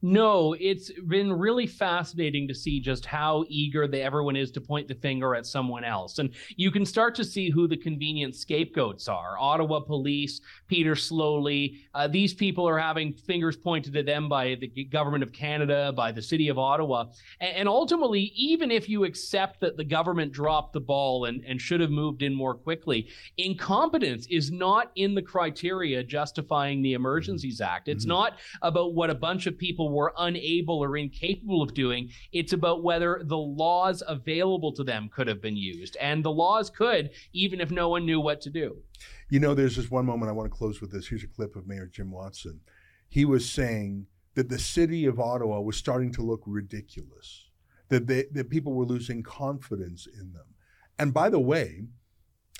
No, 0.00 0.54
it's 0.60 0.92
been 1.08 1.32
really 1.32 1.66
fascinating 1.66 2.46
to 2.46 2.54
see 2.54 2.78
just 2.78 3.04
how 3.04 3.44
eager 3.48 3.88
the, 3.88 4.00
everyone 4.00 4.36
is 4.36 4.52
to 4.52 4.60
point 4.60 4.86
the 4.86 4.94
finger 4.94 5.34
at 5.34 5.44
someone 5.44 5.82
else. 5.82 6.18
And 6.18 6.30
you 6.56 6.70
can 6.70 6.86
start 6.86 7.16
to 7.16 7.24
see 7.24 7.50
who 7.50 7.66
the 7.66 7.76
convenient 7.76 8.36
scapegoats 8.36 9.08
are. 9.08 9.36
Ottawa 9.38 9.80
police, 9.80 10.40
Peter 10.68 10.94
Sloly. 10.94 11.80
Uh, 11.94 12.06
these 12.06 12.32
people 12.32 12.68
are 12.68 12.78
having 12.78 13.12
fingers 13.12 13.56
pointed 13.56 13.96
at 13.96 14.06
them 14.06 14.28
by 14.28 14.56
the 14.60 14.84
government 14.84 15.24
of 15.24 15.32
Canada, 15.32 15.92
by 15.96 16.12
the 16.12 16.22
city 16.22 16.48
of 16.48 16.58
Ottawa. 16.58 17.06
And, 17.40 17.56
and 17.56 17.68
ultimately, 17.68 18.32
even 18.36 18.70
if 18.70 18.88
you 18.88 19.02
accept 19.04 19.60
that 19.60 19.76
the 19.76 19.84
government 19.84 20.32
dropped 20.32 20.74
the 20.74 20.80
ball 20.80 21.24
and, 21.24 21.42
and 21.44 21.60
should 21.60 21.80
have 21.80 21.90
moved 21.90 22.22
in 22.22 22.34
more 22.34 22.54
quickly, 22.54 23.08
incompetence 23.36 24.28
is 24.30 24.52
not 24.52 24.92
in 24.94 25.16
the 25.16 25.22
criteria 25.22 26.04
justifying 26.04 26.82
the 26.82 26.92
Emergencies 26.92 27.60
Act. 27.60 27.88
It's 27.88 28.06
not 28.06 28.38
about 28.62 28.94
what 28.94 29.10
a 29.10 29.14
bunch 29.14 29.46
of 29.48 29.58
people 29.58 29.87
were 29.92 30.12
unable 30.18 30.78
or 30.78 30.96
incapable 30.96 31.62
of 31.62 31.74
doing. 31.74 32.10
It's 32.32 32.52
about 32.52 32.82
whether 32.82 33.22
the 33.24 33.36
laws 33.36 34.02
available 34.06 34.72
to 34.72 34.84
them 34.84 35.08
could 35.12 35.26
have 35.28 35.40
been 35.40 35.56
used. 35.56 35.96
And 36.00 36.24
the 36.24 36.30
laws 36.30 36.70
could, 36.70 37.10
even 37.32 37.60
if 37.60 37.70
no 37.70 37.88
one 37.88 38.06
knew 38.06 38.20
what 38.20 38.40
to 38.42 38.50
do. 38.50 38.76
You 39.30 39.40
know, 39.40 39.54
there's 39.54 39.76
this 39.76 39.90
one 39.90 40.06
moment 40.06 40.30
I 40.30 40.32
want 40.32 40.50
to 40.50 40.56
close 40.56 40.80
with 40.80 40.92
this. 40.92 41.08
Here's 41.08 41.24
a 41.24 41.28
clip 41.28 41.56
of 41.56 41.66
Mayor 41.66 41.86
Jim 41.86 42.10
Watson. 42.10 42.60
He 43.08 43.24
was 43.24 43.48
saying 43.48 44.06
that 44.34 44.48
the 44.48 44.58
city 44.58 45.06
of 45.06 45.18
Ottawa 45.18 45.60
was 45.60 45.76
starting 45.76 46.12
to 46.12 46.22
look 46.22 46.42
ridiculous, 46.46 47.48
that, 47.88 48.06
they, 48.06 48.24
that 48.32 48.50
people 48.50 48.74
were 48.74 48.84
losing 48.84 49.22
confidence 49.22 50.06
in 50.06 50.32
them. 50.32 50.46
And 50.98 51.12
by 51.12 51.30
the 51.30 51.40
way, 51.40 51.84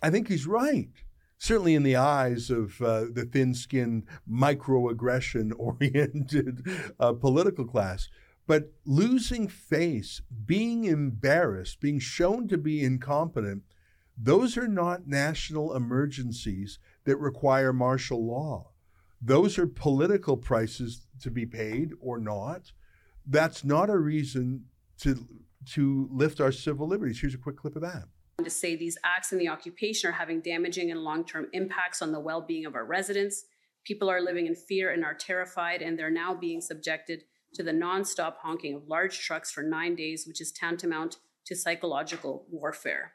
I 0.02 0.10
think 0.10 0.28
he's 0.28 0.46
right. 0.46 0.90
Certainly, 1.38 1.74
in 1.76 1.84
the 1.84 1.96
eyes 1.96 2.50
of 2.50 2.80
uh, 2.82 3.04
the 3.12 3.24
thin 3.30 3.54
skinned, 3.54 4.04
microaggression 4.30 5.52
oriented 5.58 6.66
uh, 6.98 7.12
political 7.12 7.64
class. 7.64 8.08
But 8.46 8.72
losing 8.84 9.46
face, 9.46 10.22
being 10.46 10.84
embarrassed, 10.84 11.80
being 11.80 11.98
shown 11.98 12.48
to 12.48 12.58
be 12.58 12.82
incompetent, 12.82 13.62
those 14.16 14.56
are 14.56 14.66
not 14.66 15.06
national 15.06 15.76
emergencies 15.76 16.78
that 17.04 17.18
require 17.18 17.72
martial 17.72 18.26
law. 18.26 18.72
Those 19.20 19.58
are 19.58 19.66
political 19.66 20.36
prices 20.36 21.06
to 21.20 21.30
be 21.30 21.46
paid 21.46 21.92
or 22.00 22.18
not. 22.18 22.72
that's 23.26 23.62
not 23.64 23.90
a 23.90 23.98
reason 23.98 24.64
to 25.00 25.26
to 25.66 26.08
lift 26.10 26.40
our 26.40 26.52
civil 26.52 26.88
liberties. 26.88 27.20
Here's 27.20 27.34
a 27.34 27.38
quick 27.38 27.56
clip 27.56 27.76
of 27.76 27.82
that. 27.82 28.04
To 28.44 28.50
say 28.50 28.76
these 28.76 28.96
acts 29.02 29.32
in 29.32 29.38
the 29.38 29.48
occupation 29.48 30.08
are 30.08 30.12
having 30.12 30.40
damaging 30.40 30.92
and 30.92 31.02
long 31.02 31.24
term 31.24 31.48
impacts 31.52 32.00
on 32.00 32.12
the 32.12 32.20
well 32.20 32.40
being 32.40 32.66
of 32.66 32.76
our 32.76 32.84
residents. 32.84 33.46
People 33.84 34.08
are 34.08 34.20
living 34.20 34.46
in 34.46 34.54
fear 34.54 34.92
and 34.92 35.04
are 35.04 35.14
terrified, 35.14 35.82
and 35.82 35.98
they're 35.98 36.08
now 36.08 36.34
being 36.34 36.60
subjected 36.60 37.24
to 37.54 37.64
the 37.64 37.72
nonstop 37.72 38.36
honking 38.40 38.74
of 38.74 38.86
large 38.86 39.18
trucks 39.18 39.50
for 39.50 39.62
nine 39.64 39.96
days, 39.96 40.24
which 40.24 40.40
is 40.40 40.52
tantamount 40.52 41.16
to 41.46 41.56
psychological 41.56 42.46
warfare. 42.48 43.12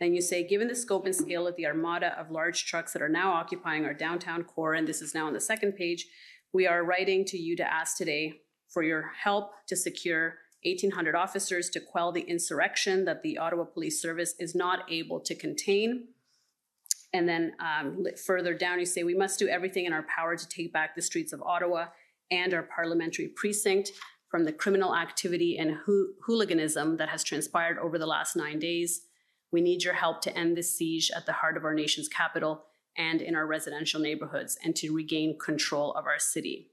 Then 0.00 0.12
you 0.12 0.20
say, 0.20 0.44
given 0.46 0.66
the 0.66 0.74
scope 0.74 1.06
and 1.06 1.14
scale 1.14 1.46
of 1.46 1.54
the 1.54 1.66
armada 1.66 2.18
of 2.18 2.32
large 2.32 2.66
trucks 2.66 2.92
that 2.94 3.02
are 3.02 3.08
now 3.08 3.32
occupying 3.32 3.84
our 3.84 3.94
downtown 3.94 4.42
core, 4.42 4.74
and 4.74 4.88
this 4.88 5.00
is 5.00 5.14
now 5.14 5.28
on 5.28 5.34
the 5.34 5.40
second 5.40 5.76
page, 5.76 6.06
we 6.52 6.66
are 6.66 6.84
writing 6.84 7.24
to 7.26 7.38
you 7.38 7.54
to 7.56 7.72
ask 7.72 7.96
today 7.96 8.40
for 8.68 8.82
your 8.82 9.12
help 9.22 9.52
to 9.68 9.76
secure 9.76 10.38
1,800 10.64 11.14
officers 11.14 11.68
to 11.70 11.80
quell 11.80 12.12
the 12.12 12.22
insurrection 12.22 13.04
that 13.04 13.22
the 13.22 13.38
Ottawa 13.38 13.64
Police 13.64 14.00
Service 14.00 14.34
is 14.38 14.54
not 14.54 14.90
able 14.90 15.20
to 15.20 15.34
contain. 15.34 16.08
And 17.12 17.28
then 17.28 17.52
um, 17.60 18.04
further 18.26 18.54
down, 18.54 18.80
you 18.80 18.86
say, 18.86 19.04
we 19.04 19.14
must 19.14 19.38
do 19.38 19.48
everything 19.48 19.84
in 19.84 19.92
our 19.92 20.04
power 20.04 20.36
to 20.36 20.48
take 20.48 20.72
back 20.72 20.94
the 20.94 21.02
streets 21.02 21.32
of 21.32 21.42
Ottawa 21.42 21.86
and 22.30 22.54
our 22.54 22.62
parliamentary 22.62 23.28
precinct 23.28 23.92
from 24.28 24.44
the 24.44 24.52
criminal 24.52 24.96
activity 24.96 25.58
and 25.58 25.76
hooliganism 26.26 26.96
that 26.96 27.08
has 27.08 27.22
transpired 27.22 27.78
over 27.78 27.98
the 27.98 28.06
last 28.06 28.34
nine 28.34 28.58
days. 28.58 29.02
We 29.52 29.60
need 29.60 29.84
your 29.84 29.94
help 29.94 30.22
to 30.22 30.36
end 30.36 30.56
this 30.56 30.76
siege 30.76 31.12
at 31.14 31.26
the 31.26 31.32
heart 31.32 31.56
of 31.56 31.64
our 31.64 31.74
nation's 31.74 32.08
capital 32.08 32.64
and 32.96 33.22
in 33.22 33.36
our 33.36 33.46
residential 33.46 34.00
neighborhoods 34.00 34.58
and 34.64 34.74
to 34.76 34.92
regain 34.92 35.38
control 35.38 35.92
of 35.92 36.06
our 36.06 36.18
city. 36.18 36.70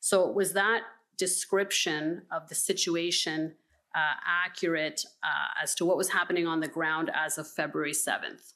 So, 0.00 0.30
was 0.30 0.52
that 0.52 0.82
description 1.16 2.22
of 2.30 2.48
the 2.48 2.54
situation 2.54 3.54
uh, 3.94 4.14
accurate 4.26 5.04
uh, 5.22 5.62
as 5.62 5.74
to 5.76 5.84
what 5.84 5.96
was 5.96 6.10
happening 6.10 6.46
on 6.46 6.60
the 6.60 6.68
ground 6.68 7.10
as 7.14 7.38
of 7.38 7.48
February 7.48 7.92
7th? 7.92 8.54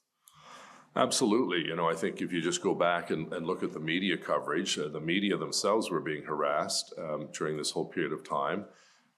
Absolutely. 0.96 1.64
You 1.64 1.76
know, 1.76 1.88
I 1.88 1.94
think 1.94 2.20
if 2.20 2.32
you 2.32 2.40
just 2.40 2.62
go 2.62 2.74
back 2.74 3.10
and, 3.10 3.32
and 3.32 3.46
look 3.46 3.62
at 3.62 3.72
the 3.72 3.78
media 3.78 4.16
coverage, 4.16 4.78
uh, 4.78 4.88
the 4.88 5.00
media 5.00 5.36
themselves 5.36 5.90
were 5.90 6.00
being 6.00 6.24
harassed 6.24 6.92
um, 6.98 7.28
during 7.32 7.56
this 7.56 7.70
whole 7.70 7.84
period 7.84 8.12
of 8.12 8.28
time. 8.28 8.64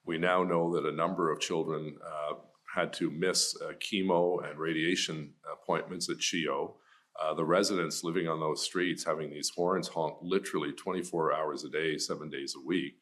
We 0.04 0.18
now 0.18 0.42
know 0.42 0.74
that 0.74 0.84
a 0.84 0.92
number 0.92 1.32
of 1.32 1.40
children 1.40 1.96
uh, 2.04 2.34
had 2.74 2.92
to 2.94 3.10
miss 3.10 3.56
uh, 3.62 3.72
chemo 3.74 4.46
and 4.48 4.58
radiation 4.58 5.32
appointments 5.50 6.10
at 6.10 6.18
CHEO. 6.18 6.74
Uh, 7.20 7.34
the 7.34 7.44
residents 7.44 8.04
living 8.04 8.28
on 8.28 8.40
those 8.40 8.62
streets 8.62 9.04
having 9.04 9.30
these 9.30 9.50
horns 9.50 9.88
honk 9.88 10.16
literally 10.22 10.72
24 10.72 11.34
hours 11.34 11.64
a 11.64 11.68
day, 11.68 11.98
seven 11.98 12.30
days 12.30 12.54
a 12.56 12.66
week, 12.66 12.94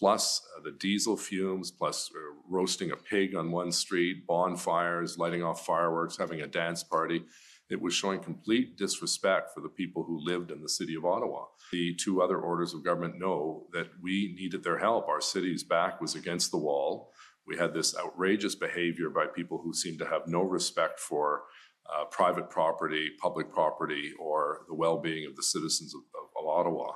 plus 0.00 0.40
uh, 0.56 0.62
the 0.62 0.72
diesel 0.72 1.16
fumes, 1.16 1.70
plus 1.70 2.10
uh, 2.16 2.18
roasting 2.48 2.90
a 2.90 2.96
pig 2.96 3.36
on 3.36 3.52
one 3.52 3.70
street, 3.70 4.26
bonfires, 4.26 5.18
lighting 5.18 5.42
off 5.42 5.66
fireworks, 5.66 6.16
having 6.16 6.40
a 6.40 6.46
dance 6.46 6.82
party. 6.82 7.22
It 7.68 7.80
was 7.80 7.94
showing 7.94 8.18
complete 8.20 8.78
disrespect 8.78 9.50
for 9.54 9.60
the 9.60 9.68
people 9.68 10.02
who 10.02 10.24
lived 10.24 10.50
in 10.50 10.62
the 10.62 10.68
city 10.68 10.96
of 10.96 11.04
Ottawa. 11.04 11.44
The 11.70 11.94
two 11.94 12.22
other 12.22 12.38
orders 12.38 12.72
of 12.74 12.82
government 12.82 13.20
know 13.20 13.66
that 13.72 13.88
we 14.02 14.34
needed 14.36 14.64
their 14.64 14.78
help. 14.78 15.06
Our 15.06 15.20
city's 15.20 15.62
back 15.62 16.00
was 16.00 16.14
against 16.14 16.50
the 16.50 16.56
wall. 16.56 17.12
We 17.46 17.58
had 17.58 17.74
this 17.74 17.94
outrageous 17.96 18.54
behavior 18.54 19.10
by 19.10 19.26
people 19.26 19.60
who 19.62 19.74
seemed 19.74 19.98
to 19.98 20.06
have 20.06 20.22
no 20.26 20.42
respect 20.42 20.98
for 20.98 21.42
uh, 21.94 22.06
private 22.06 22.48
property, 22.48 23.10
public 23.20 23.52
property, 23.52 24.12
or 24.18 24.62
the 24.66 24.74
well-being 24.74 25.26
of 25.26 25.36
the 25.36 25.42
citizens 25.42 25.94
of, 25.94 26.00
of, 26.14 26.42
of 26.42 26.48
Ottawa. 26.48 26.92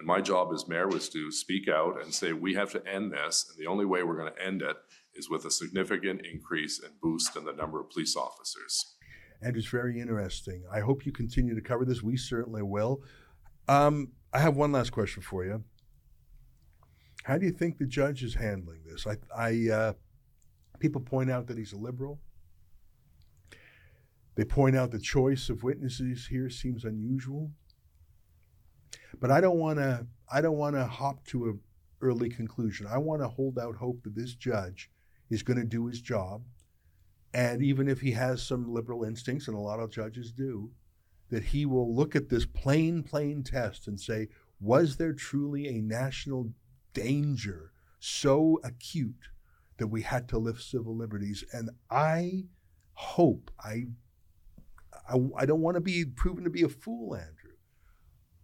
And 0.00 0.06
my 0.06 0.22
job 0.22 0.48
as 0.54 0.66
mayor 0.66 0.88
was 0.88 1.10
to 1.10 1.30
speak 1.30 1.68
out 1.68 2.02
and 2.02 2.14
say, 2.14 2.32
we 2.32 2.54
have 2.54 2.72
to 2.72 2.82
end 2.88 3.12
this. 3.12 3.44
And 3.50 3.58
the 3.58 3.70
only 3.70 3.84
way 3.84 4.02
we're 4.02 4.16
going 4.16 4.32
to 4.32 4.42
end 4.42 4.62
it 4.62 4.76
is 5.14 5.28
with 5.28 5.44
a 5.44 5.50
significant 5.50 6.22
increase 6.24 6.80
and 6.82 6.98
boost 7.02 7.36
in 7.36 7.44
the 7.44 7.52
number 7.52 7.78
of 7.78 7.90
police 7.90 8.16
officers. 8.16 8.96
And 9.42 9.54
it's 9.58 9.66
very 9.66 10.00
interesting. 10.00 10.64
I 10.72 10.80
hope 10.80 11.04
you 11.04 11.12
continue 11.12 11.54
to 11.54 11.60
cover 11.60 11.84
this. 11.84 12.02
We 12.02 12.16
certainly 12.16 12.62
will. 12.62 13.02
Um, 13.68 14.12
I 14.32 14.38
have 14.38 14.56
one 14.56 14.72
last 14.72 14.88
question 14.88 15.22
for 15.22 15.44
you. 15.44 15.64
How 17.24 17.36
do 17.36 17.44
you 17.44 17.52
think 17.52 17.76
the 17.76 17.84
judge 17.84 18.22
is 18.22 18.36
handling 18.36 18.80
this? 18.86 19.06
I, 19.06 19.16
I 19.36 19.70
uh, 19.70 19.92
people 20.78 21.02
point 21.02 21.30
out 21.30 21.46
that 21.48 21.58
he's 21.58 21.74
a 21.74 21.78
liberal. 21.78 22.20
They 24.34 24.46
point 24.46 24.76
out 24.76 24.92
the 24.92 24.98
choice 24.98 25.50
of 25.50 25.62
witnesses 25.62 26.28
here 26.30 26.48
seems 26.48 26.86
unusual. 26.86 27.50
But 29.18 29.30
I 29.30 29.40
don't 29.40 29.58
want 29.58 29.78
to 29.78 30.06
I 30.32 30.40
don't 30.40 30.56
want 30.56 30.76
to 30.76 30.86
hop 30.86 31.24
to 31.26 31.46
an 31.46 31.60
early 32.00 32.30
conclusion. 32.30 32.86
I 32.86 32.98
want 32.98 33.22
to 33.22 33.28
hold 33.28 33.58
out 33.58 33.76
hope 33.76 34.02
that 34.04 34.14
this 34.14 34.34
judge 34.34 34.90
is 35.28 35.42
going 35.42 35.58
to 35.58 35.64
do 35.64 35.86
his 35.86 36.00
job. 36.00 36.42
And 37.32 37.62
even 37.62 37.88
if 37.88 38.00
he 38.00 38.12
has 38.12 38.42
some 38.42 38.72
liberal 38.72 39.04
instincts, 39.04 39.46
and 39.46 39.56
a 39.56 39.60
lot 39.60 39.80
of 39.80 39.90
judges 39.90 40.32
do, 40.32 40.70
that 41.30 41.44
he 41.44 41.64
will 41.64 41.94
look 41.94 42.16
at 42.16 42.28
this 42.28 42.44
plain, 42.44 43.02
plain 43.02 43.42
test 43.42 43.86
and 43.86 44.00
say, 44.00 44.28
was 44.60 44.96
there 44.96 45.12
truly 45.12 45.68
a 45.68 45.80
national 45.80 46.52
danger 46.92 47.72
so 48.00 48.60
acute 48.64 49.28
that 49.78 49.86
we 49.86 50.02
had 50.02 50.28
to 50.28 50.38
lift 50.38 50.62
civil 50.62 50.96
liberties? 50.96 51.44
And 51.52 51.70
I 51.88 52.46
hope, 52.94 53.50
I 53.60 53.86
I, 55.08 55.16
I 55.36 55.46
don't 55.46 55.60
want 55.60 55.76
to 55.76 55.80
be 55.80 56.04
proven 56.04 56.44
to 56.44 56.50
be 56.50 56.62
a 56.62 56.68
fool, 56.68 57.16
Andrew. 57.16 57.39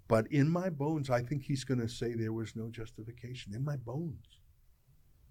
But 0.09 0.31
in 0.31 0.49
my 0.49 0.71
bones, 0.71 1.11
I 1.11 1.23
think 1.23 1.43
he's 1.43 1.65
going 1.65 1.81
to 1.81 1.89
say 1.89 2.15
there 2.15 2.33
was 2.33 2.55
no 2.55 2.69
justification. 2.71 3.55
In 3.55 3.65
my 3.65 3.77
bones. 3.77 4.39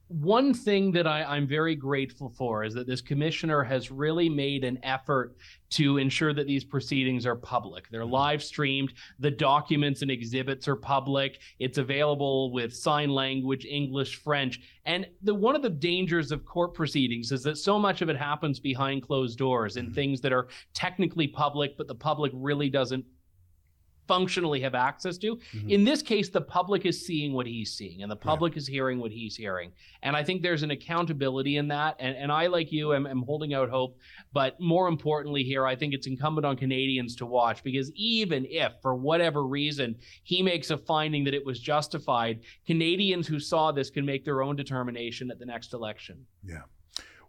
One 0.07 0.53
thing 0.53 0.91
that 0.91 1.07
I, 1.07 1.35
am 1.35 1.47
very 1.47 1.75
grateful 1.75 2.29
for 2.37 2.63
is 2.63 2.75
that 2.75 2.85
this 2.85 3.01
commissioner 3.01 3.63
has 3.63 3.89
really 3.89 4.29
made 4.29 4.63
an 4.63 4.77
effort 4.83 5.35
to 5.71 5.97
ensure 5.97 6.31
that 6.31 6.45
these 6.45 6.63
proceedings 6.63 7.25
are 7.25 7.35
public. 7.35 7.89
They're 7.89 8.01
mm-hmm. 8.01 8.11
live 8.11 8.43
streamed. 8.43 8.93
The 9.17 9.31
documents 9.31 10.03
and 10.03 10.11
exhibits 10.11 10.67
are 10.67 10.75
public. 10.75 11.39
It's 11.57 11.79
available 11.79 12.53
with 12.53 12.75
sign 12.75 13.09
language, 13.09 13.65
English, 13.65 14.17
French. 14.17 14.61
And 14.85 15.07
the 15.23 15.33
one 15.33 15.55
of 15.55 15.63
the 15.63 15.71
dangers 15.71 16.31
of 16.31 16.45
court 16.45 16.75
proceedings 16.75 17.31
is 17.31 17.41
that 17.41 17.57
so 17.57 17.79
much 17.79 18.03
of 18.03 18.09
it 18.09 18.17
happens 18.17 18.59
behind 18.59 19.01
closed 19.01 19.39
doors 19.39 19.75
and 19.75 19.87
mm-hmm. 19.87 19.95
things 19.95 20.21
that 20.21 20.33
are 20.33 20.49
technically 20.75 21.27
public, 21.27 21.77
but 21.79 21.87
the 21.87 21.95
public 21.95 22.31
really 22.35 22.69
doesn't 22.69 23.05
functionally 24.07 24.59
have 24.61 24.75
access 24.75 25.17
to. 25.19 25.35
Mm-hmm. 25.35 25.69
In 25.69 25.83
this 25.83 26.01
case, 26.01 26.29
the 26.29 26.41
public 26.41 26.85
is 26.85 27.05
seeing 27.05 27.33
what 27.33 27.47
he's 27.47 27.73
seeing 27.73 28.01
and 28.01 28.11
the 28.11 28.15
public 28.15 28.53
yeah. 28.53 28.59
is 28.59 28.67
hearing 28.67 28.99
what 28.99 29.11
he's 29.11 29.35
hearing. 29.35 29.71
And 30.03 30.15
I 30.15 30.23
think 30.23 30.41
there's 30.41 30.63
an 30.63 30.71
accountability 30.71 31.57
in 31.57 31.67
that. 31.69 31.95
And, 31.99 32.15
and 32.15 32.31
I, 32.31 32.47
like 32.47 32.71
you, 32.71 32.93
am, 32.93 33.07
am 33.07 33.23
holding 33.23 33.53
out 33.53 33.69
hope. 33.69 33.97
But 34.33 34.59
more 34.59 34.87
importantly, 34.87 35.43
here, 35.43 35.65
I 35.65 35.75
think 35.75 35.93
it's 35.93 36.07
incumbent 36.07 36.45
on 36.45 36.57
Canadians 36.57 37.15
to 37.17 37.25
watch 37.25 37.63
because 37.63 37.91
even 37.95 38.45
if, 38.49 38.73
for 38.81 38.95
whatever 38.95 39.45
reason, 39.45 39.95
he 40.23 40.41
makes 40.41 40.71
a 40.71 40.77
finding 40.77 41.23
that 41.23 41.33
it 41.33 41.45
was 41.45 41.59
justified, 41.59 42.41
Canadians 42.65 43.27
who 43.27 43.39
saw 43.39 43.71
this 43.71 43.89
can 43.89 44.05
make 44.05 44.25
their 44.25 44.41
own 44.41 44.55
determination 44.55 45.31
at 45.31 45.39
the 45.39 45.45
next 45.45 45.73
election. 45.73 46.25
Yeah. 46.45 46.63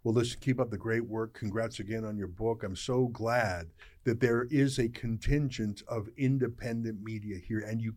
Well, 0.07 0.15
listen, 0.15 0.39
keep 0.41 0.61
up 0.61 0.71
the 0.71 0.79
great 0.79 1.05
work. 1.05 1.35
Congrats 1.35 1.81
again 1.81 2.05
on 2.05 2.17
your 2.17 2.29
book. 2.29 2.63
I'm 2.63 2.77
so 2.77 3.09
glad 3.09 3.73
that 4.05 4.21
there 4.21 4.47
is 4.53 4.79
a 4.79 4.89
contingent 4.89 5.83
of 5.89 6.09
independent 6.17 7.03
media 7.03 7.39
here. 7.39 7.59
And 7.59 7.83
you, 7.83 7.97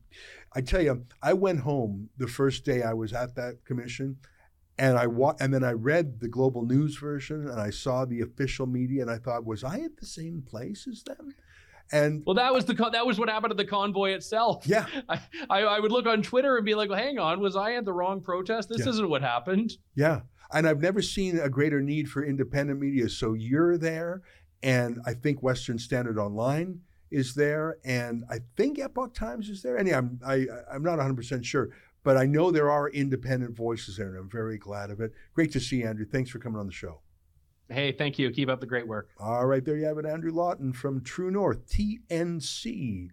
I 0.55 0.62
tell 0.62 0.82
you, 0.82 1.05
I 1.22 1.34
went 1.34 1.60
home 1.60 2.10
the 2.18 2.26
first 2.26 2.66
day 2.66 2.82
I 2.82 2.93
was 2.93 3.14
at 3.14 3.36
that 3.36 3.64
commission, 3.64 4.18
and 4.80 4.97
I 4.97 5.05
wa- 5.05 5.36
and 5.39 5.53
then 5.53 5.64
I 5.64 5.74
read 5.74 6.20
the 6.20 6.28
global 6.28 6.66
news 6.66 6.97
version, 6.97 7.47
and 7.47 7.62
I 7.62 7.70
saw 7.70 8.05
the 8.05 8.22
official 8.22 8.66
media, 8.66 9.03
and 9.03 9.12
I 9.12 9.20
thought, 9.20 9.45
was 9.45 9.64
I 9.64 9.82
at 9.82 9.97
the 9.97 10.07
same 10.07 10.41
place 10.41 10.88
as 10.91 11.03
them? 11.03 11.36
And 11.91 12.24
well, 12.26 12.38
that 12.38 12.51
was 12.51 12.66
the 12.66 12.74
that 12.74 13.05
was 13.05 13.20
what 13.20 13.30
happened 13.30 13.51
at 13.51 13.57
the 13.57 13.66
convoy 13.66 14.14
itself. 14.14 14.66
Yeah, 14.66 14.88
I, 15.10 15.20
I, 15.47 15.60
I 15.62 15.80
would 15.80 15.91
look 15.91 16.07
on 16.07 16.24
Twitter 16.24 16.57
and 16.57 16.66
be 16.66 16.74
like, 16.74 16.89
well, 16.89 16.97
"Hang 16.97 17.20
on, 17.20 17.39
was 17.39 17.55
I 17.55 17.74
at 17.74 17.86
the 17.86 17.93
wrong 17.93 18.20
protest? 18.20 18.70
This 18.70 18.80
yeah. 18.80 18.89
isn't 18.89 19.10
what 19.10 19.22
happened." 19.22 19.74
Yeah, 19.95 20.22
and 20.54 20.68
I've 20.68 20.82
never 20.82 21.02
seen 21.02 21.39
a 21.39 21.50
greater 21.50 21.82
need 21.82 22.10
for 22.10 22.24
independent 22.24 22.80
media. 22.80 23.10
So 23.10 23.34
you're 23.34 23.78
there, 23.78 24.22
and 24.64 25.00
I 25.06 25.14
think 25.14 25.43
Western 25.43 25.80
Standard 25.80 26.18
Online 26.18 26.82
is 27.12 27.34
there, 27.34 27.78
and 27.84 28.24
I 28.30 28.39
think 28.56 28.80
Epoch 28.80 29.14
Times 29.14 29.50
is 29.50 29.62
there. 29.62 29.78
And 29.78 29.88
yeah, 29.88 29.97
I'm 29.97 30.20
I, 30.26 30.45
I'm 30.72 30.84
not 30.84 30.97
100 30.97 31.16
percent 31.16 31.45
sure, 31.45 31.70
but 32.04 32.18
I 32.18 32.26
know 32.26 32.52
there 32.52 32.72
are 32.72 32.89
independent 32.89 33.56
voices 33.56 33.97
there, 33.97 34.10
and 34.10 34.18
I'm 34.18 34.30
very 34.30 34.58
glad 34.58 34.91
of 34.91 35.00
it. 35.02 35.12
Great 35.34 35.52
to 35.54 35.60
see 35.60 35.78
you, 35.78 35.88
Andrew. 35.88 36.06
Thanks 36.06 36.30
for 36.30 36.39
coming 36.39 36.60
on 36.60 36.68
the 36.68 36.74
show. 36.74 37.02
Hey, 37.70 37.91
thank 37.91 38.18
you. 38.18 38.32
Keep 38.32 38.50
up 38.50 38.60
the 38.60 38.66
great 38.66 38.88
work. 38.88 39.10
All 39.20 39.45
right, 39.45 39.64
there 39.64 39.78
you 39.78 39.86
have 39.86 40.00
it, 40.00 40.06
Andrew 40.06 40.32
Lawton 40.32 40.74
from 40.74 41.04
True 41.04 41.30
North, 41.30 41.68
TNC 41.70 43.10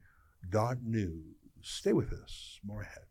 dot 0.49 0.79
news. 0.83 1.35
Stay 1.61 1.93
with 1.93 2.13
us. 2.13 2.61
More 2.65 2.83
ahead. 2.83 3.06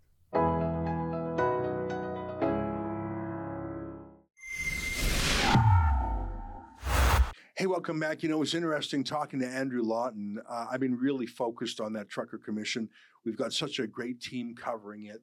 Hey, 7.57 7.67
welcome 7.67 8.01
back. 8.01 8.21
You 8.21 8.27
know, 8.27 8.41
it's 8.41 8.53
interesting 8.53 9.01
talking 9.01 9.39
to 9.39 9.47
Andrew 9.47 9.81
Lawton. 9.81 10.41
Uh, 10.45 10.65
I've 10.69 10.81
been 10.81 10.97
really 10.97 11.25
focused 11.25 11.79
on 11.79 11.93
that 11.93 12.09
trucker 12.09 12.37
commission. 12.37 12.89
We've 13.23 13.37
got 13.37 13.53
such 13.53 13.79
a 13.79 13.87
great 13.87 14.19
team 14.19 14.55
covering 14.55 15.05
it. 15.05 15.21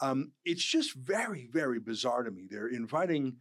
Um, 0.00 0.32
it's 0.46 0.64
just 0.64 0.94
very, 0.94 1.50
very 1.52 1.78
bizarre 1.78 2.22
to 2.22 2.30
me. 2.30 2.46
They're 2.48 2.68
inviting 2.68 3.36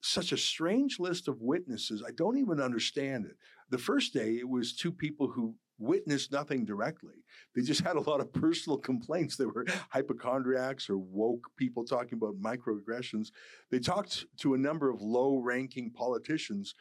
such 0.00 0.32
a 0.32 0.36
strange 0.36 0.98
list 0.98 1.28
of 1.28 1.42
witnesses. 1.42 2.02
I 2.04 2.10
don't 2.10 2.38
even 2.38 2.60
understand 2.60 3.24
it. 3.24 3.36
The 3.70 3.78
first 3.78 4.12
day, 4.12 4.32
it 4.32 4.48
was 4.48 4.74
two 4.74 4.90
people 4.90 5.28
who 5.28 5.54
witnessed 5.78 6.32
nothing 6.32 6.64
directly. 6.64 7.14
They 7.54 7.62
just 7.62 7.82
had 7.82 7.96
a 7.96 8.00
lot 8.00 8.20
of 8.20 8.32
personal 8.32 8.78
complaints. 8.90 9.36
They 9.36 9.46
were 9.46 9.64
hypochondriacs 9.90 10.90
or 10.90 10.98
woke 10.98 11.50
people 11.56 11.84
talking 11.84 12.18
about 12.20 12.40
microaggressions. 12.40 13.28
They 13.70 13.78
talked 13.78 14.24
to 14.38 14.54
a 14.54 14.58
number 14.58 14.90
of 14.90 15.02
low 15.02 15.38
ranking 15.38 15.92
politicians 15.92 16.74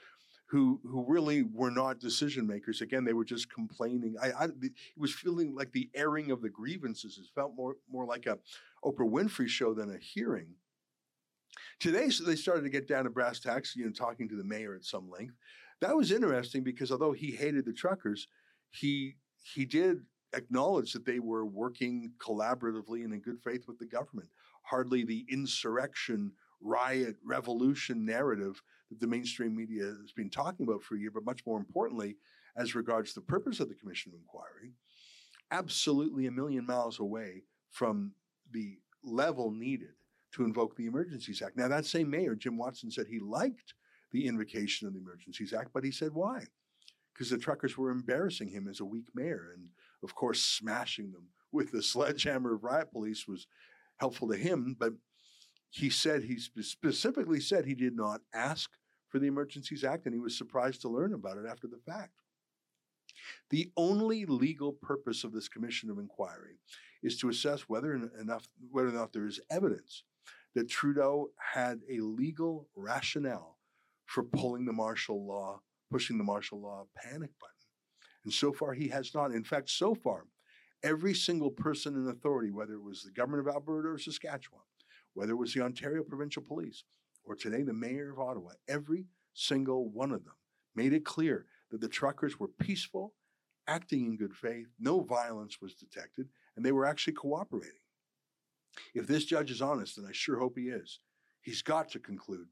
who 0.47 0.79
who 0.83 1.03
really 1.07 1.43
were 1.43 1.71
not 1.71 1.99
decision 1.99 2.45
makers. 2.45 2.81
Again, 2.81 3.03
they 3.03 3.13
were 3.13 3.25
just 3.25 3.51
complaining. 3.51 4.15
I, 4.21 4.31
I 4.31 4.45
it 4.45 4.73
was 4.97 5.13
feeling 5.13 5.55
like 5.55 5.71
the 5.71 5.89
airing 5.95 6.31
of 6.31 6.41
the 6.41 6.49
grievances. 6.49 7.17
It 7.17 7.25
felt 7.33 7.55
more 7.55 7.77
more 7.91 8.05
like 8.05 8.25
a 8.27 8.37
Oprah 8.83 9.09
Winfrey 9.09 9.47
show 9.47 9.73
than 9.73 9.93
a 9.93 9.97
hearing. 9.97 10.55
Today, 11.79 12.09
so 12.09 12.23
they 12.23 12.35
started 12.35 12.63
to 12.63 12.69
get 12.69 12.87
down 12.87 13.05
to 13.05 13.09
brass 13.09 13.39
tacks, 13.39 13.75
you 13.75 13.85
know, 13.85 13.91
talking 13.91 14.29
to 14.29 14.35
the 14.35 14.43
mayor 14.43 14.75
at 14.75 14.85
some 14.85 15.09
length. 15.09 15.35
That 15.81 15.95
was 15.95 16.11
interesting 16.11 16.63
because 16.63 16.91
although 16.91 17.11
he 17.11 17.31
hated 17.31 17.65
the 17.65 17.73
truckers, 17.73 18.27
he 18.69 19.15
he 19.43 19.65
did 19.65 20.05
acknowledge 20.33 20.93
that 20.93 21.05
they 21.05 21.19
were 21.19 21.45
working 21.45 22.11
collaboratively 22.19 23.03
and 23.03 23.13
in 23.13 23.21
good 23.21 23.39
faith 23.41 23.67
with 23.67 23.79
the 23.79 23.85
government. 23.85 24.29
Hardly 24.63 25.03
the 25.03 25.25
insurrection, 25.29 26.33
riot, 26.61 27.15
revolution 27.23 28.05
narrative 28.05 28.61
the 28.99 29.07
mainstream 29.07 29.55
media 29.55 29.83
has 29.83 30.11
been 30.15 30.29
talking 30.29 30.65
about 30.65 30.83
for 30.83 30.95
a 30.95 30.99
year, 30.99 31.11
but 31.11 31.25
much 31.25 31.45
more 31.45 31.57
importantly, 31.57 32.17
as 32.57 32.75
regards 32.75 33.13
the 33.13 33.21
purpose 33.21 33.59
of 33.59 33.69
the 33.69 33.75
commission 33.75 34.11
of 34.13 34.19
inquiry, 34.19 34.73
absolutely 35.51 36.27
a 36.27 36.31
million 36.31 36.65
miles 36.65 36.99
away 36.99 37.43
from 37.71 38.13
the 38.51 38.77
level 39.03 39.51
needed 39.51 39.93
to 40.33 40.43
invoke 40.43 40.75
the 40.75 40.85
Emergencies 40.85 41.41
Act. 41.41 41.57
Now, 41.57 41.67
that 41.67 41.85
same 41.85 42.09
mayor, 42.09 42.35
Jim 42.35 42.57
Watson, 42.57 42.91
said 42.91 43.07
he 43.07 43.19
liked 43.19 43.73
the 44.11 44.27
invocation 44.27 44.87
of 44.87 44.93
the 44.93 44.99
Emergencies 44.99 45.53
Act, 45.53 45.69
but 45.73 45.83
he 45.83 45.91
said 45.91 46.13
why? 46.13 46.45
Because 47.13 47.29
the 47.29 47.37
truckers 47.37 47.77
were 47.77 47.91
embarrassing 47.91 48.49
him 48.49 48.67
as 48.67 48.79
a 48.79 48.85
weak 48.85 49.07
mayor. 49.13 49.51
And 49.55 49.69
of 50.03 50.15
course, 50.15 50.41
smashing 50.41 51.11
them 51.11 51.29
with 51.51 51.71
the 51.71 51.81
sledgehammer 51.81 52.55
of 52.55 52.63
riot 52.63 52.91
police 52.91 53.27
was 53.27 53.47
helpful 53.97 54.27
to 54.29 54.37
him. 54.37 54.75
But 54.77 54.93
he 55.69 55.89
said, 55.89 56.23
he 56.23 56.37
specifically 56.39 57.39
said 57.39 57.65
he 57.65 57.75
did 57.75 57.95
not 57.95 58.21
ask 58.33 58.71
for 59.15 59.19
the 59.19 59.27
Emergencies 59.27 59.85
Act, 59.85 60.07
and 60.07 60.13
he 60.13 60.19
was 60.19 60.37
surprised 60.37 60.81
to 60.81 60.89
learn 60.89 61.13
about 61.13 61.37
it 61.37 61.45
after 61.49 61.67
the 61.67 61.79
fact. 61.89 62.19
The 63.49 63.71
only 63.77 64.25
legal 64.25 64.73
purpose 64.73 65.23
of 65.23 65.31
this 65.31 65.47
commission 65.47 65.89
of 65.89 65.99
inquiry 65.99 66.59
is 67.01 67.17
to 67.19 67.29
assess 67.29 67.61
whether 67.61 67.93
enough 67.93 68.49
whether 68.71 68.89
or 68.89 68.91
not 68.91 69.13
there 69.13 69.25
is 69.25 69.39
evidence 69.49 70.03
that 70.53 70.67
Trudeau 70.67 71.29
had 71.53 71.79
a 71.89 72.01
legal 72.01 72.67
rationale 72.75 73.57
for 74.05 74.21
pulling 74.21 74.65
the 74.65 74.73
martial 74.73 75.25
law, 75.25 75.61
pushing 75.89 76.17
the 76.17 76.25
martial 76.25 76.59
law 76.59 76.85
panic 76.97 77.31
button. 77.39 77.55
And 78.25 78.33
so 78.33 78.51
far, 78.51 78.73
he 78.73 78.89
has 78.89 79.15
not. 79.15 79.31
In 79.31 79.45
fact, 79.45 79.69
so 79.69 79.95
far, 79.95 80.25
every 80.83 81.13
single 81.13 81.51
person 81.51 81.95
in 81.95 82.09
authority, 82.09 82.51
whether 82.51 82.73
it 82.73 82.83
was 82.83 83.03
the 83.03 83.11
government 83.11 83.47
of 83.47 83.55
Alberta 83.55 83.87
or 83.87 83.97
Saskatchewan, 83.97 84.63
whether 85.13 85.31
it 85.31 85.37
was 85.37 85.53
the 85.53 85.61
Ontario 85.61 86.03
Provincial 86.03 86.43
Police, 86.43 86.83
or 87.25 87.35
today 87.35 87.63
the 87.63 87.73
mayor 87.73 88.11
of 88.11 88.19
Ottawa, 88.19 88.51
every 88.67 89.05
single 89.33 89.89
one 89.89 90.11
of 90.11 90.23
them 90.23 90.35
made 90.75 90.93
it 90.93 91.05
clear 91.05 91.45
that 91.71 91.81
the 91.81 91.87
truckers 91.87 92.39
were 92.39 92.47
peaceful, 92.47 93.13
acting 93.67 94.05
in 94.05 94.17
good 94.17 94.35
faith, 94.35 94.67
no 94.79 95.01
violence 95.01 95.59
was 95.61 95.73
detected, 95.73 96.27
and 96.55 96.65
they 96.65 96.71
were 96.71 96.85
actually 96.85 97.13
cooperating. 97.13 97.79
If 98.93 99.07
this 99.07 99.25
judge 99.25 99.51
is 99.51 99.61
honest, 99.61 99.97
and 99.97 100.07
I 100.07 100.11
sure 100.11 100.39
hope 100.39 100.57
he 100.57 100.65
is, 100.65 100.99
he's 101.41 101.61
got 101.61 101.89
to 101.91 101.99
conclude 101.99 102.47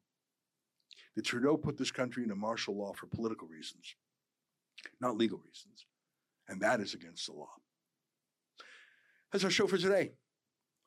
that 1.15 1.25
Trudeau 1.25 1.57
put 1.57 1.77
this 1.77 1.91
country 1.91 2.23
into 2.23 2.35
martial 2.35 2.77
law 2.77 2.93
for 2.93 3.07
political 3.07 3.47
reasons, 3.47 3.95
not 4.99 5.17
legal 5.17 5.39
reasons. 5.39 5.85
And 6.47 6.61
that 6.61 6.79
is 6.81 6.93
against 6.93 7.27
the 7.27 7.33
law. 7.33 7.51
That's 9.31 9.43
our 9.43 9.49
show 9.49 9.67
for 9.67 9.77
today. 9.77 10.13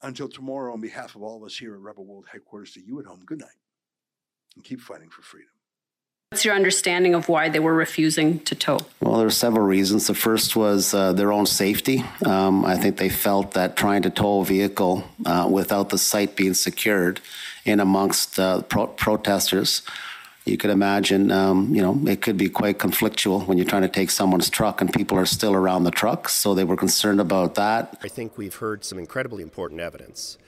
Until 0.02 0.28
tomorrow, 0.28 0.74
on 0.74 0.80
behalf 0.82 1.14
of 1.14 1.22
all 1.22 1.38
of 1.38 1.42
us 1.42 1.56
here 1.56 1.74
at 1.74 1.80
Rebel 1.80 2.04
World 2.04 2.26
headquarters, 2.30 2.72
to 2.72 2.84
you 2.84 3.00
at 3.00 3.06
home, 3.06 3.22
good 3.24 3.40
night 3.40 3.48
and 4.56 4.64
keep 4.64 4.80
fighting 4.80 5.08
for 5.08 5.22
freedom. 5.22 5.50
What's 6.30 6.44
your 6.44 6.56
understanding 6.56 7.14
of 7.14 7.28
why 7.28 7.48
they 7.48 7.60
were 7.60 7.72
refusing 7.72 8.40
to 8.40 8.56
tow? 8.56 8.80
Well, 9.00 9.18
there 9.18 9.28
are 9.28 9.30
several 9.30 9.64
reasons. 9.64 10.08
The 10.08 10.14
first 10.14 10.56
was 10.56 10.92
uh, 10.92 11.12
their 11.12 11.32
own 11.32 11.46
safety. 11.46 12.02
Um, 12.24 12.64
I 12.64 12.76
think 12.76 12.96
they 12.96 13.08
felt 13.08 13.52
that 13.52 13.76
trying 13.76 14.02
to 14.02 14.10
tow 14.10 14.40
a 14.40 14.44
vehicle 14.44 15.04
uh, 15.24 15.48
without 15.50 15.90
the 15.90 15.98
site 15.98 16.34
being 16.34 16.54
secured 16.54 17.20
in 17.64 17.78
amongst 17.78 18.40
uh, 18.40 18.62
pro- 18.62 18.88
protesters, 18.88 19.82
you 20.44 20.56
could 20.56 20.70
imagine, 20.70 21.30
um, 21.30 21.74
you 21.74 21.80
know, 21.80 21.98
it 22.08 22.22
could 22.22 22.36
be 22.36 22.48
quite 22.48 22.78
conflictual 22.78 23.46
when 23.46 23.56
you're 23.56 23.66
trying 23.66 23.82
to 23.82 23.88
take 23.88 24.10
someone's 24.10 24.50
truck 24.50 24.80
and 24.80 24.92
people 24.92 25.16
are 25.16 25.26
still 25.26 25.54
around 25.54 25.84
the 25.84 25.90
truck. 25.90 26.28
So 26.28 26.54
they 26.54 26.64
were 26.64 26.76
concerned 26.76 27.20
about 27.20 27.54
that. 27.54 27.98
I 28.02 28.08
think 28.08 28.36
we've 28.36 28.54
heard 28.56 28.84
some 28.84 28.98
incredibly 28.98 29.42
important 29.44 29.80
evidence. 29.80 30.38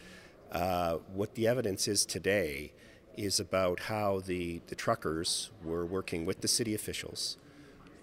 Uh, 0.50 0.94
what 1.12 1.34
the 1.34 1.46
evidence 1.46 1.86
is 1.86 2.04
today 2.04 2.72
is 3.18 3.40
about 3.40 3.80
how 3.80 4.20
the, 4.20 4.60
the 4.68 4.74
truckers 4.74 5.50
were 5.64 5.84
working 5.84 6.24
with 6.24 6.40
the 6.40 6.48
city 6.48 6.74
officials 6.74 7.36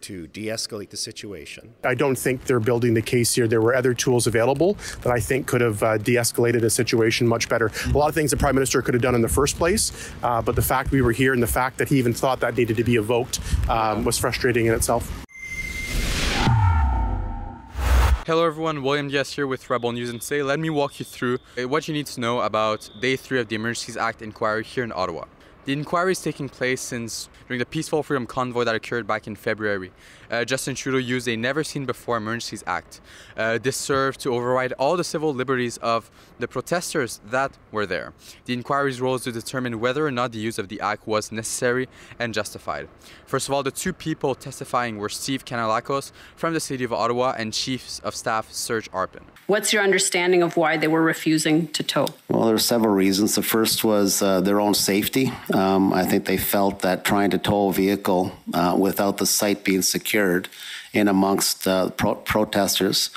to 0.02 0.28
de 0.28 0.48
escalate 0.48 0.90
the 0.90 0.98
situation. 0.98 1.74
I 1.84 1.96
don't 1.96 2.18
think 2.18 2.46
they're 2.46 2.60
building 2.60 2.94
the 2.94 3.02
case 3.02 3.34
here. 3.34 3.48
There 3.48 3.62
were 3.62 3.74
other 3.74 3.94
tools 3.94 4.28
available 4.28 4.78
that 5.02 5.12
I 5.12 5.20
think 5.20 5.48
could 5.48 5.62
have 5.62 5.82
uh, 5.82 5.98
de 5.98 6.16
escalated 6.16 6.64
a 6.64 6.70
situation 6.70 7.28
much 7.28 7.50
better. 7.50 7.72
A 7.88 7.98
lot 7.98 8.10
of 8.10 8.14
things 8.14 8.30
the 8.30 8.38
Prime 8.38 8.54
Minister 8.54 8.84
could 8.84 8.94
have 8.94 9.02
done 9.02 9.16
in 9.16 9.22
the 9.22 9.30
first 9.30 9.58
place, 9.58 10.12
uh, 10.22 10.42
but 10.42 10.56
the 10.56 10.62
fact 10.62 10.92
we 10.92 11.02
were 11.02 11.14
here 11.14 11.34
and 11.34 11.42
the 11.42 11.48
fact 11.48 11.80
that 11.80 11.90
he 11.90 11.98
even 11.98 12.14
thought 12.14 12.40
that 12.42 12.56
needed 12.56 12.78
to 12.78 12.84
be 12.84 12.98
evoked 12.98 13.40
um, 13.68 14.04
was 14.04 14.20
frustrating 14.20 14.68
in 14.68 14.74
itself. 14.74 15.25
Hello 18.26 18.44
everyone, 18.44 18.82
William 18.82 19.08
Diaz 19.08 19.34
here 19.34 19.46
with 19.46 19.70
Rebel 19.70 19.92
News 19.92 20.10
and 20.10 20.20
today 20.20 20.42
let 20.42 20.60
me 20.60 20.72
walk 20.72 20.98
you 20.98 21.06
through 21.06 21.38
uh, 21.62 21.68
what 21.68 21.88
you 21.88 21.94
need 21.94 22.08
to 22.08 22.20
know 22.20 22.40
about 22.40 22.90
day 23.00 23.16
three 23.16 23.40
of 23.40 23.50
the 23.50 23.56
Emergencies 23.56 23.98
Act 23.98 24.24
inquiry 24.24 24.64
here 24.64 24.84
in 24.84 24.92
Ottawa. 24.92 25.26
The 25.66 25.74
inquiry 25.74 26.14
is 26.14 26.22
taking 26.24 26.50
place 26.50 26.82
since 26.82 27.30
during 27.48 27.60
the 27.60 27.68
peaceful 27.68 28.02
freedom 28.02 28.26
convoy 28.26 28.64
that 28.64 28.74
occurred 28.74 29.06
back 29.06 29.28
in 29.28 29.36
February. 29.36 29.92
Uh, 30.30 30.46
Justin 30.46 30.76
Trudeau 30.76 30.98
used 30.98 31.28
a 31.28 31.36
never 31.36 31.64
seen 31.64 31.86
before 31.86 32.18
Emergencies 32.18 32.64
Act. 32.68 33.02
Uh, 33.38 33.58
this 33.58 33.78
served 33.78 34.20
to 34.22 34.34
override 34.34 34.74
all 34.74 34.98
the 34.98 35.04
civil 35.04 35.34
liberties 35.34 35.78
of 35.78 36.10
the 36.40 36.48
protesters 36.48 37.22
that 37.26 37.52
were 37.72 37.86
there. 37.86 38.14
The 38.46 38.54
inquiry's 38.54 39.02
role 39.02 39.16
is 39.16 39.24
to 39.24 39.32
determine 39.32 39.80
whether 39.80 40.06
or 40.06 40.12
not 40.12 40.32
the 40.32 40.40
use 40.40 40.58
of 40.58 40.68
the 40.70 40.82
act 40.82 41.08
was 41.08 41.32
necessary 41.32 41.88
and 42.20 42.34
justified. 42.34 42.88
First 43.26 43.48
of 43.48 43.54
all, 43.54 43.64
the 43.64 43.72
two 43.72 43.94
people 43.94 44.36
testifying 44.36 44.98
were 44.98 45.10
Steve 45.10 45.46
Kanellakos 45.46 46.12
from 46.36 46.54
the 46.54 46.60
City 46.60 46.84
of 46.84 46.94
Ottawa 46.94 47.36
and 47.38 47.54
Chief 47.54 48.00
of 48.04 48.16
Staff 48.16 48.52
Serge 48.52 48.92
Arpin. 48.92 49.24
What's 49.48 49.72
your 49.72 49.84
understanding 49.84 50.42
of 50.42 50.58
why 50.58 50.78
they 50.78 50.88
were 50.88 51.04
refusing 51.04 51.68
to 51.70 51.84
tow? 51.84 52.08
Well, 52.30 52.46
there 52.46 52.56
are 52.56 52.60
several 52.60 52.96
reasons. 52.96 53.36
The 53.36 53.44
first 53.44 53.84
was 53.84 54.22
uh, 54.22 54.42
their 54.42 54.60
own 54.60 54.74
safety. 54.74 55.32
Um, 55.54 55.94
I 55.94 56.04
think 56.04 56.26
they 56.26 56.38
felt 56.38 56.80
that 56.82 57.06
trying 57.06 57.30
to 57.30 57.38
tow 57.38 57.70
a 57.70 57.74
vehicle 57.74 58.32
uh, 58.54 58.76
without 58.80 59.18
the 59.18 59.26
site 59.26 59.64
being 59.64 59.84
secured 60.16 60.48
in 60.94 61.08
amongst 61.08 61.68
uh, 61.68 61.90
pro- 61.92 62.16
protesters, 62.16 63.10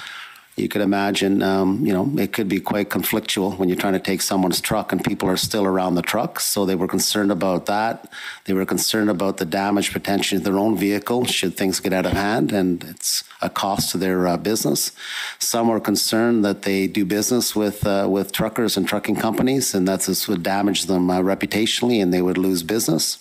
you 0.57 0.69
could 0.69 0.83
imagine, 0.83 1.41
um, 1.41 1.87
you 1.87 1.93
know, 1.93 2.11
it 2.21 2.33
could 2.33 2.49
be 2.49 2.59
quite 2.59 2.89
conflictual 2.91 3.57
when 3.57 3.69
you're 3.69 3.79
trying 3.79 3.93
to 3.93 4.01
take 4.01 4.21
someone's 4.21 4.61
truck 4.61 4.91
and 4.91 5.05
people 5.05 5.29
are 5.29 5.37
still 5.37 5.65
around 5.65 5.95
the 5.95 6.03
truck. 6.03 6.41
So 6.41 6.67
they 6.67 6.75
were 6.75 6.89
concerned 6.89 7.31
about 7.31 7.67
that. 7.67 8.13
They 8.47 8.55
were 8.55 8.67
concerned 8.67 9.09
about 9.09 9.37
the 9.37 9.45
damage 9.45 9.93
potentially 9.93 10.41
to 10.41 10.45
their 10.45 10.59
own 10.59 10.77
vehicle 10.77 11.27
should 11.27 11.57
things 11.57 11.79
get 11.79 11.93
out 11.93 12.07
of 12.07 12.15
hand, 12.15 12.51
and 12.51 12.83
it's 12.83 13.23
a 13.41 13.49
cost 13.49 13.93
to 13.93 13.99
their 13.99 14.27
uh, 14.27 14.37
business. 14.37 14.91
Some 15.39 15.69
were 15.69 15.79
concerned 15.81 16.45
that 16.45 16.63
they 16.63 16.89
do 16.89 17.05
business 17.05 17.55
with 17.55 17.87
uh, 17.87 18.09
with 18.11 18.33
truckers 18.33 18.77
and 18.77 18.85
trucking 18.89 19.19
companies, 19.21 19.75
and 19.77 19.87
that 19.87 20.01
this 20.09 20.27
would 20.27 20.43
damage 20.43 20.87
them 20.87 21.09
uh, 21.09 21.21
reputationally, 21.21 22.03
and 22.03 22.13
they 22.13 22.23
would 22.23 22.39
lose 22.39 22.65
business. 22.65 23.19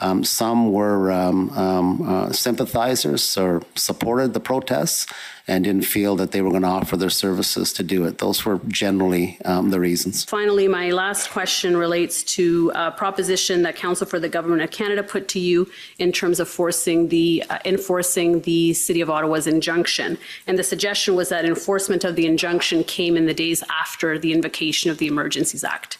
Um, 0.00 0.24
some 0.24 0.72
were 0.72 1.12
um, 1.12 1.50
um, 1.50 2.08
uh, 2.08 2.32
sympathizers 2.32 3.36
or 3.36 3.62
supported 3.74 4.32
the 4.32 4.40
protests 4.40 5.06
and 5.46 5.64
didn't 5.64 5.84
feel 5.84 6.16
that 6.16 6.30
they 6.30 6.42
were 6.42 6.50
going 6.50 6.62
to 6.62 6.68
offer 6.68 6.96
their 6.96 7.10
services 7.10 7.72
to 7.72 7.82
do 7.82 8.04
it. 8.04 8.18
Those 8.18 8.44
were 8.44 8.60
generally 8.68 9.36
um, 9.44 9.70
the 9.70 9.80
reasons. 9.80 10.24
Finally, 10.24 10.68
my 10.68 10.90
last 10.90 11.30
question 11.30 11.76
relates 11.76 12.22
to 12.22 12.70
a 12.74 12.92
proposition 12.92 13.62
that 13.62 13.74
Counsel 13.74 14.06
for 14.06 14.20
the 14.20 14.28
Government 14.28 14.62
of 14.62 14.70
Canada 14.70 15.02
put 15.02 15.28
to 15.28 15.40
you 15.40 15.68
in 15.98 16.12
terms 16.12 16.40
of 16.40 16.48
forcing 16.48 17.08
the 17.08 17.44
uh, 17.50 17.58
enforcing 17.64 18.40
the 18.42 18.72
City 18.74 19.00
of 19.00 19.10
Ottawa's 19.10 19.46
injunction. 19.46 20.16
And 20.46 20.58
the 20.58 20.64
suggestion 20.64 21.14
was 21.14 21.28
that 21.30 21.44
enforcement 21.44 22.04
of 22.04 22.16
the 22.16 22.26
injunction 22.26 22.84
came 22.84 23.16
in 23.16 23.26
the 23.26 23.34
days 23.34 23.64
after 23.70 24.18
the 24.18 24.32
invocation 24.32 24.90
of 24.90 24.98
the 24.98 25.08
Emergencies 25.08 25.64
Act. 25.64 25.98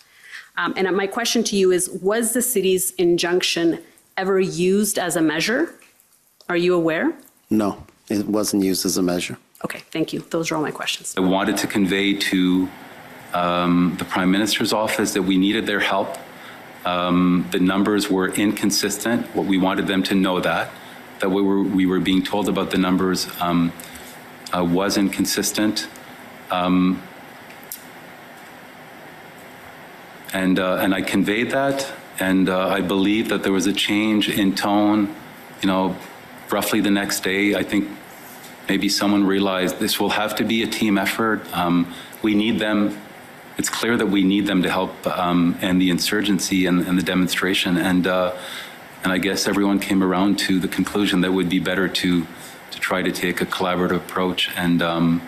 Um, 0.57 0.74
and 0.76 0.94
my 0.96 1.07
question 1.07 1.42
to 1.44 1.57
you 1.57 1.72
is 1.72 1.88
Was 1.90 2.34
the 2.34 2.42
city's 2.42 2.92
injunction 2.92 3.82
ever 4.21 4.39
used 4.39 4.99
as 4.99 5.16
a 5.16 5.23
measure? 5.23 5.75
Are 6.49 6.57
you 6.57 6.75
aware? 6.75 7.12
No, 7.49 7.68
it 8.09 8.27
wasn't 8.27 8.62
used 8.64 8.85
as 8.85 8.97
a 8.97 9.03
measure. 9.03 9.37
Okay, 9.64 9.81
thank 9.91 10.12
you. 10.12 10.21
Those 10.31 10.51
are 10.51 10.57
all 10.57 10.62
my 10.62 10.71
questions. 10.71 11.14
I 11.16 11.21
wanted 11.21 11.57
to 11.59 11.66
convey 11.66 12.14
to 12.31 12.68
um, 13.33 13.97
the 13.99 14.05
Prime 14.05 14.31
Minister's 14.31 14.73
office 14.73 15.12
that 15.14 15.23
we 15.23 15.37
needed 15.39 15.64
their 15.66 15.81
help. 15.81 16.16
Um, 16.85 17.47
the 17.51 17.61
numbers 17.61 18.11
were 18.11 18.29
inconsistent. 18.29 19.27
What 19.37 19.47
we 19.47 19.59
wanted 19.59 19.87
them 19.87 20.03
to 20.05 20.14
know 20.14 20.41
that 20.41 20.71
that 21.21 21.31
we 21.31 21.43
were 21.43 21.62
we 21.62 21.87
were 21.87 22.01
being 22.01 22.23
told 22.23 22.49
about 22.49 22.71
the 22.71 22.79
numbers 22.79 23.29
um, 23.41 23.73
uh, 24.57 24.64
was 24.64 24.97
inconsistent. 24.97 25.87
Um, 26.51 27.03
and 30.33 30.59
uh, 30.59 30.77
and 30.77 30.95
I 30.95 31.03
conveyed 31.03 31.51
that, 31.51 31.93
and 32.21 32.49
uh, 32.49 32.68
I 32.68 32.83
believe 32.83 33.31
that 33.31 33.43
there 33.43 33.53
was 33.53 33.66
a 33.66 33.73
change 33.73 34.29
in 34.29 34.55
tone. 34.55 35.14
You 35.62 35.68
know, 35.68 35.97
roughly 36.51 36.81
the 36.81 36.91
next 36.91 37.21
day, 37.21 37.55
I 37.55 37.62
think 37.62 37.89
maybe 38.68 38.89
someone 38.89 39.27
realized 39.27 39.79
this 39.79 39.99
will 39.99 40.11
have 40.11 40.37
to 40.37 40.45
be 40.45 40.62
a 40.62 40.66
team 40.66 40.99
effort. 40.99 41.41
Um, 41.57 41.93
we 42.23 42.35
need 42.35 42.59
them. 42.59 43.01
It's 43.59 43.68
clear 43.68 43.97
that 43.97 44.07
we 44.07 44.23
need 44.23 44.47
them 44.47 44.62
to 44.62 44.71
help 44.71 45.07
um, 45.07 45.59
end 45.61 45.81
the 45.81 45.91
insurgency 45.91 46.66
and, 46.66 46.87
and 46.87 46.97
the 46.97 47.03
demonstration. 47.03 47.77
And 47.77 48.07
uh, 48.07 48.37
and 49.03 49.12
I 49.12 49.18
guess 49.18 49.49
everyone 49.49 49.79
came 49.79 50.03
around 50.03 50.39
to 50.41 50.61
the 50.61 50.68
conclusion 50.68 51.23
that 51.23 51.29
it 51.29 51.33
would 51.33 51.49
be 51.49 51.59
better 51.59 51.89
to 51.89 52.27
to 52.71 52.79
try 52.79 53.03
to 53.03 53.11
take 53.11 53.41
a 53.41 53.47
collaborative 53.47 53.97
approach 53.97 54.51
and 54.57 54.83
um, 54.83 55.23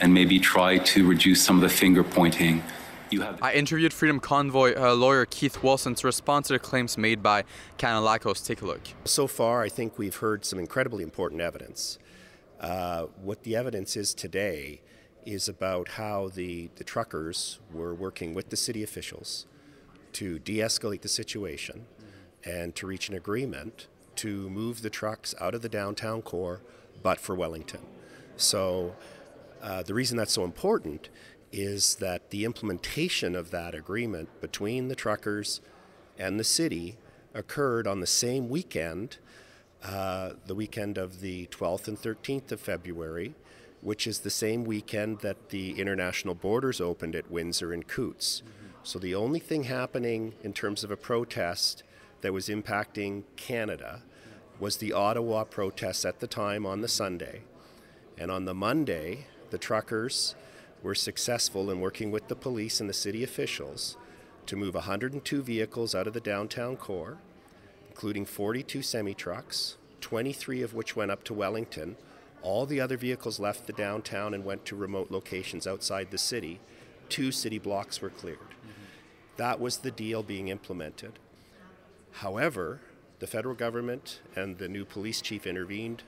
and 0.00 0.12
maybe 0.12 0.38
try 0.38 0.78
to 0.78 1.06
reduce 1.06 1.42
some 1.42 1.56
of 1.56 1.62
the 1.62 1.68
finger 1.68 2.02
pointing. 2.02 2.62
You 3.10 3.22
have 3.22 3.42
I 3.42 3.54
interviewed 3.54 3.92
Freedom 3.92 4.20
Convoy 4.20 4.74
uh, 4.76 4.94
lawyer 4.94 5.26
Keith 5.26 5.64
Wilson 5.64 5.96
to 5.96 6.06
respond 6.06 6.44
to 6.44 6.52
the 6.52 6.60
claims 6.60 6.96
made 6.96 7.24
by 7.24 7.42
Kanellakos. 7.76 8.46
Take 8.46 8.62
a 8.62 8.66
look. 8.66 8.80
So 9.04 9.26
far, 9.26 9.62
I 9.62 9.68
think 9.68 9.98
we've 9.98 10.14
heard 10.14 10.44
some 10.44 10.60
incredibly 10.60 11.02
important 11.02 11.40
evidence. 11.40 11.98
Uh, 12.60 13.06
what 13.20 13.42
the 13.42 13.56
evidence 13.56 13.96
is 13.96 14.14
today 14.14 14.82
is 15.26 15.48
about 15.48 15.88
how 15.88 16.28
the, 16.28 16.70
the 16.76 16.84
truckers 16.84 17.58
were 17.72 17.92
working 17.92 18.32
with 18.32 18.50
the 18.50 18.56
city 18.56 18.82
officials 18.84 19.46
to 20.12 20.38
de 20.38 20.58
escalate 20.58 21.00
the 21.00 21.08
situation 21.08 21.86
and 22.44 22.76
to 22.76 22.86
reach 22.86 23.08
an 23.08 23.16
agreement 23.16 23.88
to 24.16 24.48
move 24.50 24.82
the 24.82 24.90
trucks 24.90 25.34
out 25.40 25.54
of 25.54 25.62
the 25.62 25.68
downtown 25.68 26.22
core, 26.22 26.60
but 27.02 27.18
for 27.18 27.34
Wellington. 27.34 27.80
So, 28.36 28.94
uh, 29.62 29.82
the 29.82 29.94
reason 29.94 30.16
that's 30.16 30.32
so 30.32 30.44
important 30.44 31.10
is 31.52 31.96
that 31.96 32.30
the 32.30 32.44
implementation 32.44 33.34
of 33.34 33.50
that 33.50 33.74
agreement 33.74 34.28
between 34.40 34.88
the 34.88 34.94
truckers 34.94 35.60
and 36.18 36.38
the 36.38 36.44
city 36.44 36.96
occurred 37.34 37.86
on 37.86 38.00
the 38.00 38.06
same 38.06 38.48
weekend, 38.48 39.18
uh, 39.82 40.30
the 40.46 40.54
weekend 40.54 40.98
of 40.98 41.20
the 41.20 41.46
12th 41.46 41.88
and 41.88 41.98
13th 41.98 42.52
of 42.52 42.60
February, 42.60 43.34
which 43.80 44.06
is 44.06 44.20
the 44.20 44.30
same 44.30 44.64
weekend 44.64 45.20
that 45.20 45.48
the 45.48 45.78
international 45.80 46.34
borders 46.34 46.80
opened 46.80 47.16
at 47.16 47.30
Windsor 47.30 47.72
and 47.72 47.88
Coutts. 47.88 48.42
So 48.82 48.98
the 48.98 49.14
only 49.14 49.40
thing 49.40 49.64
happening 49.64 50.34
in 50.42 50.52
terms 50.52 50.84
of 50.84 50.90
a 50.90 50.96
protest 50.96 51.82
that 52.20 52.32
was 52.32 52.48
impacting 52.48 53.24
Canada 53.36 54.02
was 54.58 54.76
the 54.76 54.92
Ottawa 54.92 55.44
protests 55.44 56.04
at 56.04 56.20
the 56.20 56.26
time 56.26 56.66
on 56.66 56.82
the 56.82 56.88
Sunday. 56.88 57.42
And 58.18 58.30
on 58.30 58.44
the 58.44 58.54
Monday, 58.54 59.26
the 59.50 59.58
truckers 59.58 60.34
were 60.82 60.94
successful 60.94 61.70
in 61.70 61.80
working 61.80 62.10
with 62.10 62.28
the 62.28 62.36
police 62.36 62.80
and 62.80 62.88
the 62.88 62.94
city 62.94 63.22
officials 63.22 63.96
to 64.46 64.56
move 64.56 64.74
102 64.74 65.42
vehicles 65.42 65.94
out 65.94 66.06
of 66.06 66.14
the 66.14 66.20
downtown 66.20 66.76
core, 66.76 67.18
including 67.88 68.24
42 68.24 68.82
semi 68.82 69.14
trucks, 69.14 69.76
23 70.00 70.62
of 70.62 70.74
which 70.74 70.96
went 70.96 71.10
up 71.10 71.22
to 71.24 71.34
Wellington. 71.34 71.96
All 72.42 72.64
the 72.64 72.80
other 72.80 72.96
vehicles 72.96 73.38
left 73.38 73.66
the 73.66 73.72
downtown 73.72 74.32
and 74.32 74.44
went 74.44 74.64
to 74.66 74.76
remote 74.76 75.10
locations 75.10 75.66
outside 75.66 76.10
the 76.10 76.18
city. 76.18 76.58
Two 77.08 77.30
city 77.30 77.58
blocks 77.58 78.00
were 78.00 78.10
cleared. 78.10 78.38
Mm-hmm. 78.38 79.36
That 79.36 79.60
was 79.60 79.78
the 79.78 79.90
deal 79.90 80.22
being 80.22 80.48
implemented. 80.48 81.18
However, 82.12 82.80
the 83.18 83.26
federal 83.26 83.54
government 83.54 84.20
and 84.34 84.58
the 84.58 84.68
new 84.68 84.84
police 84.84 85.20
chief 85.20 85.46
intervened 85.46 86.02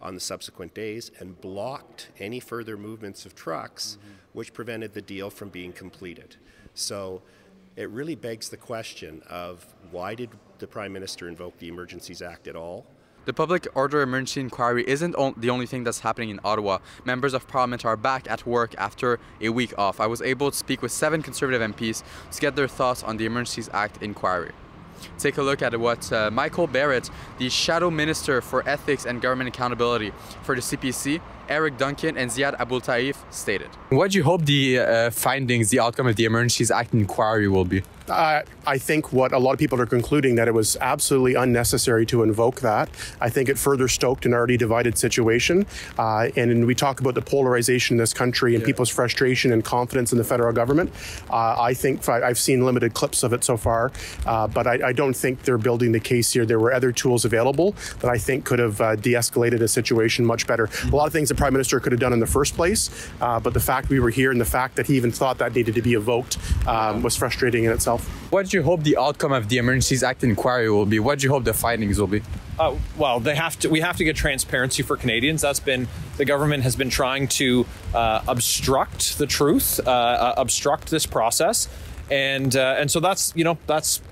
on 0.00 0.14
the 0.14 0.20
subsequent 0.20 0.74
days 0.74 1.10
and 1.18 1.40
blocked 1.40 2.08
any 2.18 2.40
further 2.40 2.76
movements 2.76 3.26
of 3.26 3.34
trucks, 3.34 3.98
mm-hmm. 3.98 4.14
which 4.32 4.52
prevented 4.52 4.94
the 4.94 5.02
deal 5.02 5.30
from 5.30 5.48
being 5.48 5.72
completed. 5.72 6.36
So 6.74 7.22
it 7.76 7.90
really 7.90 8.14
begs 8.14 8.48
the 8.48 8.56
question 8.56 9.22
of 9.28 9.66
why 9.90 10.14
did 10.14 10.30
the 10.58 10.66
Prime 10.66 10.92
Minister 10.92 11.28
invoke 11.28 11.58
the 11.58 11.68
Emergencies 11.68 12.22
Act 12.22 12.48
at 12.48 12.56
all? 12.56 12.86
The 13.24 13.32
public 13.34 13.66
order 13.74 14.00
emergency 14.00 14.40
inquiry 14.40 14.88
isn't 14.88 15.14
on 15.16 15.34
the 15.36 15.50
only 15.50 15.66
thing 15.66 15.84
that's 15.84 16.00
happening 16.00 16.30
in 16.30 16.40
Ottawa. 16.44 16.78
Members 17.04 17.34
of 17.34 17.46
parliament 17.46 17.84
are 17.84 17.96
back 17.96 18.30
at 18.30 18.46
work 18.46 18.74
after 18.78 19.20
a 19.40 19.50
week 19.50 19.74
off. 19.76 20.00
I 20.00 20.06
was 20.06 20.22
able 20.22 20.50
to 20.50 20.56
speak 20.56 20.80
with 20.80 20.92
seven 20.92 21.20
Conservative 21.20 21.60
MPs 21.60 22.02
to 22.32 22.40
get 22.40 22.56
their 22.56 22.68
thoughts 22.68 23.02
on 23.02 23.18
the 23.18 23.26
Emergencies 23.26 23.68
Act 23.74 24.02
inquiry 24.02 24.52
take 25.18 25.38
a 25.38 25.42
look 25.42 25.62
at 25.62 25.78
what 25.78 26.12
uh, 26.12 26.30
Michael 26.30 26.66
Barrett, 26.66 27.10
the 27.38 27.48
Shadow 27.48 27.90
Minister 27.90 28.40
for 28.40 28.68
Ethics 28.68 29.06
and 29.06 29.20
Government 29.20 29.48
Accountability 29.48 30.12
for 30.42 30.54
the 30.54 30.60
CPC, 30.60 31.20
Eric 31.48 31.78
Duncan, 31.78 32.16
and 32.16 32.30
Ziad 32.30 32.56
Aboultaif 32.58 33.16
stated. 33.30 33.68
What 33.90 34.10
do 34.10 34.18
you 34.18 34.24
hope 34.24 34.44
the 34.44 34.78
uh, 34.78 35.10
findings, 35.10 35.70
the 35.70 35.80
outcome 35.80 36.06
of 36.06 36.16
the 36.16 36.24
Emergencies 36.24 36.70
Act 36.70 36.94
inquiry 36.94 37.48
will 37.48 37.64
be? 37.64 37.82
Uh, 38.08 38.42
I 38.66 38.78
think 38.78 39.12
what 39.12 39.32
a 39.32 39.38
lot 39.38 39.52
of 39.52 39.58
people 39.58 39.80
are 39.80 39.86
concluding 39.86 40.34
that 40.36 40.48
it 40.48 40.54
was 40.54 40.76
absolutely 40.80 41.34
unnecessary 41.34 42.06
to 42.06 42.22
invoke 42.22 42.60
that. 42.60 42.88
I 43.20 43.30
think 43.30 43.48
it 43.48 43.58
further 43.58 43.88
stoked 43.88 44.26
an 44.26 44.34
already 44.34 44.56
divided 44.56 44.98
situation. 44.98 45.66
Uh, 45.98 46.28
and 46.36 46.66
we 46.66 46.74
talk 46.74 47.00
about 47.00 47.14
the 47.14 47.22
polarization 47.22 47.94
in 47.94 47.98
this 47.98 48.12
country 48.12 48.54
and 48.54 48.62
yeah. 48.62 48.66
people's 48.66 48.90
frustration 48.90 49.52
and 49.52 49.64
confidence 49.64 50.12
in 50.12 50.18
the 50.18 50.24
federal 50.24 50.52
government. 50.52 50.92
Uh, 51.30 51.56
I 51.58 51.74
think 51.74 52.08
I've 52.08 52.38
seen 52.38 52.64
limited 52.64 52.94
clips 52.94 53.22
of 53.22 53.32
it 53.32 53.44
so 53.44 53.56
far, 53.56 53.92
uh, 54.26 54.46
but 54.46 54.66
I, 54.66 54.88
I, 54.88 54.92
don't 54.92 55.14
think 55.14 55.42
they're 55.42 55.58
building 55.58 55.92
the 55.92 56.00
case 56.00 56.32
here. 56.32 56.44
There 56.44 56.58
were 56.58 56.72
other 56.72 56.92
tools 56.92 57.24
available 57.24 57.74
that 58.00 58.10
I 58.10 58.18
think 58.18 58.44
could 58.44 58.58
have 58.58 58.80
uh, 58.80 58.96
de 58.96 59.12
escalated 59.12 59.60
a 59.60 59.68
situation 59.68 60.24
much 60.24 60.46
better. 60.46 60.66
Mm-hmm. 60.66 60.92
A 60.92 60.96
lot 60.96 61.06
of 61.06 61.12
things 61.12 61.28
the 61.28 61.34
Prime 61.38 61.52
Minister 61.52 61.80
could 61.80 61.92
have 61.92 62.00
done 62.00 62.12
in 62.12 62.20
the 62.20 62.26
first 62.26 62.54
place, 62.54 63.08
uh, 63.20 63.40
but 63.40 63.54
the 63.54 63.60
fact 63.60 63.88
we 63.88 64.00
were 64.00 64.10
here 64.10 64.30
and 64.30 64.40
the 64.40 64.44
fact 64.44 64.76
that 64.76 64.86
he 64.86 64.96
even 64.96 65.10
thought 65.10 65.38
that 65.38 65.54
needed 65.54 65.74
to 65.76 65.82
be 65.82 65.94
evoked 65.94 66.36
um, 66.66 67.02
was 67.02 67.16
frustrating 67.16 67.64
in 67.64 67.72
itself. 67.72 68.06
What 68.30 68.48
do 68.48 68.56
you 68.56 68.62
hope 68.62 68.82
the 68.82 68.96
outcome 68.96 69.32
of 69.32 69.48
the 69.48 69.58
Emergencies 69.58 70.02
Act 70.02 70.24
inquiry 70.24 70.68
will 70.68 70.84
be? 70.84 70.98
What 70.98 71.20
do 71.20 71.24
you 71.24 71.30
hope 71.30 71.44
the 71.44 71.54
findings 71.54 71.98
will 71.98 72.08
be? 72.08 72.22
Uh, 72.58 72.74
well, 72.96 73.20
they 73.20 73.36
have 73.36 73.56
to. 73.60 73.70
We 73.70 73.80
have 73.80 73.96
to 73.98 74.04
get 74.04 74.16
transparency 74.16 74.82
for 74.82 74.96
Canadians. 74.96 75.40
That's 75.40 75.60
been 75.60 75.86
the 76.16 76.24
government 76.24 76.64
has 76.64 76.74
been 76.74 76.90
trying 76.90 77.28
to 77.28 77.64
uh, 77.94 78.22
obstruct 78.26 79.16
the 79.18 79.26
truth, 79.26 79.80
uh, 79.86 79.90
uh 79.90 80.34
obstruct 80.36 80.90
this 80.90 81.06
process, 81.06 81.68
and 82.10 82.56
uh, 82.56 82.74
and 82.78 82.90
so 82.90 82.98
that's 82.98 83.32
you 83.36 83.44
know 83.44 83.58
that's 83.68 84.02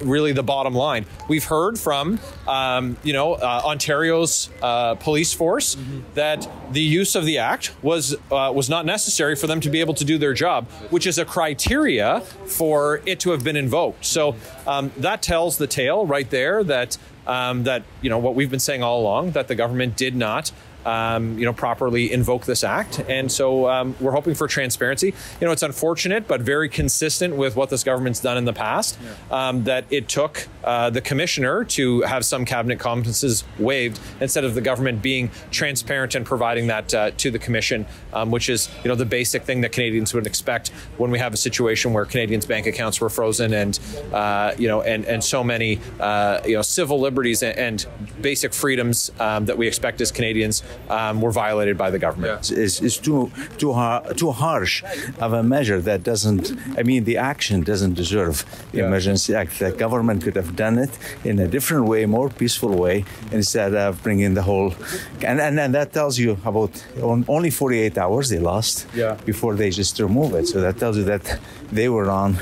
really 0.00 0.32
the 0.32 0.42
bottom 0.42 0.74
line. 0.74 1.06
We've 1.28 1.44
heard 1.44 1.78
from, 1.78 2.18
um, 2.46 2.96
you 3.02 3.12
know, 3.12 3.34
uh, 3.34 3.62
Ontario's 3.64 4.50
uh, 4.62 4.94
police 4.96 5.32
force 5.32 5.76
mm-hmm. 5.76 6.00
that 6.14 6.48
the 6.72 6.80
use 6.80 7.14
of 7.14 7.24
the 7.24 7.38
act 7.38 7.74
was 7.82 8.14
uh, 8.30 8.52
was 8.54 8.68
not 8.68 8.86
necessary 8.86 9.36
for 9.36 9.46
them 9.46 9.60
to 9.60 9.70
be 9.70 9.80
able 9.80 9.94
to 9.94 10.04
do 10.04 10.18
their 10.18 10.34
job, 10.34 10.68
which 10.90 11.06
is 11.06 11.18
a 11.18 11.24
criteria 11.24 12.20
for 12.20 13.00
it 13.06 13.20
to 13.20 13.30
have 13.30 13.44
been 13.44 13.56
invoked. 13.56 14.04
So 14.04 14.36
um, 14.66 14.92
that 14.96 15.22
tells 15.22 15.58
the 15.58 15.66
tale 15.66 16.06
right 16.06 16.28
there 16.28 16.64
that 16.64 16.98
um, 17.26 17.64
that 17.64 17.82
you 18.00 18.10
know 18.10 18.18
what 18.18 18.34
we've 18.34 18.50
been 18.50 18.58
saying 18.58 18.82
all 18.82 19.00
along 19.00 19.32
that 19.32 19.48
the 19.48 19.54
government 19.54 19.96
did 19.96 20.16
not 20.16 20.50
um, 20.88 21.38
you 21.38 21.44
know, 21.44 21.52
properly 21.52 22.10
invoke 22.12 22.46
this 22.46 22.64
act. 22.64 23.00
And 23.08 23.30
so 23.30 23.68
um, 23.68 23.94
we're 24.00 24.12
hoping 24.12 24.34
for 24.34 24.48
transparency. 24.48 25.08
You 25.40 25.46
know, 25.46 25.52
it's 25.52 25.62
unfortunate, 25.62 26.26
but 26.26 26.40
very 26.40 26.68
consistent 26.68 27.36
with 27.36 27.56
what 27.56 27.68
this 27.68 27.84
government's 27.84 28.20
done 28.20 28.38
in 28.38 28.46
the 28.46 28.52
past, 28.52 28.98
yeah. 28.98 29.48
um, 29.48 29.64
that 29.64 29.84
it 29.90 30.08
took 30.08 30.48
uh, 30.64 30.90
the 30.90 31.00
commissioner 31.00 31.64
to 31.64 32.02
have 32.02 32.24
some 32.24 32.44
cabinet 32.44 32.78
confidences 32.78 33.44
waived 33.58 34.00
instead 34.20 34.44
of 34.44 34.54
the 34.54 34.60
government 34.60 35.02
being 35.02 35.30
transparent 35.50 36.14
and 36.14 36.24
providing 36.24 36.68
that 36.68 36.94
uh, 36.94 37.10
to 37.16 37.30
the 37.30 37.38
commission, 37.38 37.84
um, 38.12 38.30
which 38.30 38.48
is, 38.48 38.70
you 38.82 38.88
know, 38.88 38.94
the 38.94 39.04
basic 39.04 39.42
thing 39.42 39.60
that 39.60 39.72
Canadians 39.72 40.14
would 40.14 40.26
expect 40.26 40.68
when 40.96 41.10
we 41.10 41.18
have 41.18 41.34
a 41.34 41.36
situation 41.36 41.92
where 41.92 42.06
Canadians' 42.06 42.46
bank 42.46 42.66
accounts 42.66 43.00
were 43.00 43.10
frozen 43.10 43.52
and, 43.52 43.78
uh, 44.12 44.54
you 44.58 44.68
know, 44.68 44.80
and, 44.82 45.04
and 45.04 45.22
so 45.22 45.44
many, 45.44 45.78
uh, 46.00 46.40
you 46.46 46.54
know, 46.54 46.62
civil 46.62 46.98
liberties 46.98 47.42
and, 47.42 47.58
and 47.58 47.86
basic 48.22 48.54
freedoms 48.54 49.10
um, 49.20 49.44
that 49.46 49.58
we 49.58 49.66
expect 49.66 50.00
as 50.00 50.10
Canadians 50.10 50.62
um, 50.88 51.20
were 51.20 51.32
violated 51.32 51.76
by 51.76 51.90
the 51.90 51.98
government. 51.98 52.50
Yeah. 52.50 52.58
It's, 52.58 52.80
it's, 52.80 52.96
too 52.96 53.30
too 53.58 53.72
har- 53.72 54.04
too 54.14 54.30
harsh 54.30 54.82
of 55.18 55.32
a 55.32 55.42
measure 55.42 55.80
that 55.80 56.02
doesn't. 56.02 56.52
I 56.78 56.82
mean, 56.82 57.04
the 57.04 57.16
action 57.16 57.62
doesn't 57.62 57.94
deserve 57.94 58.44
the 58.72 58.78
yeah. 58.78 58.86
emergency 58.86 59.34
act. 59.34 59.58
The 59.58 59.72
government 59.72 60.22
could 60.24 60.36
have 60.36 60.56
done 60.56 60.78
it 60.78 60.90
in 61.24 61.38
a 61.38 61.48
different 61.48 61.86
way, 61.86 62.06
more 62.06 62.28
peaceful 62.30 62.74
way, 62.76 63.04
instead 63.32 63.74
of 63.74 64.02
bringing 64.02 64.34
the 64.34 64.42
whole. 64.42 64.74
And 65.22 65.40
and, 65.40 65.58
and 65.60 65.74
that 65.74 65.92
tells 65.92 66.18
you 66.18 66.38
about 66.44 66.72
only 67.02 67.50
48 67.50 67.98
hours 67.98 68.28
they 68.28 68.38
lost 68.38 68.86
yeah. 68.94 69.14
before 69.24 69.54
they 69.54 69.70
just 69.70 69.98
remove 70.00 70.34
it. 70.34 70.46
So 70.46 70.60
that 70.60 70.78
tells 70.78 70.96
you 70.96 71.04
that 71.04 71.38
they 71.70 71.88
were 71.88 72.10
on 72.10 72.38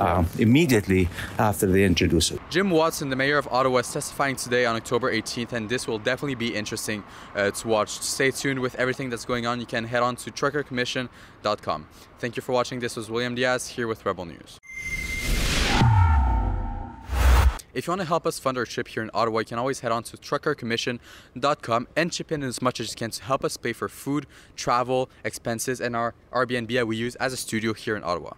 uh, 0.00 0.24
immediately 0.38 1.08
after 1.38 1.66
they 1.66 1.84
introduce 1.84 2.30
it. 2.30 2.40
Jim 2.50 2.70
Watson, 2.70 3.10
the 3.10 3.16
mayor 3.16 3.38
of 3.38 3.48
Ottawa, 3.48 3.78
is 3.78 3.92
testifying 3.92 4.36
today 4.36 4.66
on 4.66 4.76
October 4.76 5.12
18th, 5.12 5.52
and 5.52 5.68
this 5.68 5.86
will 5.86 5.98
definitely 5.98 6.34
be 6.34 6.54
interesting 6.54 7.04
uh, 7.34 7.50
to 7.50 7.68
watch. 7.68 7.90
Stay 7.90 8.30
tuned 8.30 8.60
with 8.60 8.74
everything 8.76 9.10
that's 9.10 9.24
going 9.24 9.46
on. 9.46 9.60
You 9.60 9.66
can 9.66 9.84
head 9.84 10.02
on 10.02 10.16
to 10.16 10.30
truckercommission.com. 10.30 11.86
Thank 12.18 12.36
you 12.36 12.42
for 12.42 12.52
watching. 12.52 12.80
This 12.80 12.96
was 12.96 13.10
William 13.10 13.34
Diaz 13.34 13.68
here 13.68 13.86
with 13.86 14.04
Rebel 14.04 14.24
News. 14.24 14.58
If 17.74 17.86
you 17.86 17.92
want 17.92 18.00
to 18.00 18.06
help 18.06 18.26
us 18.26 18.38
fund 18.40 18.58
our 18.58 18.64
trip 18.64 18.88
here 18.88 19.04
in 19.04 19.10
Ottawa, 19.14 19.40
you 19.40 19.44
can 19.44 19.58
always 19.58 19.80
head 19.80 19.92
on 19.92 20.02
to 20.04 20.16
truckercommission.com 20.16 21.88
and 21.94 22.10
chip 22.10 22.32
in 22.32 22.42
as 22.42 22.60
much 22.60 22.80
as 22.80 22.90
you 22.90 22.96
can 22.96 23.10
to 23.10 23.22
help 23.22 23.44
us 23.44 23.56
pay 23.56 23.72
for 23.72 23.88
food, 23.88 24.26
travel, 24.56 25.08
expenses, 25.22 25.80
and 25.80 25.94
our 25.94 26.14
Airbnb 26.32 26.72
that 26.72 26.88
we 26.88 26.96
use 26.96 27.14
as 27.16 27.32
a 27.32 27.36
studio 27.36 27.74
here 27.74 27.94
in 27.94 28.02
Ottawa. 28.02 28.32